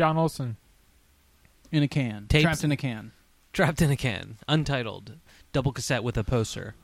[0.00, 0.56] John Olson.
[1.70, 2.24] In a can.
[2.26, 3.12] Tapes- Trapped in a can.
[3.52, 5.18] Trapped in a Can, untitled,
[5.52, 6.74] double cassette with a poster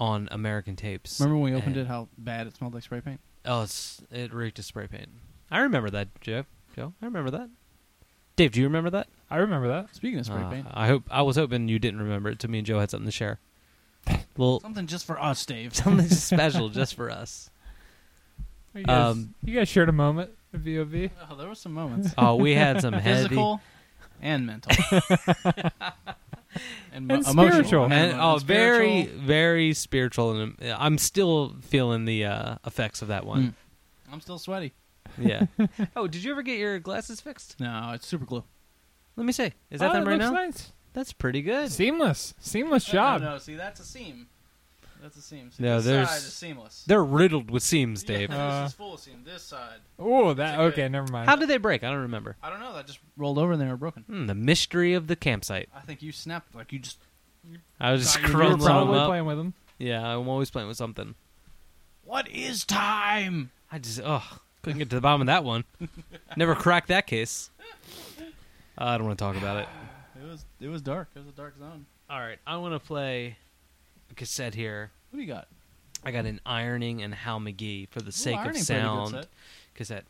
[0.00, 1.20] on American tapes.
[1.20, 1.88] Remember when we opened And- it?
[1.88, 3.20] How bad it smelled like spray paint.
[3.44, 5.10] Oh, it's, it reeked of spray paint.
[5.48, 6.44] I remember that, Joe.
[6.74, 7.50] Joe, I remember that.
[8.34, 9.06] Dave, do you remember that?
[9.30, 9.94] I remember that.
[9.94, 12.40] Speaking of spray Uh, paint, I hope I was hoping you didn't remember it.
[12.40, 13.38] To me and Joe had something to share.
[14.36, 15.72] Well, something just for us, Dave.
[15.76, 17.48] something special just for us.
[18.74, 21.10] You guys, Um, you guys shared a moment at VOV.
[21.30, 22.12] Oh, there were some moments.
[22.18, 23.60] Oh, we had some heavy Physical
[24.20, 24.72] and mental.
[26.92, 27.32] and, mo- And emotional.
[27.32, 27.84] spiritual.
[27.84, 29.26] and And oh, very, spiritual.
[29.26, 33.42] very spiritual, and uh, I'm still feeling the uh, effects of that one.
[33.42, 34.12] Mm.
[34.12, 34.72] I'm still sweaty.
[35.18, 35.46] Yeah.
[35.96, 37.58] oh, did you ever get your glasses fixed?
[37.60, 38.44] No, it's super glue.
[39.16, 39.52] Let me see.
[39.70, 40.44] Is that oh, them it right looks now?
[40.44, 40.72] Nice.
[40.94, 41.70] That's pretty good.
[41.70, 42.34] Seamless.
[42.40, 43.20] Seamless job.
[43.22, 44.26] No, no, see that's a seam.
[45.02, 45.50] That's a seam.
[45.50, 46.84] See, No, this there's- side is seamless.
[46.86, 48.30] They're riddled with seams, Yeah, Dave.
[48.30, 49.22] Uh, this is full of seam.
[49.24, 49.80] This side.
[49.98, 50.50] Oh, that.
[50.50, 51.28] It's a good- Okay, never mind.
[51.28, 51.82] How did they break?
[51.84, 52.36] I don't remember.
[52.42, 52.72] I don't know.
[52.74, 54.04] That just rolled over and they were broken.
[54.04, 55.68] Hmm, the mystery of the campsite.
[55.74, 56.98] I think you snapped like you just.
[57.80, 59.06] I was just Thought you were crumbling them Probably up.
[59.08, 59.54] playing with them.
[59.78, 61.16] Yeah, I'm always playing with something.
[62.04, 63.50] What is time?
[63.70, 64.22] I just oh
[64.62, 65.64] couldn't get to the bottom of that one.
[66.36, 67.50] Never cracked that case.
[68.20, 69.68] Uh, I don't want to talk about it.
[70.22, 70.44] It was.
[70.60, 71.08] It was dark.
[71.16, 71.84] It was a dark zone.
[72.08, 73.36] All right, I want to play a
[74.16, 74.90] cassette here.
[75.10, 75.48] What do you got?
[76.04, 78.84] I got an ironing and Hal McGee for the sake of Ironing played a good
[78.84, 79.26] sound set.
[79.74, 80.04] cassette.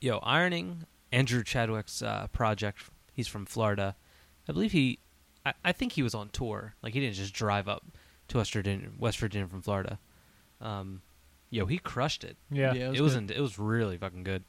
[0.00, 2.82] Yo, ironing Andrew Chadwick's uh, project.
[3.12, 3.94] He's from Florida.
[4.48, 4.98] I believe he.
[5.46, 6.74] I, I think he was on tour.
[6.82, 7.84] Like he didn't just drive up
[8.28, 9.98] to West Virginia, West Virginia from Florida.
[10.60, 11.02] Um,
[11.50, 12.36] yo, he crushed it.
[12.50, 12.72] Yeah.
[12.74, 13.30] Yeah, it was it was good.
[13.32, 14.44] it was really fucking good.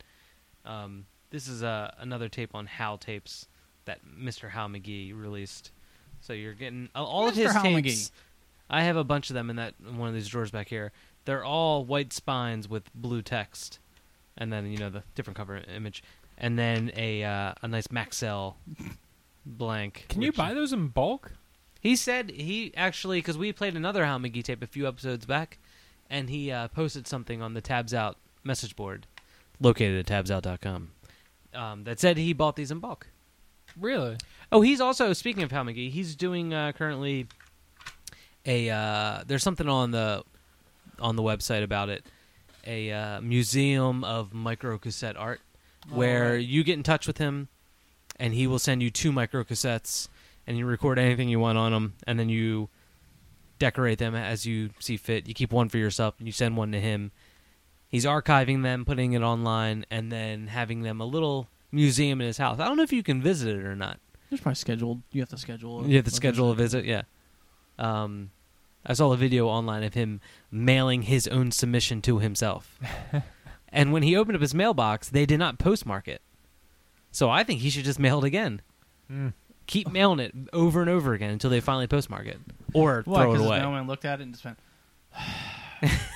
[0.65, 3.47] Um, this is uh, another tape on Hal tapes
[3.85, 4.49] that Mr.
[4.49, 5.71] Hal McGee released.
[6.21, 7.37] So you're getting uh, all of Mr.
[7.37, 7.87] his Hal tapes.
[7.87, 8.11] McGee.
[8.69, 10.91] I have a bunch of them in that in one of these drawers back here.
[11.25, 13.79] They're all white spines with blue text,
[14.37, 16.03] and then you know the different cover image,
[16.37, 18.55] and then a uh, a nice Maxell
[19.45, 20.05] blank.
[20.09, 21.33] Can you which- buy those in bulk?
[21.81, 25.57] he said he actually because we played another Hal McGee tape a few episodes back,
[26.09, 29.07] and he uh, posted something on the Tabs Out message board,
[29.59, 30.91] located at tabsout.com,
[31.53, 33.07] um, that said he bought these in bulk.
[33.79, 34.17] Really?
[34.51, 35.91] Oh, he's also speaking of Hal McGee.
[35.91, 37.27] He's doing uh, currently
[38.45, 40.23] a uh, there's something on the
[40.99, 42.05] on the website about it,
[42.65, 45.41] a uh, museum of micro cassette art,
[45.89, 46.45] where right.
[46.45, 47.47] you get in touch with him,
[48.19, 50.07] and he will send you two micro cassettes,
[50.47, 52.69] and you record anything you want on them, and then you
[53.59, 55.27] decorate them as you see fit.
[55.27, 57.11] You keep one for yourself, and you send one to him.
[57.89, 62.37] He's archiving them, putting it online, and then having them a little museum in his
[62.37, 62.59] house.
[62.59, 63.99] I don't know if you can visit it or not.
[64.29, 65.01] There's probably scheduled.
[65.11, 65.83] You have to schedule.
[65.83, 67.03] a- You have to a schedule a visit, yeah.
[67.79, 68.31] Um,
[68.85, 72.79] I saw a video online of him mailing his own submission to himself.
[73.69, 76.21] and when he opened up his mailbox, they did not postmark it.
[77.11, 78.61] So I think he should just mail it again.
[79.11, 79.33] Mm.
[79.65, 82.39] Keep mailing it over and over again until they finally postmark it.
[82.73, 83.23] Or Why?
[83.23, 83.55] throw it away.
[83.55, 84.59] His mailman looked at it and just went.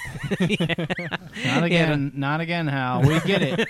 [1.45, 2.11] Not again.
[2.15, 3.02] Not again, Hal.
[3.02, 3.69] We get it.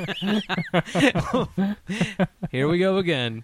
[2.52, 3.44] Here we go again.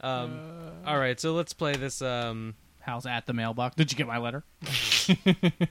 [0.00, 0.40] Um,
[0.86, 2.00] all right, so let's play this.
[2.00, 3.76] Um, Hal's at the mailbox.
[3.76, 4.44] Did you get my letter?
[4.62, 5.68] the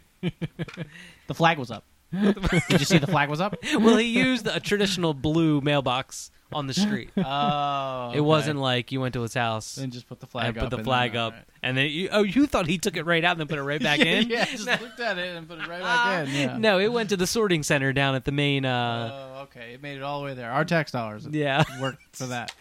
[1.34, 1.86] flag was up.
[2.12, 3.56] Did you see the flag was up?
[3.76, 7.10] well, he used a traditional blue mailbox on the street.
[7.18, 10.56] Oh, It wasn't like you went to his house Then just put the flag up.
[10.56, 11.46] and put the and flag then- up, alright.
[11.62, 13.64] and then you, oh, you thought he took it right out and then put it
[13.64, 14.30] right back yeah, in?
[14.30, 16.34] Yeah, just looked at it and put it right back in.
[16.34, 16.58] Yeah.
[16.58, 18.66] No, it went to the sorting center down at the main.
[18.66, 19.74] Uh, Oh, okay.
[19.74, 20.52] It made it all the way there.
[20.52, 22.52] Our tax dollars yeah, worked for that.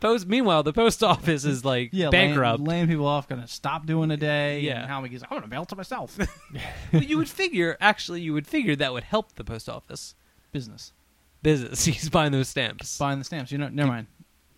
[0.00, 0.26] post.
[0.28, 2.60] Meanwhile, the post office is like Yeah, bankrupt.
[2.60, 4.60] Laying, laying people off, gonna stop doing a day.
[4.60, 4.80] Yeah.
[4.82, 6.18] and Hal McGee's, I'm gonna mail it to myself.
[6.92, 10.14] But you would figure, actually, you would figure that would help the post office
[10.52, 10.92] Business.
[11.42, 11.84] Business.
[11.86, 12.96] He's buying those stamps.
[12.98, 13.50] Buying the stamps.
[13.52, 14.06] You know, never mind.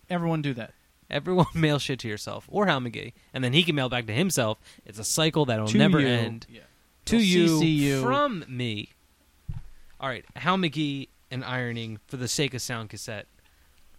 [0.09, 0.73] Everyone do that.
[1.09, 4.13] Everyone mail shit to yourself or Hal McGee, and then he can mail back to
[4.13, 4.57] himself.
[4.85, 6.07] It's a cycle that'll To never you.
[6.07, 6.47] end.
[6.49, 6.61] Yeah.
[7.05, 8.01] To They'll you, CC you.
[8.01, 8.89] from me.
[9.99, 13.27] All right, Hal McGee and ironing for the sake of sound cassette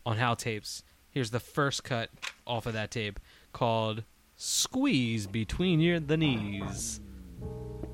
[0.04, 0.82] on Hal tapes.
[1.10, 2.10] Here's the first cut
[2.46, 3.18] off of that tape
[3.52, 4.02] called
[4.36, 7.00] "Squeeze Between Your the Knees."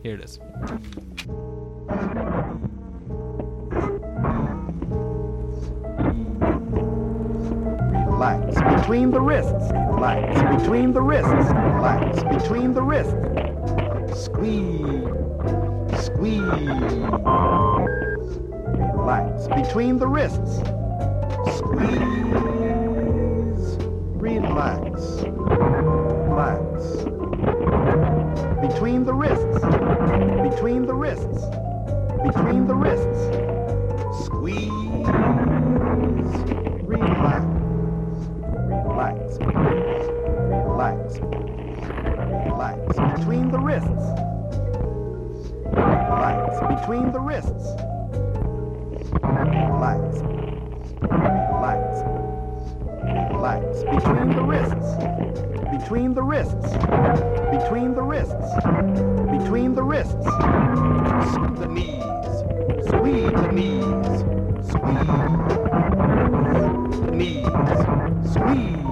[0.03, 0.39] Here it is.
[8.23, 9.73] Relax between the wrists.
[9.91, 11.51] Relax between the wrists.
[11.75, 13.13] Relax between the wrists.
[14.15, 14.79] Squeeze.
[16.05, 16.41] Squeeze.
[18.95, 20.61] Relax between the wrists.
[21.59, 21.99] Squeeze.
[24.15, 25.25] Relax.
[26.31, 26.85] Relax.
[28.63, 29.59] Between the wrists.
[30.49, 31.45] Between the wrists.
[32.23, 33.19] Between the wrists.
[34.25, 34.71] Squeeze.
[36.87, 37.52] Relax.
[39.03, 39.39] Relax.
[40.69, 41.19] Relax.
[42.47, 42.79] Relax.
[43.19, 44.07] Between the wrists.
[45.67, 46.61] Relax.
[46.61, 47.67] Between the wrists.
[49.25, 50.23] Relax.
[51.03, 51.83] Relax.
[53.33, 53.83] Relax.
[53.91, 54.95] Between the wrists.
[55.77, 56.71] Between the wrists.
[57.51, 58.55] Between the wrists.
[59.37, 60.27] Between the wrists.
[61.33, 62.05] Squeeze the knees.
[62.87, 64.23] Squeeze the knees.
[64.71, 65.43] Squeeze.
[67.11, 67.47] Knees.
[68.33, 68.92] Squeeze.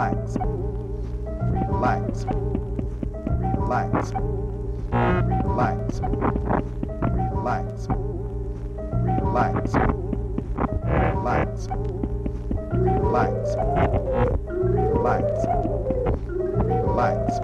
[0.00, 0.36] Relax.
[1.68, 2.24] Relax.
[3.58, 4.12] Relax.
[4.96, 6.00] Relax.
[7.20, 7.76] Relax.
[9.20, 9.76] Relax.
[10.86, 11.66] Relax.
[12.80, 13.56] Relax.
[14.72, 15.28] Relax.
[16.64, 17.40] Relax.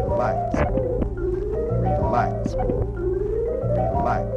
[0.00, 0.50] Relax.
[1.86, 2.42] Relax.
[3.78, 4.34] Relax.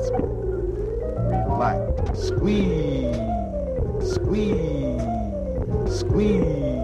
[1.50, 2.20] Relax.
[2.28, 3.18] Squeeze.
[4.14, 5.02] Squeeze.
[6.00, 6.83] Squeeze.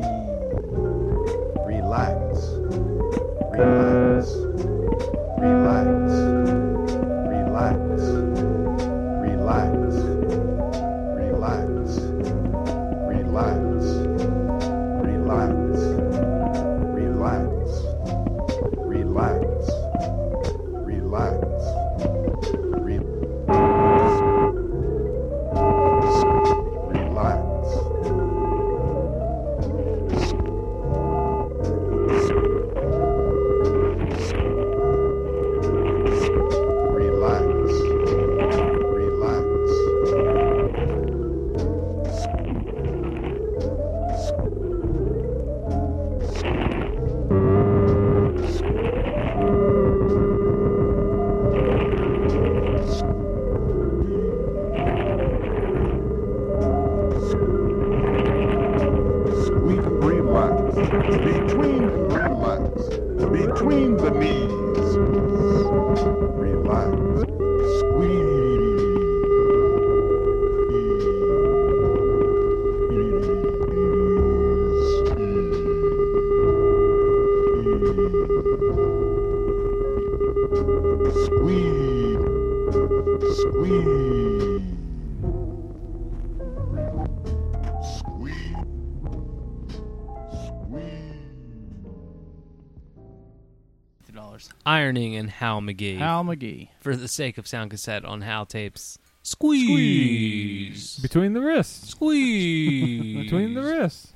[95.39, 95.97] Hal McGee.
[95.97, 96.67] Hal McGee.
[96.81, 98.97] For the sake of sound cassette on Hal tapes.
[99.23, 100.97] Squeeze.
[100.99, 101.91] Between the wrists.
[101.91, 103.15] Squeeze.
[103.23, 104.11] Between the wrists.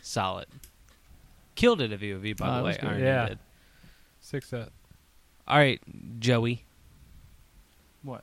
[0.00, 0.46] Solid.
[1.56, 2.68] Killed it at VOV, by Oh, the way.
[2.68, 2.86] was good.
[2.86, 3.28] Ironing Yeah.
[3.30, 3.38] did.
[4.20, 4.68] Six set.
[5.48, 5.80] All right,
[6.20, 6.64] Joey.
[8.02, 8.22] What?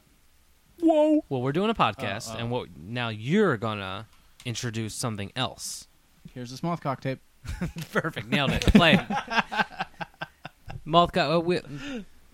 [0.80, 1.26] Whoa.
[1.28, 2.40] Well, we're doing a podcast, Oh, oh.
[2.40, 4.07] and what now you're gonna
[4.45, 5.88] introduce something else.
[6.34, 7.20] Here's the Smothcock tape.
[7.91, 8.62] Perfect, nailed it.
[8.68, 9.06] Play.
[10.86, 11.36] Mothcock.
[11.36, 11.60] Uh, we,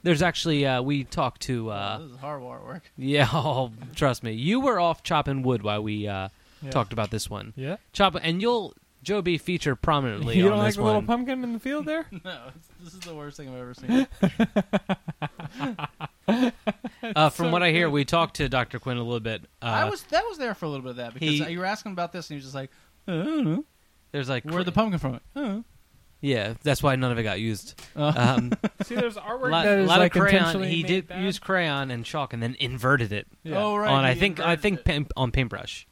[0.03, 1.69] there's actually uh, we talked to.
[1.72, 2.84] Uh, this is hard work.
[2.98, 4.34] Yeah, oh, trust me.
[4.34, 6.30] You were off chopping wood while we uh,
[6.61, 6.69] Yeah.
[6.72, 7.53] talked about this one.
[7.56, 7.78] Yeah.
[7.94, 8.73] chop, and you'll
[9.03, 10.38] Joe B featured prominently on this one.
[10.38, 12.06] you on don't like this the little pumpkin in the field there?
[12.23, 12.40] No,
[12.84, 14.07] this is the worst thing I've ever seen.
[17.15, 17.94] Uh, from So what I hear, good.
[17.94, 18.80] we talked to Dr.
[18.80, 19.41] Quinn a little bit.
[19.61, 21.60] Uh, I was that was there for a little bit of that because he- you
[21.60, 22.69] were asking about this and he was just like,
[23.07, 23.65] "Uh, I don't know.
[24.11, 25.19] There's like where'd the pumpkin from?
[25.36, 25.61] Uh.
[26.22, 27.81] Yeah, that's why none of it got used.
[27.95, 28.14] Oh.
[28.15, 28.53] Um,
[28.84, 30.35] See, there's artwork lot, that is, lot like, of crayon.
[30.38, 31.23] intentionally He made did bad.
[31.23, 33.27] use crayon and chalk, and then inverted it.
[33.43, 33.57] Yeah.
[33.64, 35.88] Oh, right, On I he think I inverted think paint, on Paintbrush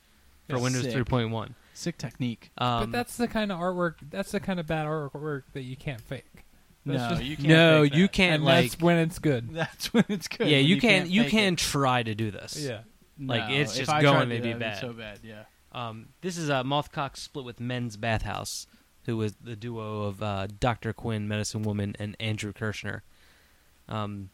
[0.47, 0.95] for That's Windows sick.
[0.95, 1.53] 3.1.
[1.73, 2.51] Sick technique.
[2.57, 3.95] Um, but that's the kind of artwork.
[4.09, 6.25] That's the kind of bad artwork that you can't fake.
[6.85, 8.11] That's No, just- you can't no, fake you that.
[8.13, 8.69] can't and like.
[8.71, 9.49] that's when it's good.
[9.53, 10.47] That's when it's good.
[10.47, 11.59] yeah, when you, can not you fake can it.
[11.59, 12.57] try to do this.
[12.59, 12.81] Yeah.
[13.19, 14.79] like No, it's if just I tried going to to do be that, it'd bad.
[14.81, 15.43] so bad, yeah.
[15.71, 18.65] Um, this is a Mothcock split with Men's Bathhouse,
[19.05, 20.93] who was the duo of uh, Dr.
[20.93, 23.01] Quinn, Medicine Woman, and Andrew Kirshner.
[23.87, 24.29] Um,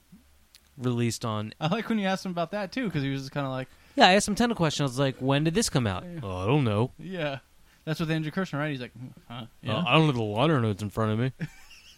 [0.77, 1.53] released on.
[1.59, 3.51] I like when you asked him about that too because he was just kind of
[3.51, 4.89] like, Yeah, I asked him ten questions.
[4.89, 6.91] I was like, "When did this come out?" Oh, I don't know.
[6.99, 7.39] yeah,
[7.85, 8.71] that's with Andrew Kirshner, right?
[8.71, 9.45] He's like, "Hmm, huh?
[9.61, 9.75] Yeah.
[9.77, 11.31] Oh, I don't have the liner notes in front of me.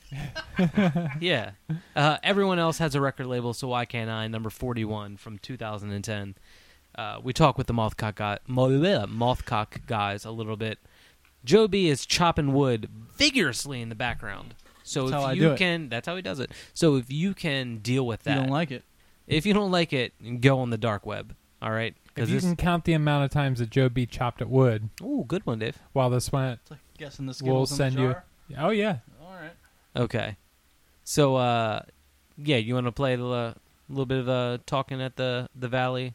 [1.20, 1.52] yeah.
[1.96, 4.28] Uh, everyone else has a record label, so why can't I?
[4.28, 6.36] Number 41 from 2010.
[6.96, 10.80] Uh, we talk with the Mothcock, guy, Mothcock guys a little bit.
[11.48, 14.54] Joe B is chopping wood vigorously in the background.
[14.84, 15.58] So That's if how I you do it.
[15.58, 16.52] can, that's how he does it.
[16.74, 18.84] So if you can deal with that, You don't like it.
[19.28, 21.36] If you don't like it, go on the dark web.
[21.62, 24.42] All right, If you this, can count the amount of times that Joe B chopped
[24.42, 24.90] at wood.
[25.02, 25.78] Ooh, good one, Dave.
[25.94, 28.14] While this went, like guessing the we'll Skittles in the send you.
[28.14, 28.26] jar?
[28.60, 28.98] Oh yeah.
[29.22, 29.54] All right.
[29.96, 30.38] Okay.
[31.04, 31.82] So, uh,
[32.38, 33.56] yeah, you want to play a little,
[33.90, 36.14] little bit of uh, talking at the the valley?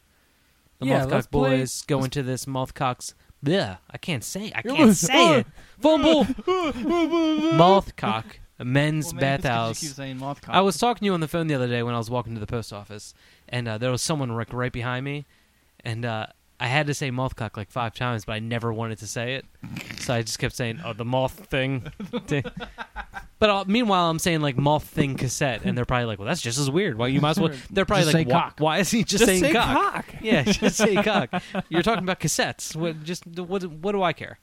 [0.79, 3.13] The Yeah, Mothcock let's play- boys go let's- into this Mothcock's.
[3.43, 4.51] Yeah, I can't say.
[4.55, 5.47] I can't was- say it.
[5.81, 6.23] Fumble.
[7.05, 8.25] Mothcock,
[8.57, 9.79] Well, men's maybe it's 'cause you bathhouse.
[9.81, 10.49] keep saying Mothcock.
[10.49, 12.33] I was talking to you on the phone the other day when I was walking
[12.35, 13.13] to the post office,
[13.49, 15.25] and uh, there was someone like right behind me,
[15.83, 16.27] and uh,
[16.63, 19.45] I had to say Mothcock like five times, but I never wanted to say it,
[19.99, 21.81] so I just kept saying, "Oh, the moth thing."
[22.27, 22.45] thing."
[23.37, 26.39] But uh, meanwhile, I'm saying like moth thing cassette, and they're probably like, "Well, that's
[26.41, 27.51] just as weird." Why you might as well.
[27.69, 29.93] They're probably Just like, say "Why- cock." "Why is he just, Just saying say cock?"
[29.93, 30.15] cock.
[30.21, 31.43] Yeah, just say cock.
[31.67, 32.77] You're talking about cassettes.
[32.77, 33.03] What?
[33.03, 33.63] Just what?
[33.65, 34.39] What do I care?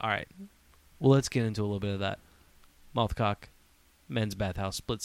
[0.00, 0.26] All right.
[0.98, 2.18] Well, let's get into a little bit of that.
[2.96, 3.44] Mothcock,
[4.08, 5.00] men's bathhouse, split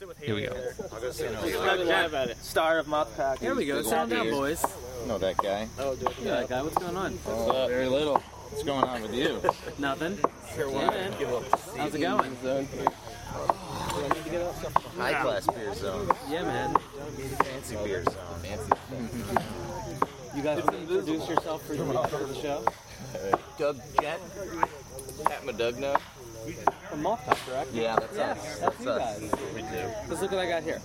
[0.00, 0.24] C30.
[0.24, 1.84] Here we go.
[1.84, 2.36] live at it.
[2.42, 3.38] Star of Mothcock.
[3.38, 3.82] Here we go.
[3.82, 4.64] Sound down, boys.
[5.06, 5.68] know that guy.
[5.78, 6.10] Oh, dude.
[6.22, 6.62] Yeah, that guy.
[6.62, 7.18] What's going on?
[7.26, 8.18] Oh, very little.
[8.18, 9.40] What's going on with you?
[9.78, 10.18] Nothing.
[10.54, 11.12] Sure Yeah, man.
[11.76, 12.36] How's it going?
[14.96, 16.10] High class beer zone.
[16.28, 16.76] Yeah, man.
[17.38, 18.40] Fancy beer zone.
[18.42, 18.72] Fancy.
[20.36, 22.64] You guys want to introduce yourself for the, for the show?
[23.58, 24.20] Doug Jet.
[25.24, 25.98] Pat Madugno.
[26.52, 27.70] From Mothcock, correct?
[27.72, 28.58] Yeah, that's yeah, us.
[28.58, 29.18] That's, That's you us.
[29.20, 29.30] guys.
[29.54, 29.88] We do.
[30.08, 30.80] Let's look what I got here.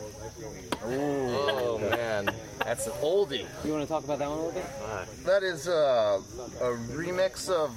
[0.84, 3.46] Oh man, that's an oldie.
[3.64, 5.26] You want to talk about that one a little bit?
[5.26, 6.20] That is uh,
[6.60, 6.64] a
[6.96, 7.72] remix of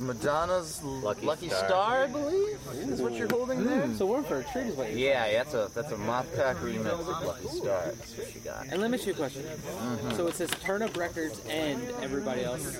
[0.00, 1.68] Madonna's Lucky, Star.
[1.68, 2.02] Star.
[2.04, 2.58] I believe.
[2.74, 3.92] Is what you're holding there.
[3.94, 6.56] So we're in for a treat, is what you're Yeah, that's a that's a Mothcock
[6.56, 7.82] remix of Lucky Star.
[7.84, 8.66] That's what you got.
[8.68, 9.42] And let me ask you a question.
[9.42, 10.16] Mhm.
[10.16, 12.78] So it says Turn Up Records and everybody else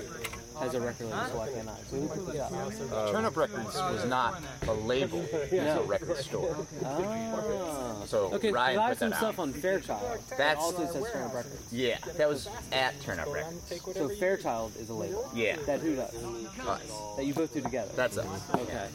[0.59, 1.47] has a record label, so I?
[1.89, 2.51] So who put this out?
[2.93, 6.55] Uh, Turn Up Records was not a label; it was a record store.
[6.85, 8.03] Ah.
[8.05, 10.01] So okay, Ryan put some that stuff on Fairchild.
[10.01, 11.67] That's- that also says Turn Up Records.
[11.71, 13.81] Yeah, that was at Turn Up Records.
[13.93, 15.29] So Fairchild is a label.
[15.33, 15.57] Yeah.
[15.65, 16.13] That who does?
[16.13, 16.91] Us.
[17.17, 17.91] That you both do together.
[17.95, 18.27] That's us.
[18.55, 18.87] Okay.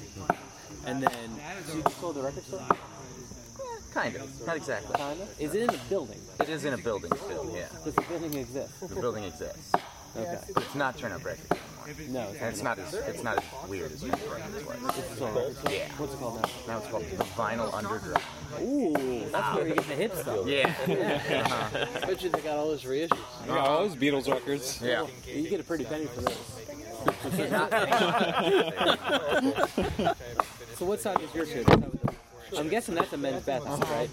[0.87, 2.63] And then so you just sold the record store?
[3.93, 4.47] Kind of.
[4.47, 4.95] Not exactly.
[4.97, 5.27] Kinda.
[5.39, 6.21] Is it in a building?
[6.41, 7.51] It is in a building still.
[7.55, 7.67] Yeah.
[7.85, 8.81] Does the building exist?
[8.89, 9.73] The building exists.
[10.19, 10.39] Okay.
[10.57, 11.65] It's not Turn Up Records anymore.
[12.09, 14.99] No, it's it's not as it's not as weird as Turn Up Records was.
[14.99, 15.73] It's still a record store.
[15.73, 15.89] Yeah.
[15.97, 16.49] What's it called now?
[16.67, 18.23] Now it's called the Vinyl Underground.
[18.61, 20.47] Ooh, that's where you get the hip stuff.
[20.47, 20.75] Yeah.
[21.39, 21.87] Uh-huh.
[22.07, 23.17] Bet you they got all those reissues.
[23.45, 24.81] I got all those Beatles records.
[24.83, 25.07] Yeah.
[25.27, 26.37] You get a pretty penny for this.
[30.77, 31.63] so what side is your show?
[32.57, 34.09] I'm guessing that's a men's bathhouse, right?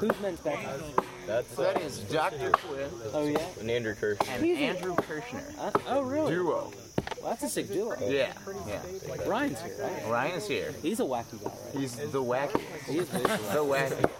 [0.00, 0.80] Who's men's bathhouse?
[1.26, 2.50] That's that is Dr.
[2.50, 3.38] Quinn Oh yeah.
[3.60, 4.28] and Andrew Kirshner.
[4.28, 5.58] And He's Andrew Kirshner.
[5.58, 6.34] Uh, oh really?
[6.34, 6.72] Duo.
[7.20, 7.94] Well, that's a sick duo.
[8.00, 8.32] Yeah.
[8.66, 8.80] Yeah.
[9.26, 10.06] Ryan's here, right?
[10.10, 10.74] Ryan is here.
[10.82, 11.78] He's a wacky guy, right?
[11.80, 12.60] He's the wacky.
[12.86, 14.10] He is the The wacky.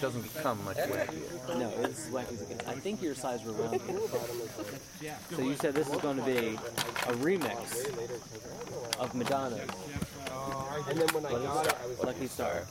[0.00, 1.58] Doesn't become much wackier.
[1.58, 2.60] No, it's wacky again.
[2.66, 3.98] I think your size were around here.
[5.32, 7.90] So you said this is going to be a remix
[8.98, 9.60] of Madonna.
[10.88, 12.62] And then when I got it, I was Lucky Star.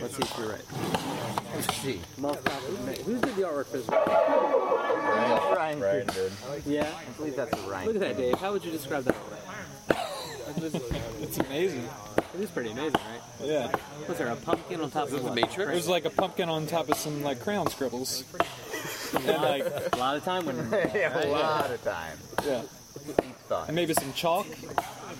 [0.00, 0.64] Let's see if you're right.
[1.54, 2.00] Let's see.
[2.18, 2.98] Mothcock.
[3.04, 3.88] Who's did the artwork for this?
[3.88, 6.32] Ryan, Ryan, Ryan did.
[6.66, 6.88] Yeah.
[6.96, 7.86] I believe that's a Ryan.
[7.86, 8.34] Look at that, Dave.
[8.38, 9.16] How would you describe that?
[11.20, 11.88] It's amazing.
[12.34, 13.20] It is pretty amazing, right?
[13.48, 13.72] Yeah.
[14.08, 15.38] Was there a pumpkin on top of what?
[15.38, 18.24] It was like a pumpkin on top of some like crayon scribbles.
[19.14, 20.56] and like a lot of time when
[20.94, 22.18] yeah, a lot of time.
[22.44, 22.62] yeah.
[23.14, 23.68] Thought.
[23.68, 24.46] And maybe some chalk,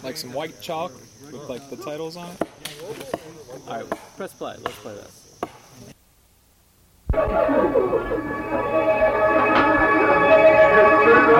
[0.02, 0.92] like some white chalk
[1.32, 2.42] with like the titles on it.
[3.66, 4.56] All right, press play.
[4.62, 5.14] Let's play this.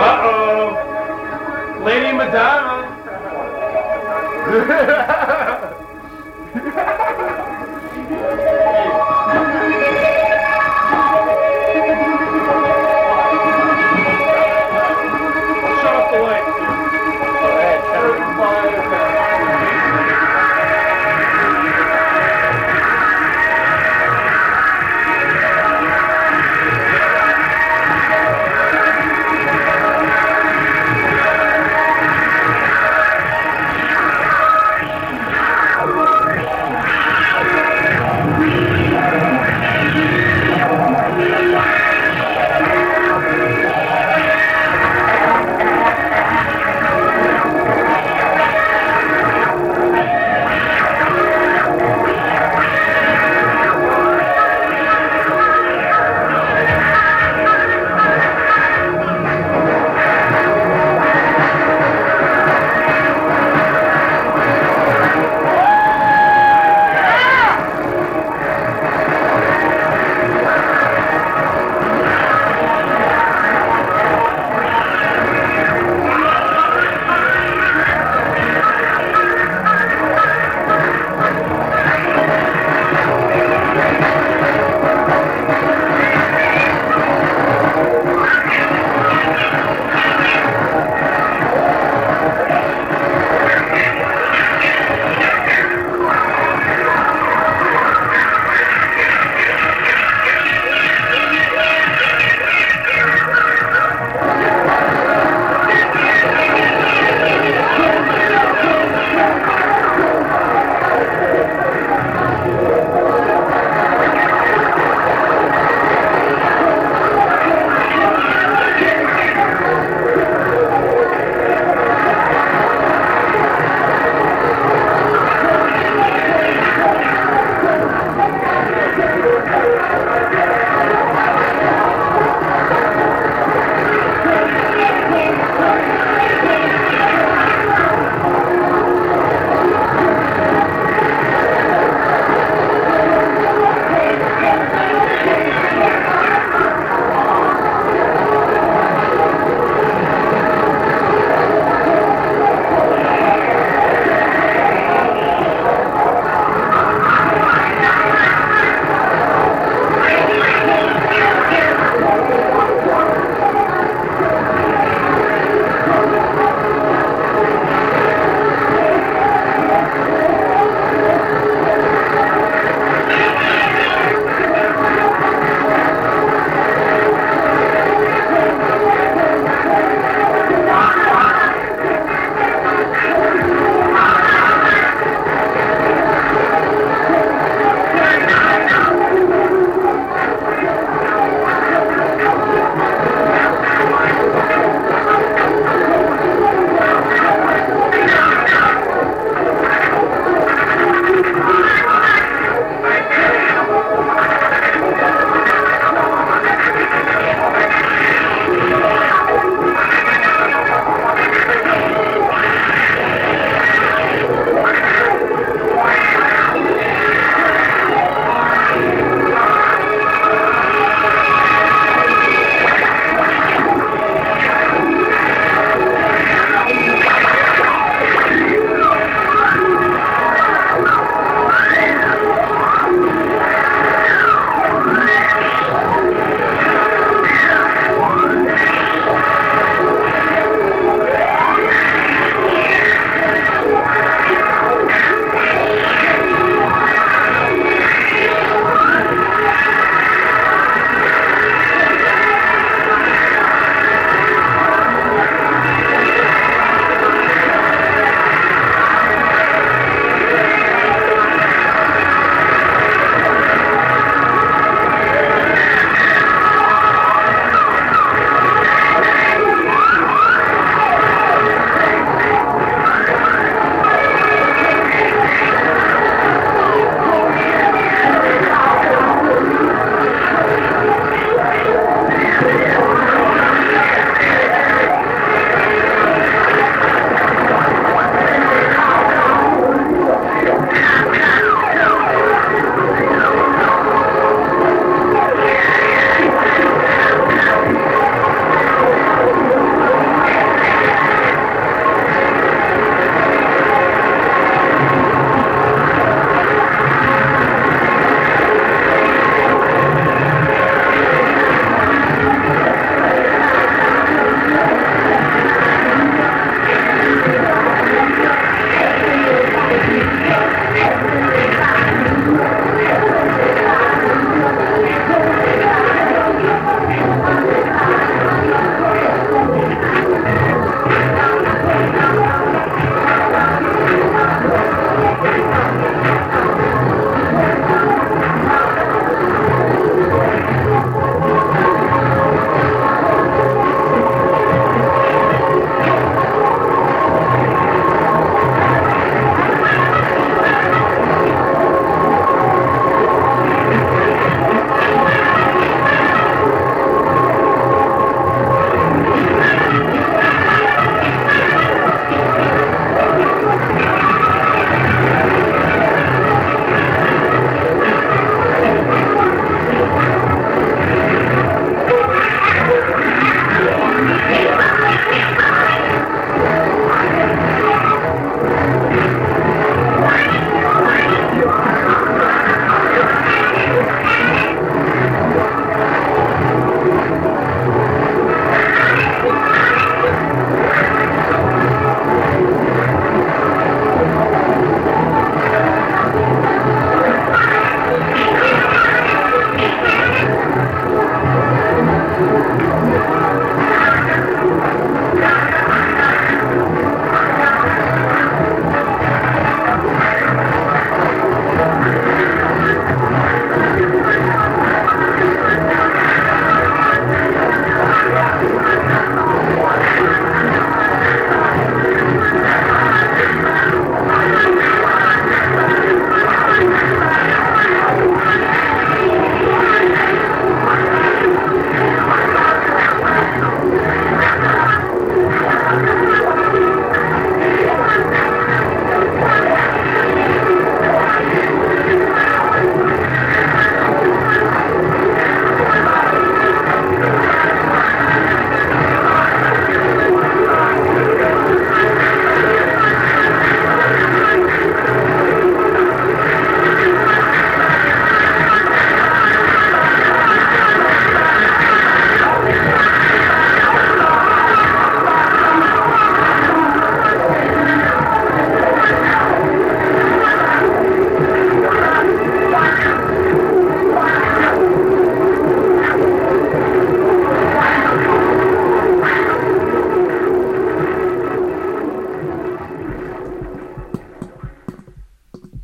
[0.00, 1.82] Uh-oh.
[1.84, 2.94] Lady Madonna.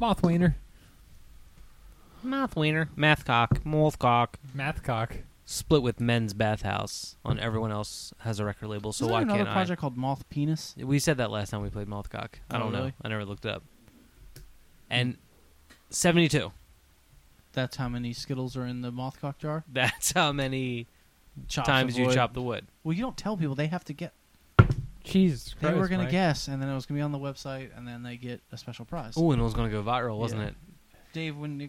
[0.05, 0.55] Moth wiener.
[2.23, 2.91] Math wiener.
[2.95, 3.65] Math cock.
[3.65, 4.39] Moth cock.
[4.53, 5.17] Math cock.
[5.47, 9.29] Split with Men's Bathhouse on everyone else has a record label, so Isn't why there
[9.29, 10.75] another can't project called Moth Penis?
[10.79, 10.85] I?
[10.85, 12.39] We said that last time we played Moth Cock.
[12.51, 12.79] I Oh, don't know.
[12.81, 12.93] really?
[13.03, 13.63] I never looked it up.
[14.91, 15.17] And
[15.89, 16.53] 72.
[17.55, 19.65] That's how many Skittles are in the moth cock jar.
[19.73, 20.87] That's how many
[21.49, 22.15] Chops times of you wood.
[22.15, 22.67] chop the wood.
[22.83, 24.13] Well, you don't tell people; they have to get.
[25.05, 26.13] Jesus They were gonna Mike.
[26.13, 28.57] guess, and then it was gonna be on the website, and then they get a
[28.57, 29.15] special prize.
[29.17, 30.49] Oh, and it was going to go viral, wasn't Yeah.
[30.49, 30.55] it?
[31.13, 31.69] Dave, when you,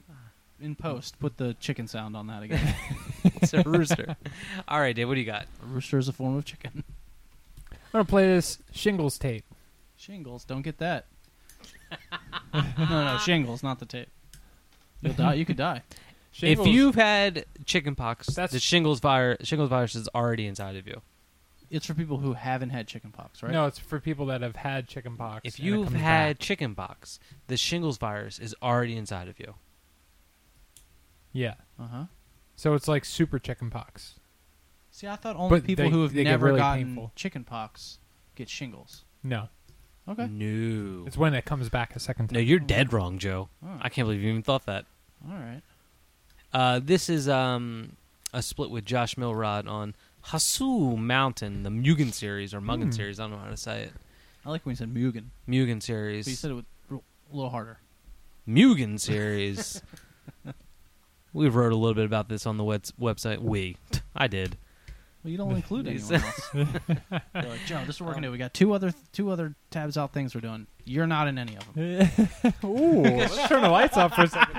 [0.60, 2.76] in post, put the chicken sound on that again.
[3.26, 4.16] it's a rooster.
[4.68, 5.48] All right, Dave, what do you got?
[5.64, 6.84] A rooster is a form of chicken.
[7.72, 9.44] I'm gonna play this shingles tape.
[9.98, 11.06] Shingles, don't get that.
[12.54, 14.10] no, no, shingles, not the tape.
[15.02, 15.34] You'll die.
[15.36, 15.82] You could die.
[16.42, 21.02] If you've had chickenpox, That's- the shingles virus, shingles virus is already inside of you.
[21.70, 23.52] It's for people who haven't had chickenpox, right?
[23.52, 25.42] No, it's for people that have had chickenpox.
[25.44, 26.40] If and it you've comes had back.
[26.40, 29.56] chickenpox, the shingles virus is already inside of you.
[31.32, 31.56] yeah.
[31.80, 32.04] Uh huh.
[32.56, 34.16] So it's like super chickenpox.
[34.92, 37.12] See, I thought only But people they- who have they get never really gotten painful.
[37.16, 38.00] chickenpox
[38.36, 39.04] get shingles.
[39.24, 39.50] No,
[40.08, 40.28] Okay.
[40.28, 41.04] No.
[41.08, 42.36] it's when it comes back a second time.
[42.36, 43.50] No, you're dead wrong, Joe.
[43.66, 43.80] Oh.
[43.82, 44.86] I can't believe you even thought that.
[45.28, 45.62] All right.
[46.54, 47.98] Uh, this is um,
[48.34, 49.96] a split with Josh Milrod on
[50.28, 52.92] Hausu Mountain, the Mugen series or Mugen Hmm.
[52.92, 53.20] series.
[53.20, 53.94] I don't know how to say it.
[54.46, 55.26] I like when you said Mugen.
[55.48, 56.26] Mugen series.
[56.26, 57.00] But you said it with a
[57.32, 57.80] little harder.
[58.48, 59.82] Mugen series.
[61.34, 63.40] we wrote a little bit about this on the web- website.
[63.40, 63.78] We,
[64.16, 64.58] I did.
[65.26, 66.50] Well, you don't include You anyone said- else.
[66.54, 68.32] You're like, Joe, this is what we're gonna do.
[68.32, 70.68] We got two other two other tabs out things we're doing.
[70.86, 72.54] You're not in any of them.
[72.64, 74.56] Ooh, let's turn the lights off for a second.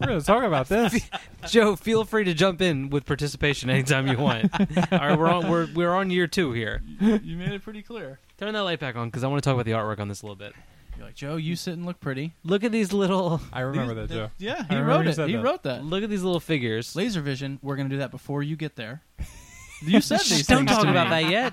[0.00, 0.98] We're gonna talk about this.
[1.46, 4.50] Joe, feel free to jump in with participation anytime you want.
[4.90, 6.80] All right, we're on we're we're on year two here.
[6.98, 8.18] you made it pretty clear.
[8.38, 10.22] Turn that light back on because I want to talk about the artwork on this
[10.22, 10.54] a little bit.
[10.96, 12.32] You're like, Joe, you sit and look pretty.
[12.44, 13.40] Look at these little.
[13.52, 14.30] I remember that, Joe.
[14.38, 15.14] Yeah, he remember wrote you it.
[15.16, 15.42] said He that.
[15.42, 15.84] wrote that.
[15.84, 16.96] Look at these little figures.
[16.96, 17.58] Laser vision.
[17.62, 19.02] We're gonna do that before you get there.
[19.82, 21.22] You said these Don't things talk to about me.
[21.24, 21.52] that yet.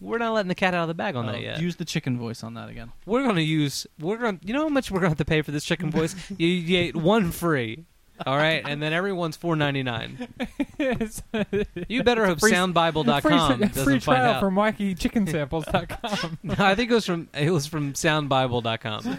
[0.00, 1.60] We're not letting the cat out of the bag on Oh, that yet.
[1.60, 2.92] Use the chicken voice on that again.
[3.06, 3.86] We're gonna use.
[3.98, 4.38] We're gonna.
[4.44, 6.14] You know how much we're gonna have to pay for this chicken voice?
[6.38, 7.84] you, you get one free.
[8.26, 10.28] All right, and then everyone's four ninety nine.
[11.88, 13.36] You better hope Free- soundbible.com free,
[13.68, 14.40] doesn't free find trial out.
[14.40, 16.38] from wackychickensamples.com.
[16.42, 19.18] No, I think it was from it was from soundbible.com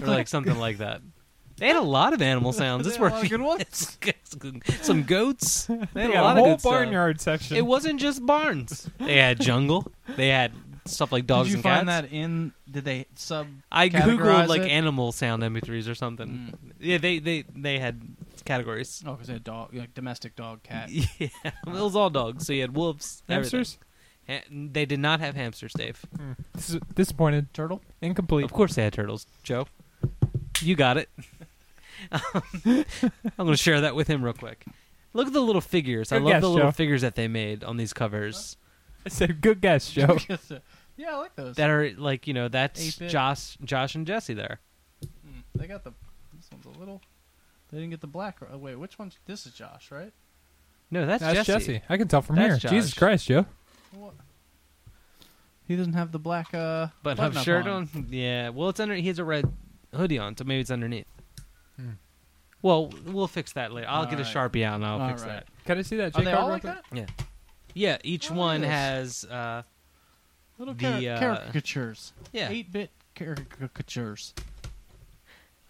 [0.00, 1.00] or like something like that.
[1.58, 2.86] They had a lot of animal sounds.
[2.86, 3.96] This a were good ones.
[4.82, 5.66] some goats.
[5.66, 6.72] They had They a got lot a of whole good stuff.
[6.72, 7.56] barnyard section.
[7.56, 8.90] It wasn't just barns.
[8.98, 9.90] They had jungle.
[10.16, 10.52] They had
[10.84, 11.80] stuff like dogs and cats.
[11.80, 12.10] Did you and find cats.
[12.10, 12.52] that in?
[12.70, 13.46] Did they sub?
[13.72, 14.68] I googled categorize like it?
[14.70, 16.28] animal sound MP3s or something.
[16.28, 16.72] Mm.
[16.78, 18.02] Yeah, they they they had
[18.44, 19.02] categories.
[19.06, 20.90] Oh, because they had dog, like domestic dog, cat.
[21.18, 22.46] Yeah, it was all dogs.
[22.46, 23.58] So you had wolves, everything.
[23.60, 23.78] Hamsters?
[24.28, 26.04] Ha- they did not have hamsters, Dave.
[26.16, 26.32] Hmm.
[26.54, 27.54] Dis- disappointed.
[27.54, 27.80] Turtle?
[28.02, 28.44] Incomplete.
[28.44, 29.66] Of course they had turtles, Joe.
[30.60, 31.08] You got it.
[32.12, 32.20] Um,
[32.64, 32.84] I'm
[33.38, 34.64] going to share that with him real quick.
[35.12, 36.12] Look at the little figures.
[36.12, 36.72] I love guess, the little Joe.
[36.72, 38.56] figures that they made on these covers.
[39.04, 40.18] I said, good guess, Joe.
[40.96, 41.56] yeah, I like those.
[41.56, 43.08] That are like you know that's 8-bit.
[43.10, 44.60] Josh, Josh and Jesse there.
[45.04, 45.92] Mm, They got the.
[46.34, 47.00] This one's a little.
[47.70, 48.38] They didn't get the black.
[48.52, 49.18] Oh, wait, which one's?
[49.26, 50.12] This is Josh, right?
[50.90, 51.66] No, that's, That's Jesse.
[51.74, 51.82] Jesse.
[51.88, 52.70] I can tell from That's here.
[52.70, 53.46] Jesus Christ, Joe.
[53.92, 54.14] What?
[55.66, 56.54] He doesn't have the black.
[56.54, 57.88] uh But button have up shirt on.
[57.94, 58.06] on.
[58.10, 58.50] Yeah.
[58.50, 58.94] Well, it's under.
[58.94, 59.50] He has a red
[59.94, 61.06] hoodie on, so maybe it's underneath.
[62.62, 63.86] Well, we'll fix that later.
[63.88, 64.52] I'll get a Alright.
[64.52, 65.44] sharpie out and I'll fix Alright.
[65.46, 65.64] that.
[65.66, 66.16] Can I see that?
[66.16, 66.74] Are they J-card all real like quick?
[66.90, 66.96] that?
[66.96, 67.06] Yeah.
[67.74, 67.98] Yeah.
[68.02, 68.70] Each Oh, one yes.
[68.70, 69.24] has.
[69.24, 69.62] Uh,
[70.58, 70.82] Little the,
[71.18, 72.12] car- uh, caricatures.
[72.32, 72.48] yeah.
[72.48, 74.32] Eight-bit caricatures.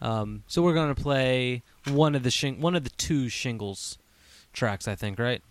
[0.00, 3.98] Um, so we're gonna play one of the shing- one of the two shingles
[4.52, 5.42] tracks, I think, right?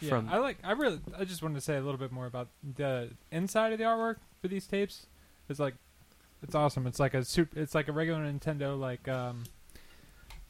[0.00, 0.58] Yeah, From I like.
[0.62, 1.00] I really.
[1.18, 4.16] I just wanted to say a little bit more about the inside of the artwork
[4.42, 5.06] for these tapes.
[5.48, 5.74] It's like,
[6.42, 6.86] it's awesome.
[6.86, 7.58] It's like a super.
[7.58, 9.44] It's like a regular Nintendo like um,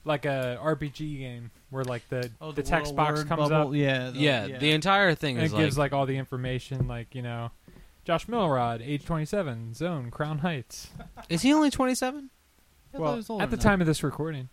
[0.06, 3.70] like a RPG game where like the Oh, the, the text box word comes bubble,
[3.70, 3.74] up.
[3.74, 4.58] yeah, the- yeah, yeah.
[4.58, 7.50] the entire thing and is it gives like, like all the information, like you know,
[8.04, 10.88] Josh Milrod, age twenty seven, zone Crown Heights.
[11.28, 12.30] Is he only twenty seven?
[12.94, 14.48] I he well, was older at the than time of this recording,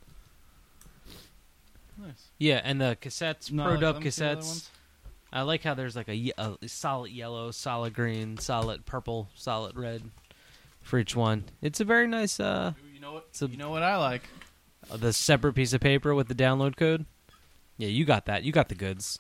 [1.98, 2.30] Nice.
[2.40, 4.70] Yeah, and the cassettes, No, Pro Dub let me see the other cassettes.
[5.32, 9.76] I like how there's like a, ye- a solid yellow, solid green, solid purple, solid
[9.78, 10.02] red
[10.82, 11.46] for each one.
[11.62, 12.40] It's a very nice.
[12.40, 13.26] uh You know what?
[13.30, 14.24] It's a, You know what I like?
[14.92, 17.06] The separate piece of paper with the download code.
[17.78, 18.44] Yeah, you got that.
[18.44, 19.20] You got the goods.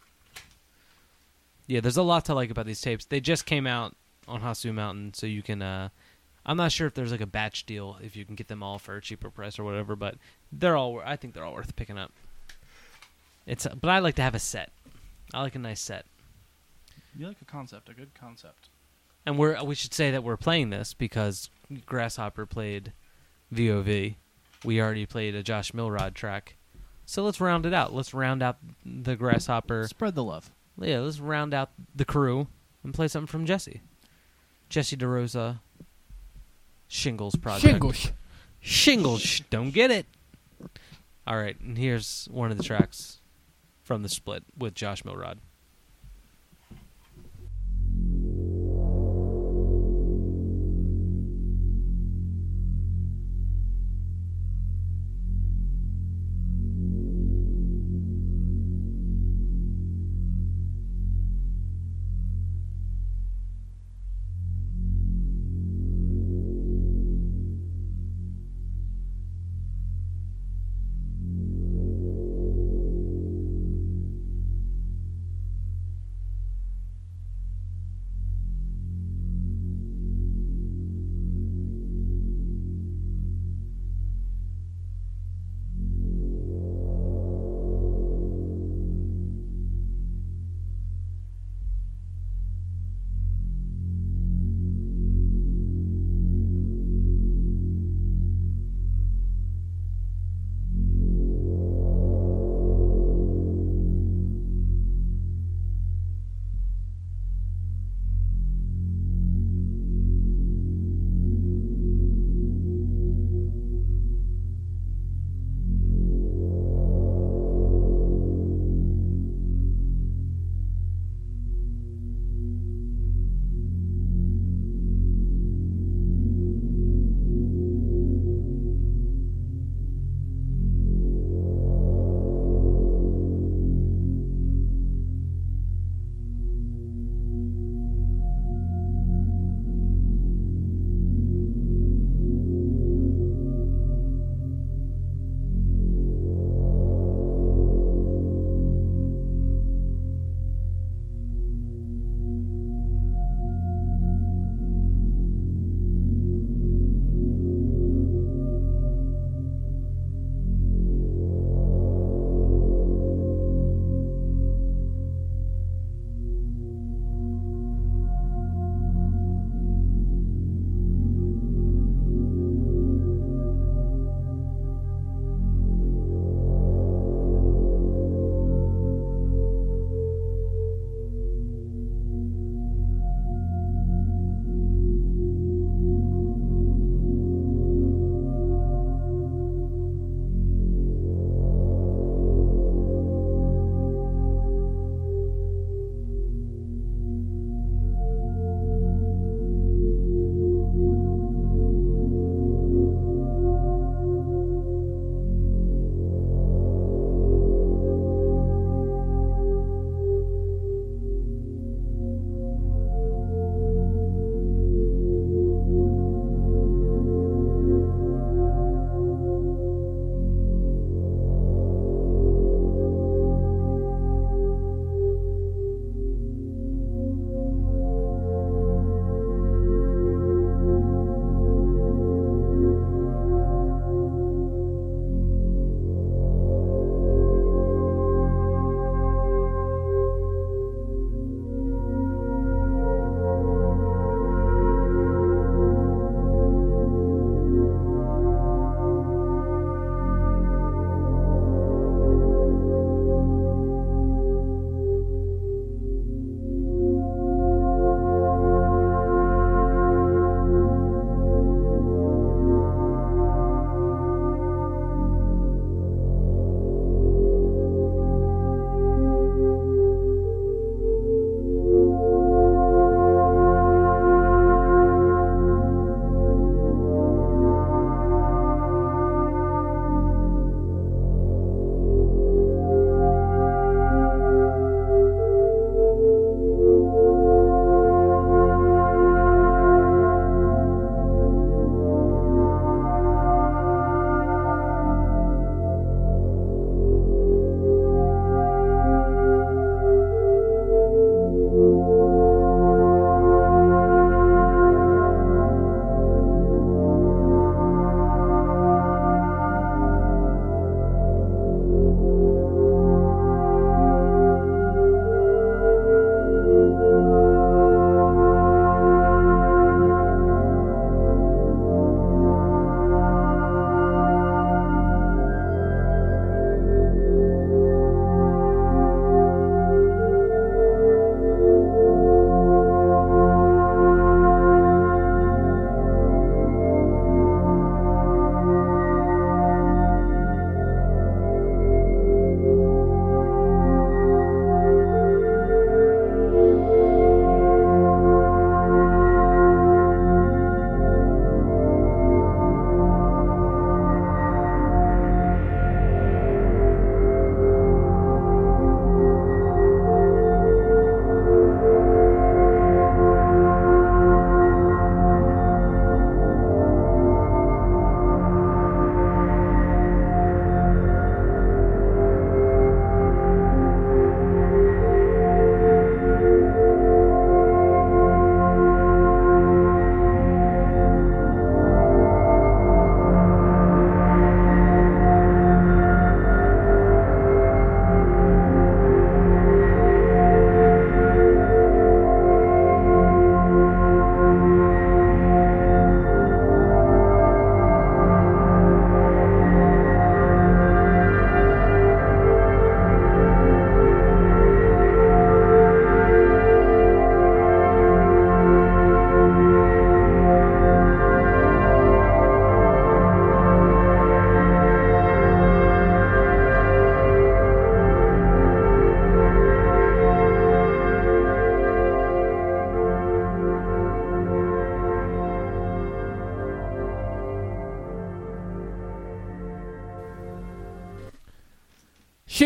[1.67, 3.06] Yeah, there's a lot to like about these tapes.
[3.06, 3.95] They just came out
[4.27, 5.61] on Hausu Mountain, so you can.
[5.61, 5.90] uh
[6.45, 8.77] I'm not sure if there's like a batch deal if you can get them all
[8.77, 10.16] for a cheaper price or whatever, but
[10.51, 11.01] they're all.
[11.03, 12.11] I think they're all worth picking up.
[13.45, 14.72] It's, but I like to have a set.
[15.33, 16.06] I like a nice set.
[17.17, 18.69] You like a concept, a good concept.
[19.25, 21.50] And we're we should say that we're playing this because
[21.85, 22.92] Grasshopper played
[23.53, 24.16] VOV.
[24.64, 26.56] We already played a Josh Milrod track.
[27.06, 27.93] So let's round it out.
[27.93, 29.88] Let's round out the Grasshopper.
[29.88, 30.51] Spread the love.
[30.80, 32.48] Yeah, let's round out the crew
[32.83, 33.82] and play something from Jesse.
[34.69, 35.59] Jesse DeRosa,
[36.88, 37.66] Shingles Project.
[37.66, 38.11] Shingles.
[38.59, 39.42] Shingles.
[39.50, 40.06] Don't get it.
[41.27, 43.19] All right, and here's one of the tracks
[43.83, 45.40] from the split with Josh Milrod.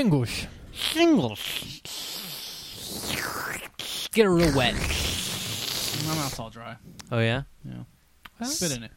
[0.08, 0.48] Shingles.
[0.72, 1.82] Shingles.
[4.14, 4.74] Get it real wet.
[4.74, 6.78] My mouth's all dry.
[7.12, 7.44] Oh yeah.
[7.66, 8.46] Yeah.
[8.48, 8.92] Spit in it.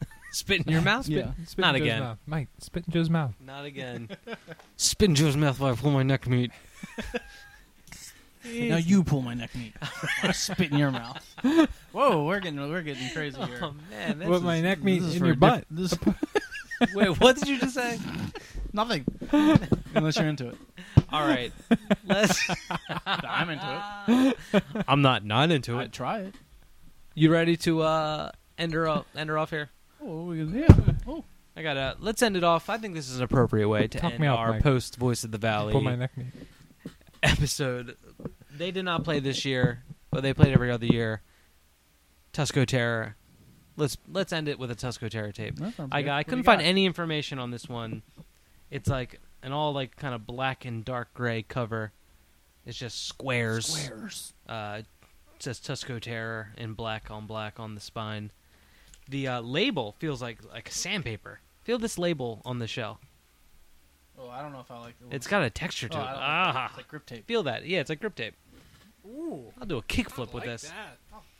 [0.32, 1.06] Spit in your mouth?
[1.08, 1.32] Yeah.
[1.46, 2.00] Spit Not in Joe's again.
[2.02, 2.18] mouth.
[2.26, 3.34] Mike, spit in Joe's mouth.
[3.44, 4.08] Not again.
[4.78, 6.50] Spit in Joe's mouth while I pull my neck meat.
[8.48, 9.72] Now you pull my neck meat.
[10.22, 11.20] I spit in your mouth.
[11.90, 13.58] Whoa, we're getting we're getting crazy here.
[13.60, 15.64] Oh man, this Put is- my neck meat this is in your a butt.
[15.74, 15.98] diff-
[16.78, 17.98] this- Wait, what did you just say?
[18.76, 19.04] Nothing.
[19.94, 20.56] Unless you're into it.
[21.10, 21.50] All right,
[22.04, 22.38] let's.
[23.06, 24.64] I'm into it.
[24.86, 25.92] I'm not not into I'd it.
[25.92, 26.34] try it.
[27.14, 29.70] You ready to uh end her off, end her off here?
[30.02, 30.66] Oh, yeah.
[31.06, 31.24] Oh.
[31.56, 32.68] I gotta let's end it off.
[32.68, 34.62] I think this is an appropriate way to Talk end me up, our Mike.
[34.62, 36.26] post Voice of the Valley Pull my neck meat.
[37.22, 37.96] episode.
[38.54, 41.22] They did not play this year, but they played every other year.
[42.34, 43.16] Tusco Terror.
[43.78, 45.56] Let's let's end it with a Tusco Terror tape.
[45.56, 46.06] That sounds I good.
[46.06, 46.66] got, I What do couldn't find got?
[46.66, 48.02] any information on this one.
[48.70, 51.92] It's like an all like kind of black and dark gray cover.
[52.64, 53.66] It's just squares.
[53.66, 54.32] Squares.
[54.48, 58.30] Uh, it says Tusco Terror in black on black on the spine.
[59.08, 61.40] The uh, label feels like like sandpaper.
[61.62, 63.00] Feel this label on the shell.
[64.18, 65.14] Oh, I don't know if I like it.
[65.14, 66.04] It's got a texture to Oh, it.
[66.04, 66.66] I like Ah, that.
[66.70, 67.26] It's like grip tape.
[67.26, 67.66] Feel that?
[67.66, 68.34] Yeah, it's like grip tape.
[69.06, 70.72] Ooh, I'll do a kickflip with this.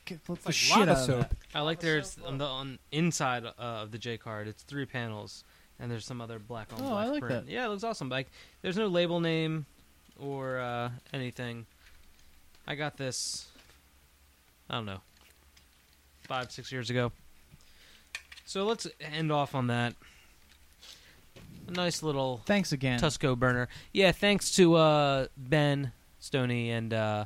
[0.05, 1.18] Kick flip the like shit out of soap.
[1.30, 1.32] that.
[1.55, 4.46] I like there's on the on inside uh, of the J card.
[4.46, 5.42] It's three panels,
[5.78, 7.46] and there's some other black on Oh, black I like print.
[7.46, 7.52] that.
[7.52, 8.08] Yeah, it looks awesome.
[8.08, 8.28] Like
[8.62, 9.66] there's no label name
[10.18, 11.66] or uh, anything.
[12.66, 13.46] I got this.
[14.68, 15.00] I don't know,
[16.22, 17.12] five six years ago.
[18.44, 19.94] So let's end off on that.
[21.68, 22.98] A nice little Thanks again.
[23.00, 23.68] Tusco burner.
[23.92, 27.24] Yeah, thanks to uh, Ben Stoney and uh,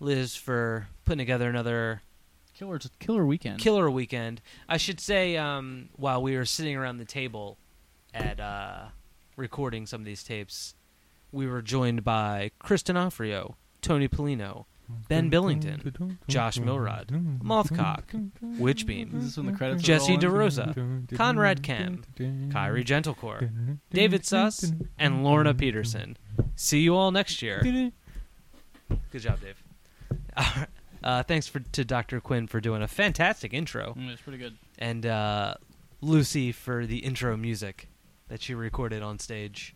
[0.00, 2.00] Liz for putting together another
[2.54, 3.60] Killer, killer weekend.
[3.60, 4.40] killer weekend.
[4.66, 7.58] I should say, um, while we were sitting around the table
[8.16, 8.86] at uh,
[9.36, 10.74] recording some of these tapes,
[11.32, 14.64] we were joined by Chris D'Onofrio, Tony Polino,
[15.08, 17.08] Ben Billington, Josh Milrod,
[17.42, 18.04] Mothcock,
[18.42, 20.20] Witchbeam, Is when the credits Jesse rolling?
[20.20, 22.04] DeRosa, Conrad Cam,
[22.52, 26.16] Kyrie Gentlecore, David Suss, and Lorna Peterson.
[26.54, 27.60] See you all next year.
[29.10, 29.62] Good job, Dave.
[31.02, 32.20] Uh, thanks for, to Dr.
[32.20, 34.56] Quinn for doing a fantastic intro, Mm, it's pretty good.
[34.78, 35.54] and uh,
[36.00, 37.88] Lucy for the intro music
[38.28, 39.74] that she recorded on stage.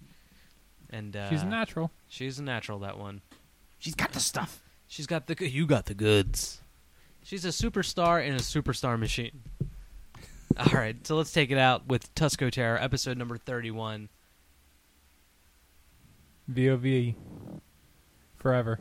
[0.90, 1.90] And uh, she's a natural.
[2.08, 2.80] She's a natural.
[2.80, 3.20] That one.
[3.78, 4.62] She's got the stuff.
[4.88, 5.48] She's got the.
[5.48, 6.60] You got the goods.
[7.22, 9.42] She's a superstar in a superstar machine.
[10.58, 14.08] All right, so let's take it out with Tusco Terror, episode number thirty-one.
[16.50, 17.14] VOV,
[18.36, 18.80] forever.